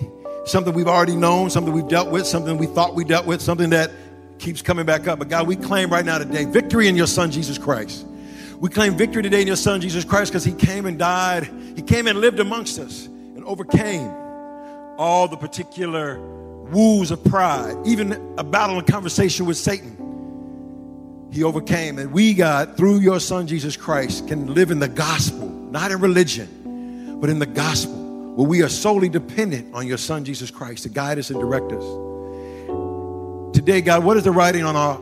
something 0.49 0.73
we've 0.73 0.87
already 0.87 1.15
known, 1.15 1.49
something 1.49 1.73
we've 1.73 1.87
dealt 1.87 2.09
with, 2.09 2.25
something 2.25 2.57
we 2.57 2.65
thought 2.65 2.95
we 2.95 3.03
dealt 3.03 3.25
with, 3.25 3.41
something 3.41 3.69
that 3.69 3.91
keeps 4.39 4.61
coming 4.61 4.85
back 4.85 5.07
up. 5.07 5.19
But 5.19 5.29
God, 5.29 5.47
we 5.47 5.55
claim 5.55 5.91
right 5.91 6.05
now 6.05 6.17
today 6.17 6.45
victory 6.45 6.87
in 6.87 6.95
your 6.95 7.07
Son, 7.07 7.31
Jesus 7.31 7.57
Christ. 7.57 8.05
We 8.59 8.69
claim 8.69 8.97
victory 8.97 9.23
today 9.23 9.41
in 9.41 9.47
your 9.47 9.55
Son, 9.55 9.79
Jesus 9.79 10.03
Christ, 10.03 10.31
because 10.31 10.43
he 10.43 10.53
came 10.53 10.85
and 10.85 10.97
died. 10.99 11.49
He 11.75 11.81
came 11.81 12.07
and 12.07 12.19
lived 12.19 12.39
amongst 12.39 12.79
us 12.79 13.05
and 13.05 13.43
overcame 13.45 14.09
all 14.97 15.27
the 15.27 15.37
particular 15.37 16.19
woos 16.19 17.11
of 17.11 17.23
pride, 17.23 17.75
even 17.85 18.35
a 18.37 18.43
battle 18.43 18.77
and 18.77 18.87
conversation 18.87 19.45
with 19.45 19.57
Satan. 19.57 19.95
He 21.31 21.43
overcame. 21.43 21.99
And 21.99 22.11
we, 22.11 22.33
God, 22.33 22.75
through 22.75 22.99
your 22.99 23.19
Son, 23.19 23.47
Jesus 23.47 23.77
Christ, 23.77 24.27
can 24.27 24.53
live 24.53 24.71
in 24.71 24.79
the 24.79 24.87
gospel, 24.87 25.47
not 25.47 25.91
in 25.91 25.99
religion, 25.99 27.19
but 27.21 27.29
in 27.29 27.39
the 27.39 27.45
gospel 27.45 27.98
where 28.39 28.47
we 28.47 28.63
are 28.63 28.69
solely 28.69 29.09
dependent 29.09 29.75
on 29.75 29.85
your 29.85 29.97
Son, 29.97 30.23
Jesus 30.23 30.49
Christ, 30.49 30.83
to 30.83 30.89
guide 30.89 31.19
us 31.19 31.29
and 31.29 31.37
direct 31.41 31.73
us. 31.73 31.83
Today, 33.53 33.81
God, 33.81 34.05
what 34.05 34.15
is 34.15 34.23
the 34.23 34.31
writing 34.31 34.63
on, 34.63 34.77
our, 34.77 34.95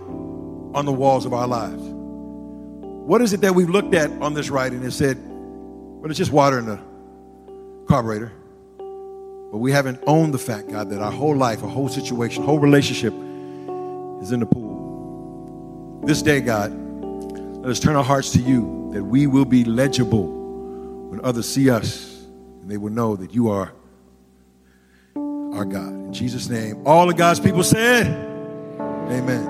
on 0.76 0.86
the 0.86 0.92
walls 0.92 1.24
of 1.24 1.36
our 1.36 1.46
lives? 1.46 1.84
What 1.84 3.22
is 3.22 3.34
it 3.34 3.42
that 3.42 3.54
we've 3.54 3.70
looked 3.70 3.94
at 3.94 4.10
on 4.24 4.34
this 4.34 4.50
writing 4.50 4.82
and 4.82 4.92
said, 4.92 5.20
well, 5.24 6.10
it's 6.10 6.18
just 6.18 6.32
water 6.32 6.58
in 6.58 6.66
the 6.66 6.80
carburetor? 7.88 8.32
But 8.80 9.60
we 9.60 9.72
haven't 9.72 10.02
owned 10.08 10.34
the 10.34 10.40
fact, 10.40 10.72
God, 10.72 10.90
that 10.90 11.04
our 11.04 11.12
whole 11.12 11.36
life, 11.36 11.62
our 11.62 11.70
whole 11.70 11.90
situation, 11.90 12.44
whole 12.44 12.58
relationship 12.58 13.14
is 13.14 14.32
in 14.32 14.40
the 14.40 14.48
pool. 14.48 16.02
This 16.08 16.24
day, 16.24 16.42
God, 16.42 16.72
let 17.62 17.70
us 17.70 17.80
turn 17.80 17.96
our 17.96 18.04
hearts 18.04 18.32
to 18.32 18.40
you 18.40 18.90
that 18.94 19.04
we 19.04 19.28
will 19.28 19.46
be 19.46 19.64
legible 19.64 20.26
when 21.12 21.24
others 21.24 21.48
see 21.48 21.70
us 21.70 22.17
and 22.68 22.74
they 22.74 22.78
will 22.78 22.92
know 22.92 23.16
that 23.16 23.34
you 23.34 23.50
are 23.50 23.72
our 25.16 25.64
God. 25.64 25.88
In 25.88 26.12
Jesus' 26.12 26.50
name, 26.50 26.86
all 26.86 27.10
of 27.10 27.16
God's 27.16 27.40
people 27.40 27.64
said, 27.64 28.08
Amen. 29.10 29.48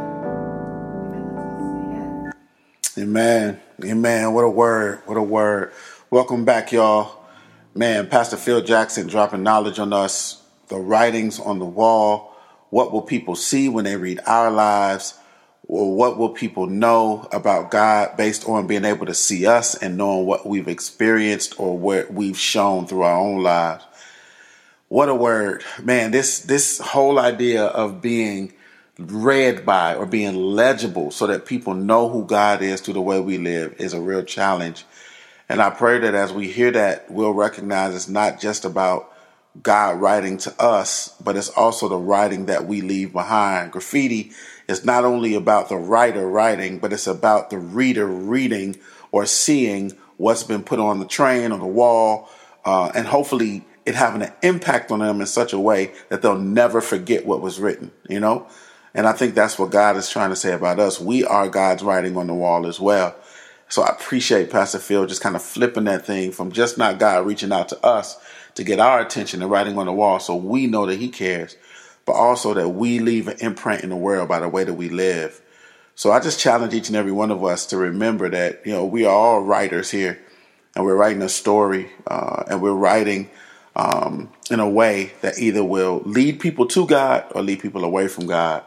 Amen. 2.95 3.59
Amen. 3.83 4.33
What 4.35 4.43
a 4.43 4.49
word. 4.49 5.01
What 5.07 5.17
a 5.17 5.23
word. 5.23 5.73
Welcome 6.11 6.45
back, 6.45 6.71
y'all. 6.71 7.25
Man, 7.73 8.05
Pastor 8.05 8.37
Phil 8.37 8.61
Jackson 8.61 9.07
dropping 9.07 9.41
knowledge 9.41 9.79
on 9.79 9.93
us, 9.93 10.43
the 10.67 10.77
writings 10.77 11.39
on 11.39 11.57
the 11.57 11.65
wall. 11.65 12.35
What 12.69 12.91
will 12.91 13.01
people 13.01 13.35
see 13.35 13.67
when 13.67 13.85
they 13.85 13.95
read 13.95 14.19
our 14.27 14.51
lives? 14.51 15.17
Or 15.69 15.93
what 15.93 16.17
will 16.17 16.29
people 16.29 16.67
know 16.67 17.27
about 17.31 17.71
God 17.71 18.15
based 18.15 18.47
on 18.47 18.67
being 18.67 18.85
able 18.85 19.05
to 19.05 19.13
see 19.13 19.45
us 19.45 19.75
and 19.75 19.97
knowing 19.97 20.25
what 20.25 20.45
we've 20.45 20.67
experienced 20.67 21.59
or 21.59 21.77
what 21.77 22.13
we've 22.13 22.39
shown 22.39 22.87
through 22.87 23.01
our 23.01 23.19
own 23.19 23.43
lives? 23.43 23.83
What 24.87 25.09
a 25.09 25.15
word. 25.15 25.65
Man, 25.83 26.11
this 26.11 26.39
this 26.39 26.79
whole 26.79 27.19
idea 27.19 27.65
of 27.65 28.01
being 28.01 28.53
read 28.97 29.65
by 29.65 29.95
or 29.95 30.05
being 30.05 30.35
legible 30.35 31.11
so 31.11 31.27
that 31.27 31.45
people 31.45 31.73
know 31.73 32.07
who 32.07 32.25
God 32.25 32.61
is 32.61 32.79
through 32.79 32.93
the 32.93 33.01
way 33.01 33.19
we 33.19 33.37
live 33.37 33.75
is 33.77 33.93
a 33.93 33.99
real 33.99 34.23
challenge. 34.23 34.85
And 35.49 35.61
I 35.61 35.69
pray 35.69 35.99
that 35.99 36.15
as 36.15 36.31
we 36.31 36.49
hear 36.49 36.71
that, 36.71 37.11
we'll 37.11 37.33
recognize 37.33 37.93
it's 37.93 38.07
not 38.07 38.39
just 38.39 38.63
about 38.63 39.13
God 39.61 39.99
writing 39.99 40.37
to 40.39 40.61
us, 40.61 41.09
but 41.21 41.35
it's 41.35 41.49
also 41.49 41.87
the 41.87 41.97
writing 41.97 42.45
that 42.45 42.65
we 42.65 42.81
leave 42.81 43.11
behind. 43.11 43.71
Graffiti 43.71 44.31
is 44.67 44.85
not 44.85 45.05
only 45.05 45.33
about 45.33 45.69
the 45.69 45.77
writer 45.77 46.27
writing, 46.27 46.79
but 46.79 46.93
it's 46.93 47.07
about 47.07 47.49
the 47.49 47.57
reader 47.57 48.05
reading 48.05 48.77
or 49.11 49.25
seeing 49.25 49.93
what's 50.17 50.43
been 50.43 50.63
put 50.63 50.79
on 50.79 50.99
the 50.99 51.05
train 51.05 51.51
or 51.51 51.59
the 51.59 51.65
wall, 51.65 52.29
uh, 52.65 52.91
and 52.93 53.07
hopefully 53.07 53.65
it 53.85 53.95
having 53.95 54.21
an 54.21 54.33
impact 54.41 54.91
on 54.91 54.99
them 54.99 55.21
in 55.21 55.27
such 55.27 55.53
a 55.53 55.59
way 55.59 55.93
that 56.09 56.21
they'll 56.21 56.37
never 56.37 56.81
forget 56.81 57.25
what 57.25 57.41
was 57.41 57.59
written, 57.59 57.91
you 58.09 58.19
know? 58.19 58.45
And 58.93 59.07
I 59.07 59.13
think 59.13 59.33
that's 59.33 59.57
what 59.57 59.71
God 59.71 59.95
is 59.95 60.09
trying 60.09 60.31
to 60.31 60.35
say 60.35 60.53
about 60.53 60.79
us. 60.79 60.99
We 60.99 61.23
are 61.23 61.47
God's 61.47 61.83
writing 61.83 62.17
on 62.17 62.27
the 62.27 62.33
wall 62.33 62.67
as 62.67 62.79
well. 62.79 63.15
So 63.69 63.83
I 63.83 63.89
appreciate 63.89 64.49
Pastor 64.49 64.79
Phil 64.79 65.05
just 65.05 65.21
kind 65.21 65.35
of 65.35 65.41
flipping 65.41 65.85
that 65.85 66.05
thing 66.05 66.31
from 66.31 66.51
just 66.51 66.77
not 66.77 66.99
God 66.99 67.25
reaching 67.25 67.51
out 67.51 67.69
to 67.69 67.85
us 67.85 68.17
to 68.55 68.63
get 68.63 68.79
our 68.79 68.99
attention 68.99 69.41
and 69.41 69.51
writing 69.51 69.77
on 69.77 69.85
the 69.85 69.93
wall 69.93 70.19
so 70.19 70.35
we 70.35 70.67
know 70.67 70.85
that 70.85 70.99
He 70.99 71.09
cares, 71.09 71.55
but 72.07 72.13
also 72.13 72.53
that 72.55 72.69
we 72.69 72.99
leave 72.99 73.27
an 73.27 73.37
imprint 73.41 73.83
in 73.83 73.89
the 73.89 73.95
world 73.95 74.29
by 74.29 74.39
the 74.39 74.47
way 74.47 74.63
that 74.63 74.73
we 74.73 74.89
live. 74.89 75.41
So 75.93 76.11
I 76.11 76.21
just 76.21 76.39
challenge 76.39 76.73
each 76.73 76.87
and 76.87 76.95
every 76.95 77.11
one 77.11 77.31
of 77.31 77.43
us 77.43 77.65
to 77.67 77.77
remember 77.77 78.29
that, 78.29 78.65
you 78.65 78.71
know, 78.71 78.85
we 78.85 79.05
are 79.05 79.13
all 79.13 79.41
writers 79.41 79.91
here 79.91 80.17
and 80.73 80.85
we're 80.85 80.95
writing 80.95 81.21
a 81.21 81.27
story 81.27 81.89
uh, 82.07 82.43
and 82.49 82.61
we're 82.61 82.71
writing 82.71 83.29
um, 83.75 84.31
in 84.49 84.61
a 84.61 84.69
way 84.69 85.11
that 85.21 85.37
either 85.37 85.63
will 85.65 86.01
lead 86.05 86.39
people 86.39 86.65
to 86.67 86.87
God 86.87 87.25
or 87.35 87.41
lead 87.41 87.59
people 87.59 87.83
away 87.83 88.07
from 88.07 88.25
God. 88.25 88.63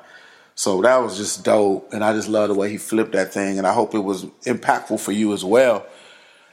So 0.55 0.82
that 0.82 0.99
was 0.99 1.16
just 1.16 1.43
dope. 1.43 1.95
And 1.95 2.05
I 2.05 2.12
just 2.12 2.28
love 2.28 2.49
the 2.49 2.55
way 2.55 2.68
he 2.68 2.76
flipped 2.76 3.12
that 3.12 3.32
thing. 3.32 3.57
And 3.57 3.66
I 3.66 3.72
hope 3.72 3.95
it 3.95 4.01
was 4.01 4.26
impactful 4.45 5.01
for 5.01 5.12
you 5.12 5.32
as 5.32 5.45
well. 5.45 5.86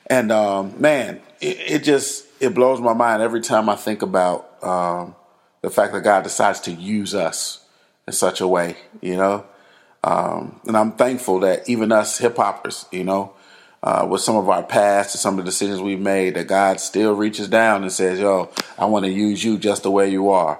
And 0.05 0.31
um, 0.31 0.79
man, 0.79 1.19
it, 1.41 1.59
it, 1.59 1.83
just 1.83 2.25
it 2.39 2.53
blows 2.53 2.79
my 2.79 2.93
mind 2.93 3.21
every 3.21 3.41
time 3.41 3.67
I 3.67 3.75
think 3.75 4.03
about 4.03 4.63
um, 4.63 5.15
the 5.62 5.70
fact 5.70 5.93
that 5.93 6.01
God 6.01 6.24
decides 6.24 6.60
to 6.62 6.72
use 6.72 7.16
us 7.16 7.66
in 8.08 8.14
such 8.14 8.41
a 8.41 8.47
way, 8.47 8.78
you 9.01 9.16
know. 9.16 9.45
Um, 10.03 10.62
and 10.66 10.78
I'm 10.78 10.93
thankful 10.93 11.41
that 11.41 11.68
even 11.68 11.91
us 11.91 12.18
hip 12.18 12.38
hoppers, 12.38 12.86
you 12.91 13.03
know, 13.03 13.34
uh, 13.84 14.08
with 14.10 14.22
some 14.22 14.36
of 14.36 14.49
our 14.49 14.64
past 14.64 15.16
and 15.16 15.20
some 15.20 15.38
of 15.38 15.45
the 15.45 15.51
decisions 15.51 15.82
we've 15.82 15.99
made, 15.99 16.36
that 16.36 16.47
God 16.47 16.80
still 16.80 17.14
reaches 17.14 17.47
down 17.47 17.84
and 17.84 17.91
says, 17.91 18.20
"Yo, 18.20 18.49
I 18.78 18.86
want 18.86 19.05
to 19.05 19.12
use 19.12 19.43
you 19.43 19.58
just 19.58 19.84
the 19.84 19.91
way 19.91 20.10
you 20.10 20.30
are. 20.30 20.60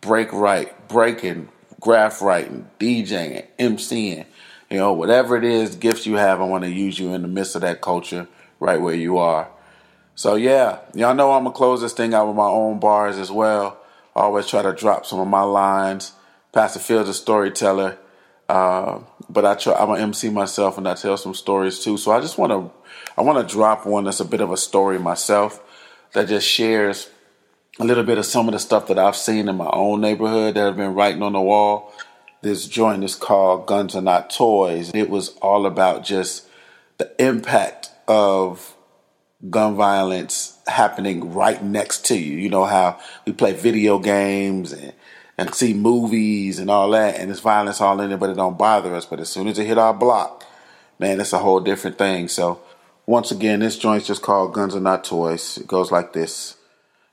Break 0.00 0.32
right, 0.32 0.72
breaking, 0.88 1.48
graf 1.80 2.22
writing, 2.22 2.68
DJing, 2.80 3.46
MCing, 3.58 4.24
you 4.70 4.78
know, 4.78 4.92
whatever 4.92 5.36
it 5.36 5.44
is, 5.44 5.76
gifts 5.76 6.06
you 6.06 6.16
have, 6.16 6.40
I 6.40 6.44
want 6.44 6.64
to 6.64 6.70
use 6.70 6.98
you 6.98 7.12
in 7.14 7.22
the 7.22 7.28
midst 7.28 7.54
of 7.54 7.62
that 7.62 7.80
culture, 7.80 8.28
right 8.60 8.80
where 8.80 8.94
you 8.94 9.18
are." 9.18 9.48
So 10.14 10.34
yeah, 10.34 10.78
y'all 10.94 11.14
know 11.14 11.32
I'm 11.32 11.44
gonna 11.44 11.54
close 11.54 11.80
this 11.80 11.92
thing 11.92 12.12
out 12.12 12.26
with 12.26 12.36
my 12.36 12.48
own 12.48 12.80
bars 12.80 13.18
as 13.18 13.30
well. 13.30 13.78
I 14.18 14.22
always 14.22 14.48
try 14.48 14.62
to 14.62 14.72
drop 14.72 15.06
some 15.06 15.20
of 15.20 15.28
my 15.28 15.42
lines. 15.42 16.12
Pastor 16.52 16.80
Phil's 16.80 17.08
a 17.08 17.14
storyteller, 17.14 17.98
uh, 18.48 18.98
but 19.30 19.44
I 19.44 19.54
try. 19.54 19.74
I'm 19.74 19.90
an 19.90 20.00
MC 20.00 20.30
myself, 20.30 20.76
and 20.76 20.88
I 20.88 20.94
tell 20.94 21.16
some 21.16 21.34
stories 21.34 21.78
too. 21.78 21.96
So 21.96 22.10
I 22.10 22.20
just 22.20 22.36
want 22.36 22.50
to, 22.50 22.70
I 23.16 23.22
want 23.22 23.46
to 23.46 23.54
drop 23.54 23.86
one 23.86 24.04
that's 24.04 24.20
a 24.20 24.24
bit 24.24 24.40
of 24.40 24.50
a 24.50 24.56
story 24.56 24.98
myself. 24.98 25.62
that 26.14 26.26
just 26.28 26.48
shares 26.48 27.10
a 27.78 27.84
little 27.84 28.02
bit 28.02 28.18
of 28.18 28.26
some 28.26 28.48
of 28.48 28.54
the 28.54 28.58
stuff 28.58 28.88
that 28.88 28.98
I've 28.98 29.14
seen 29.14 29.48
in 29.48 29.56
my 29.56 29.70
own 29.72 30.00
neighborhood 30.00 30.54
that 30.54 30.64
have 30.64 30.76
been 30.76 30.94
writing 30.94 31.22
on 31.22 31.34
the 31.34 31.40
wall. 31.40 31.92
This 32.42 32.66
joint 32.66 33.04
is 33.04 33.14
called 33.14 33.66
Guns 33.66 33.94
Are 33.94 34.02
Not 34.02 34.30
Toys. 34.30 34.90
It 34.94 35.10
was 35.10 35.36
all 35.42 35.66
about 35.66 36.02
just 36.02 36.48
the 36.96 37.12
impact 37.24 37.90
of 38.08 38.74
gun 39.50 39.76
violence 39.76 40.58
happening 40.66 41.32
right 41.32 41.62
next 41.62 42.04
to 42.06 42.18
you. 42.18 42.36
You 42.36 42.48
know 42.48 42.64
how 42.64 42.98
we 43.24 43.32
play 43.32 43.52
video 43.52 43.98
games 43.98 44.72
and, 44.72 44.92
and 45.36 45.54
see 45.54 45.74
movies 45.74 46.58
and 46.58 46.70
all 46.70 46.90
that, 46.90 47.16
and 47.16 47.30
it's 47.30 47.40
violence 47.40 47.80
all 47.80 48.00
in 48.00 48.12
it, 48.12 48.18
but 48.18 48.30
it 48.30 48.36
don't 48.36 48.58
bother 48.58 48.94
us. 48.94 49.06
But 49.06 49.20
as 49.20 49.28
soon 49.28 49.48
as 49.48 49.58
it 49.58 49.66
hit 49.66 49.78
our 49.78 49.94
block, 49.94 50.44
man, 50.98 51.20
it's 51.20 51.32
a 51.32 51.38
whole 51.38 51.60
different 51.60 51.98
thing. 51.98 52.28
So 52.28 52.60
once 53.06 53.30
again, 53.30 53.60
this 53.60 53.78
joint's 53.78 54.06
just 54.06 54.22
called 54.22 54.54
Guns 54.54 54.74
Are 54.74 54.80
Not 54.80 55.04
Toys. 55.04 55.58
It 55.58 55.66
goes 55.66 55.92
like 55.92 56.12
this. 56.12 56.56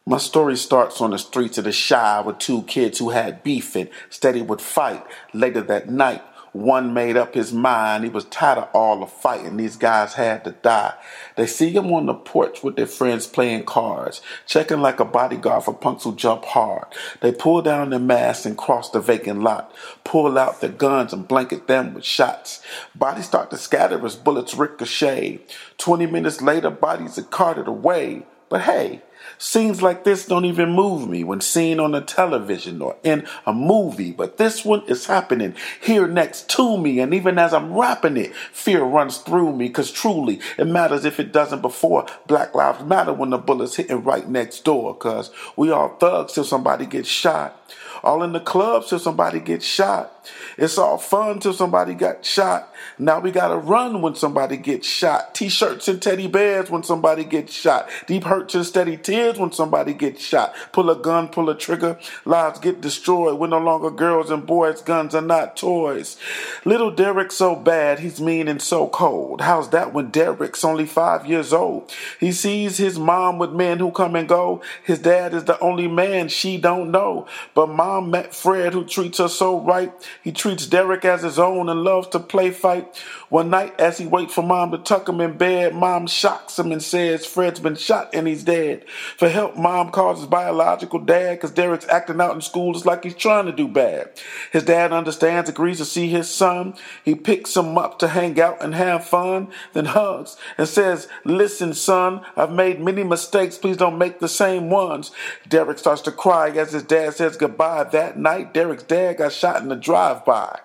My 0.08 0.18
story 0.18 0.56
starts 0.56 1.02
on 1.02 1.12
the 1.12 1.18
streets 1.18 1.58
of 1.58 1.64
the 1.64 1.72
Chi 1.72 2.22
with 2.22 2.38
two 2.38 2.62
kids 2.64 3.00
who 3.00 3.10
had 3.10 3.44
beef 3.44 3.76
and 3.76 3.90
steady 4.10 4.42
would 4.42 4.62
fight. 4.62 5.04
Later 5.34 5.62
that 5.62 5.90
night, 5.90 6.22
one 6.56 6.94
made 6.94 7.18
up 7.18 7.34
his 7.34 7.52
mind. 7.52 8.06
He 8.06 8.10
was 8.10 8.26
tired 8.26 8.60
of 8.60 8.70
all 8.74 9.02
the 9.02 9.06
fighting. 9.06 9.58
These 9.58 9.76
guys 9.76 10.14
had 10.14 10.46
to 10.46 10.52
die. 10.52 10.94
They 11.36 11.48
see 11.48 11.72
him 11.72 11.92
on 11.92 12.06
the 12.06 12.14
porch 12.14 12.64
with 12.64 12.78
their 12.78 12.88
friends 12.88 13.28
playing 13.28 13.66
cards, 13.66 14.22
checking 14.48 14.80
like 14.80 15.00
a 15.00 15.06
bodyguard 15.06 15.66
for 15.66 15.74
punks 15.74 16.06
who 16.06 16.16
jump 16.16 16.46
hard. 16.46 16.86
They 17.22 17.34
pull 17.34 17.62
down 17.62 17.90
their 17.90 18.00
masks 18.00 18.46
and 18.46 18.58
cross 18.58 18.90
the 18.90 19.02
vacant 19.02 19.42
lot, 19.42 19.74
pull 20.06 20.38
out 20.38 20.62
their 20.62 20.70
guns 20.70 21.12
and 21.12 21.28
blanket 21.28 21.68
them 21.68 21.94
with 21.94 22.06
shots. 22.06 22.62
Bodies 22.96 23.26
start 23.26 23.50
to 23.52 23.58
scatter 23.58 24.04
as 24.06 24.16
bullets 24.16 24.56
ricochet. 24.56 25.42
Twenty 25.78 26.06
minutes 26.06 26.42
later, 26.42 26.70
bodies 26.70 27.18
are 27.18 27.24
carted 27.24 27.68
away. 27.68 28.24
But 28.48 28.62
hey, 28.62 29.02
Scenes 29.38 29.82
like 29.82 30.04
this 30.04 30.26
don't 30.26 30.46
even 30.46 30.70
move 30.70 31.10
me 31.10 31.24
when 31.24 31.42
seen 31.42 31.80
on 31.80 31.92
the 31.92 32.02
television 32.02 32.82
or 32.82 32.96
in 33.04 33.28
a 33.46 33.54
movie, 33.54 34.12
but 34.12 34.38
this 34.38 34.64
one 34.64 34.84
is 34.88 35.06
happening 35.06 35.56
here 35.82 36.08
next 36.08 36.50
to 36.50 36.78
me. 36.78 37.00
And 37.00 37.14
even 37.14 37.38
as 37.38 37.54
I'm 37.54 37.74
rapping 37.74 38.18
it, 38.18 38.36
fear 38.36 38.84
runs 38.84 39.18
through 39.18 39.56
me 39.56 39.68
because 39.68 39.92
truly 39.92 40.40
it 40.58 40.68
matters 40.68 41.06
if 41.06 41.20
it 41.20 41.32
doesn't 41.32 41.62
before. 41.62 42.06
Black 42.28 42.56
Lives 42.56 42.84
Matter 42.84 43.14
when 43.14 43.30
the 43.32 43.38
bullet's 43.38 43.76
hitting 43.76 44.04
right 44.04 44.28
next 44.28 44.64
door 44.64 44.94
because 44.94 45.32
we 45.56 45.72
all 45.72 45.96
thugs 45.98 46.34
till 46.34 46.44
somebody 46.44 46.86
gets 46.86 47.10
shot 47.10 47.62
all 48.04 48.22
in 48.24 48.34
the 48.34 48.40
club 48.40 48.86
till 48.86 49.00
somebody 49.00 49.40
gets 49.40 49.66
shot. 49.66 50.15
It's 50.58 50.78
all 50.78 50.98
fun 50.98 51.40
till 51.40 51.54
somebody 51.54 51.94
got 51.94 52.24
shot. 52.24 52.74
Now 53.00 53.20
we 53.20 53.32
gotta 53.32 53.58
run 53.58 54.02
when 54.02 54.16
somebody 54.16 54.58
gets 54.58 54.88
shot. 54.88 55.34
T-shirts 55.36 55.88
and 55.88 56.02
teddy 56.02 56.28
bears 56.28 56.70
when 56.70 56.84
somebody 56.84 57.24
gets 57.24 57.54
shot. 57.54 57.90
Deep 58.08 58.24
hurts 58.24 58.56
and 58.56 58.66
steady 58.66 58.98
tears 58.98 59.40
when 59.40 59.52
somebody 59.52 59.94
gets 59.94 60.24
shot. 60.24 60.54
Pull 60.72 60.90
a 60.90 60.96
gun, 60.96 61.28
pull 61.28 61.50
a 61.50 61.58
trigger. 61.58 61.98
Lives 62.26 62.60
get 62.60 62.82
destroyed. 62.82 63.40
We're 63.40 63.48
no 63.48 63.60
longer 63.60 63.92
girls 63.92 64.30
and 64.30 64.46
boys. 64.46 64.82
Guns 64.82 65.16
are 65.16 65.22
not 65.22 65.58
toys. 65.58 66.18
Little 66.64 66.92
Derek's 66.92 67.36
so 67.36 67.56
bad, 67.56 68.00
he's 68.00 68.22
mean 68.22 68.48
and 68.48 68.62
so 68.62 68.88
cold. 68.88 69.42
How's 69.42 69.70
that 69.72 69.94
when 69.94 70.12
Derek's 70.12 70.64
only 70.64 70.86
five 70.86 71.26
years 71.26 71.54
old? 71.54 71.92
He 72.20 72.32
sees 72.32 72.78
his 72.78 73.00
mom 73.00 73.40
with 73.40 73.52
men 73.52 73.80
who 73.80 73.92
come 73.92 74.16
and 74.16 74.28
go. 74.28 74.62
His 74.84 75.00
dad 75.00 75.34
is 75.34 75.46
the 75.46 75.60
only 75.60 75.88
man 75.88 76.28
she 76.30 76.58
don't 76.58 76.92
know. 76.92 77.28
But 77.54 77.68
mom 77.68 77.96
mom 77.96 78.12
met 78.12 78.34
Fred, 78.34 78.74
who 78.74 78.84
treats 78.86 79.20
her 79.20 79.28
so 79.28 79.60
right. 79.60 79.92
He 80.24 80.32
treats 80.32 80.68
Derek 80.68 81.06
as 81.06 81.24
his 81.24 81.38
own 81.38 81.70
and 81.70 81.84
loves 81.84 82.08
to 82.10 82.20
play 82.20 82.52
fight. 82.52 82.98
One 83.30 83.50
night, 83.50 83.80
as 83.80 83.98
he 83.98 84.06
waits 84.06 84.34
for 84.34 84.42
mom 84.42 84.72
to 84.72 84.78
tuck 84.78 85.08
him 85.08 85.22
in 85.22 85.38
bed, 85.38 85.76
mom 85.76 86.08
shocks 86.08 86.58
him 86.58 86.72
and 86.72 86.82
says 86.82 87.26
Fred's 87.26 87.60
been 87.60 87.76
shot 87.76 88.10
and 88.14 88.28
he's 88.28 88.44
dead. 88.44 88.88
For 89.18 89.30
help, 89.30 89.58
mom 89.58 89.92
calls 89.92 90.20
his 90.20 90.28
biological 90.28 91.00
dad 91.00 91.36
because 91.36 91.52
Derek's 91.52 91.88
acting 91.88 92.22
out 92.22 92.36
in 92.36 92.42
school 92.42 92.74
just 92.74 92.86
like 92.86 93.04
he's 93.04 93.16
trying 93.16 93.46
to 93.46 93.52
do 93.52 93.68
bad. 93.68 94.10
His 94.52 94.64
dad 94.64 94.92
understands, 94.94 95.50
agrees 95.50 95.78
to 95.78 95.86
see 95.86 96.10
his 96.10 96.30
son. 96.30 96.76
He 97.04 97.16
picks 97.16 97.56
him 97.56 97.78
up 97.78 98.00
to 98.00 98.08
hang 98.10 98.40
out 98.40 98.64
and 98.64 98.76
have 98.76 99.06
fun, 99.06 99.50
then 99.74 99.86
hugs 99.86 100.38
and 100.58 100.68
says, 100.68 101.08
Listen, 101.24 101.74
son, 101.74 102.22
I've 102.36 102.52
made 102.52 102.80
many 102.80 103.04
mistakes. 103.04 103.58
Please 103.58 103.78
don't 103.78 103.98
make 103.98 104.20
the 104.20 104.30
same 104.30 104.70
ones. 104.70 105.12
Derek 105.48 105.78
starts 105.80 106.02
to 106.04 106.12
cry 106.12 106.50
as 106.50 106.72
his 106.72 106.84
dad 106.84 107.14
says 107.14 107.38
goodbye 107.38 107.84
that 107.86 108.18
night, 108.18 108.54
Derek's 108.54 108.84
dad 108.84 109.18
got 109.18 109.32
shot 109.32 109.62
in 109.62 109.70
the 109.70 109.76
drive-by. 110.06 110.60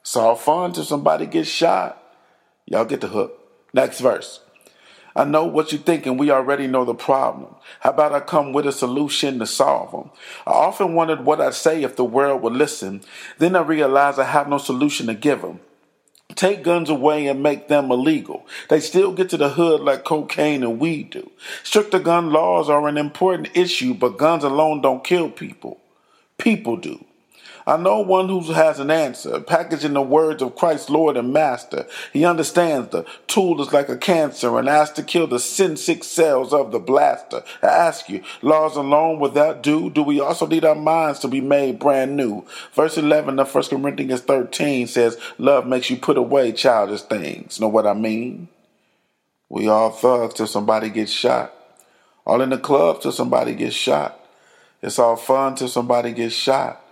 It's 0.00 0.16
all 0.16 0.36
fun 0.36 0.72
till 0.72 0.84
somebody 0.84 1.26
gets 1.26 1.48
shot. 1.48 2.02
Y'all 2.66 2.84
get 2.84 3.00
the 3.00 3.08
hook. 3.08 3.38
Next 3.72 4.00
verse. 4.00 4.40
I 5.16 5.24
know 5.24 5.44
what 5.44 5.72
you're 5.72 5.80
thinking. 5.80 6.16
We 6.16 6.30
already 6.30 6.66
know 6.66 6.84
the 6.84 6.94
problem. 6.94 7.54
How 7.80 7.90
about 7.90 8.12
I 8.12 8.20
come 8.20 8.52
with 8.52 8.66
a 8.66 8.72
solution 8.72 9.38
to 9.38 9.46
solve 9.46 9.92
them? 9.92 10.10
I 10.46 10.50
often 10.50 10.94
wondered 10.94 11.24
what 11.24 11.40
I'd 11.40 11.54
say 11.54 11.82
if 11.82 11.96
the 11.96 12.04
world 12.04 12.42
would 12.42 12.52
listen. 12.52 13.02
Then 13.38 13.54
I 13.56 13.62
realized 13.62 14.18
I 14.18 14.24
have 14.24 14.48
no 14.48 14.58
solution 14.58 15.06
to 15.06 15.14
give 15.14 15.40
them. 15.40 15.60
Take 16.34 16.64
guns 16.64 16.90
away 16.90 17.28
and 17.28 17.42
make 17.42 17.68
them 17.68 17.92
illegal. 17.92 18.44
They 18.68 18.80
still 18.80 19.12
get 19.12 19.30
to 19.30 19.36
the 19.36 19.50
hood 19.50 19.82
like 19.82 20.04
cocaine 20.04 20.64
and 20.64 20.80
weed 20.80 21.10
do. 21.10 21.30
Stricter 21.62 22.00
gun 22.00 22.30
laws 22.30 22.68
are 22.68 22.88
an 22.88 22.98
important 22.98 23.56
issue, 23.56 23.94
but 23.94 24.18
guns 24.18 24.42
alone 24.42 24.80
don't 24.80 25.04
kill 25.04 25.30
people 25.30 25.80
people 26.38 26.76
do. 26.76 27.04
I 27.66 27.78
know 27.78 28.00
one 28.00 28.28
who 28.28 28.40
has 28.52 28.78
an 28.78 28.90
answer, 28.90 29.40
packaged 29.40 29.84
in 29.84 29.94
the 29.94 30.02
words 30.02 30.42
of 30.42 30.54
Christ, 30.54 30.90
Lord 30.90 31.16
and 31.16 31.32
Master. 31.32 31.86
He 32.12 32.24
understands 32.24 32.90
the 32.90 33.06
tool 33.26 33.60
is 33.62 33.72
like 33.72 33.88
a 33.88 33.96
cancer 33.96 34.58
and 34.58 34.68
asks 34.68 34.96
to 34.96 35.02
kill 35.02 35.26
the 35.26 35.38
sin 35.38 35.78
sick 35.78 36.04
cells 36.04 36.52
of 36.52 36.72
the 36.72 36.78
blaster. 36.78 37.42
I 37.62 37.68
ask 37.68 38.10
you, 38.10 38.22
laws 38.42 38.76
alone 38.76 39.18
without 39.18 39.62
do, 39.62 39.88
do 39.88 40.02
we 40.02 40.20
also 40.20 40.46
need 40.46 40.66
our 40.66 40.74
minds 40.74 41.20
to 41.20 41.28
be 41.28 41.40
made 41.40 41.78
brand 41.78 42.16
new? 42.16 42.44
Verse 42.74 42.98
11 42.98 43.38
of 43.38 43.54
1 43.54 43.64
Corinthians 43.64 44.20
13 44.20 44.86
says, 44.86 45.18
Love 45.38 45.66
makes 45.66 45.88
you 45.88 45.96
put 45.96 46.18
away 46.18 46.52
childish 46.52 47.02
things. 47.02 47.58
Know 47.58 47.68
what 47.68 47.86
I 47.86 47.94
mean? 47.94 48.48
We 49.48 49.68
all 49.68 49.90
thugs 49.90 50.34
till 50.34 50.46
somebody 50.46 50.90
gets 50.90 51.12
shot. 51.12 51.54
All 52.26 52.42
in 52.42 52.50
the 52.50 52.58
club 52.58 53.00
till 53.00 53.12
somebody 53.12 53.54
gets 53.54 53.74
shot. 53.74 54.20
It's 54.82 54.98
all 54.98 55.16
fun 55.16 55.54
till 55.54 55.68
somebody 55.68 56.12
gets 56.12 56.34
shot. 56.34 56.83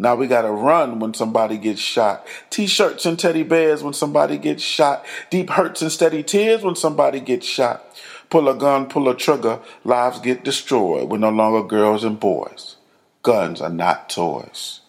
Now 0.00 0.14
we 0.14 0.28
gotta 0.28 0.50
run 0.50 1.00
when 1.00 1.12
somebody 1.12 1.58
gets 1.58 1.80
shot. 1.80 2.24
T-shirts 2.50 3.04
and 3.04 3.18
teddy 3.18 3.42
bears 3.42 3.82
when 3.82 3.92
somebody 3.92 4.38
gets 4.38 4.62
shot. 4.62 5.04
Deep 5.28 5.50
hurts 5.50 5.82
and 5.82 5.90
steady 5.90 6.22
tears 6.22 6.62
when 6.62 6.76
somebody 6.76 7.18
gets 7.18 7.46
shot. 7.46 7.84
Pull 8.30 8.48
a 8.48 8.54
gun, 8.54 8.86
pull 8.86 9.08
a 9.08 9.16
trigger, 9.16 9.58
lives 9.84 10.20
get 10.20 10.44
destroyed. 10.44 11.10
We're 11.10 11.18
no 11.18 11.30
longer 11.30 11.66
girls 11.66 12.04
and 12.04 12.20
boys. 12.20 12.76
Guns 13.22 13.60
are 13.60 13.68
not 13.68 14.08
toys. 14.08 14.80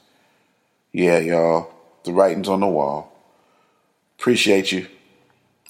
Yeah, 0.91 1.18
y'all. 1.20 1.74
The 2.03 2.14
writing's 2.14 2.47
on 2.47 2.60
the 2.60 2.68
wall. 2.68 3.12
Appreciate 4.20 4.72
you. 4.72 4.88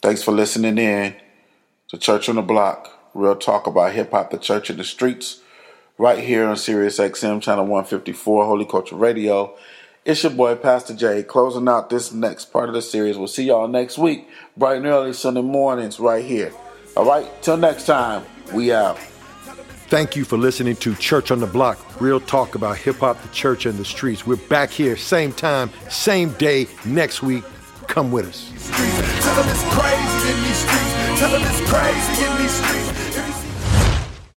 Thanks 0.01 0.21
for 0.21 0.31
listening 0.31 0.77
in 0.77 1.15
to 1.89 1.97
Church 1.97 2.27
on 2.27 2.35
the 2.35 2.41
Block. 2.41 2.89
Real 3.13 3.35
talk 3.35 3.67
about 3.67 3.93
hip 3.93 4.11
hop, 4.11 4.31
the 4.31 4.37
church 4.37 4.69
in 4.69 4.77
the 4.77 4.83
streets 4.83 5.41
right 5.99 6.19
here 6.19 6.47
on 6.47 6.55
Sirius 6.55 6.97
XM 6.97 7.41
channel 7.41 7.65
154, 7.65 8.45
Holy 8.45 8.65
Culture 8.65 8.95
Radio. 8.95 9.55
It's 10.05 10.23
your 10.23 10.31
boy 10.31 10.55
Pastor 10.55 10.95
J 10.95 11.21
closing 11.23 11.67
out 11.67 11.89
this 11.89 12.13
next 12.13 12.45
part 12.45 12.69
of 12.69 12.73
the 12.73 12.81
series. 12.81 13.17
We'll 13.17 13.27
see 13.27 13.43
y'all 13.43 13.67
next 13.67 13.97
week, 13.97 14.27
bright 14.55 14.77
and 14.77 14.85
early 14.85 15.11
Sunday 15.11 15.41
mornings, 15.41 15.99
right 15.99 16.23
here. 16.23 16.53
All 16.95 17.05
right, 17.05 17.29
till 17.43 17.57
next 17.57 17.85
time, 17.85 18.23
we 18.53 18.71
out. 18.71 18.97
Thank 19.89 20.15
you 20.15 20.23
for 20.23 20.37
listening 20.37 20.77
to 20.77 20.95
Church 20.95 21.31
on 21.31 21.39
the 21.39 21.47
Block, 21.47 21.77
real 22.01 22.21
talk 22.21 22.55
about 22.55 22.77
hip 22.77 22.97
hop, 22.97 23.21
the 23.21 23.27
church, 23.29 23.65
and 23.65 23.77
the 23.77 23.85
streets. 23.85 24.25
We're 24.25 24.37
back 24.37 24.69
here, 24.69 24.95
same 24.95 25.33
time, 25.33 25.69
same 25.89 26.31
day, 26.33 26.67
next 26.85 27.21
week. 27.21 27.43
Come 27.87 28.11
with 28.11 28.27
us. 28.27 28.49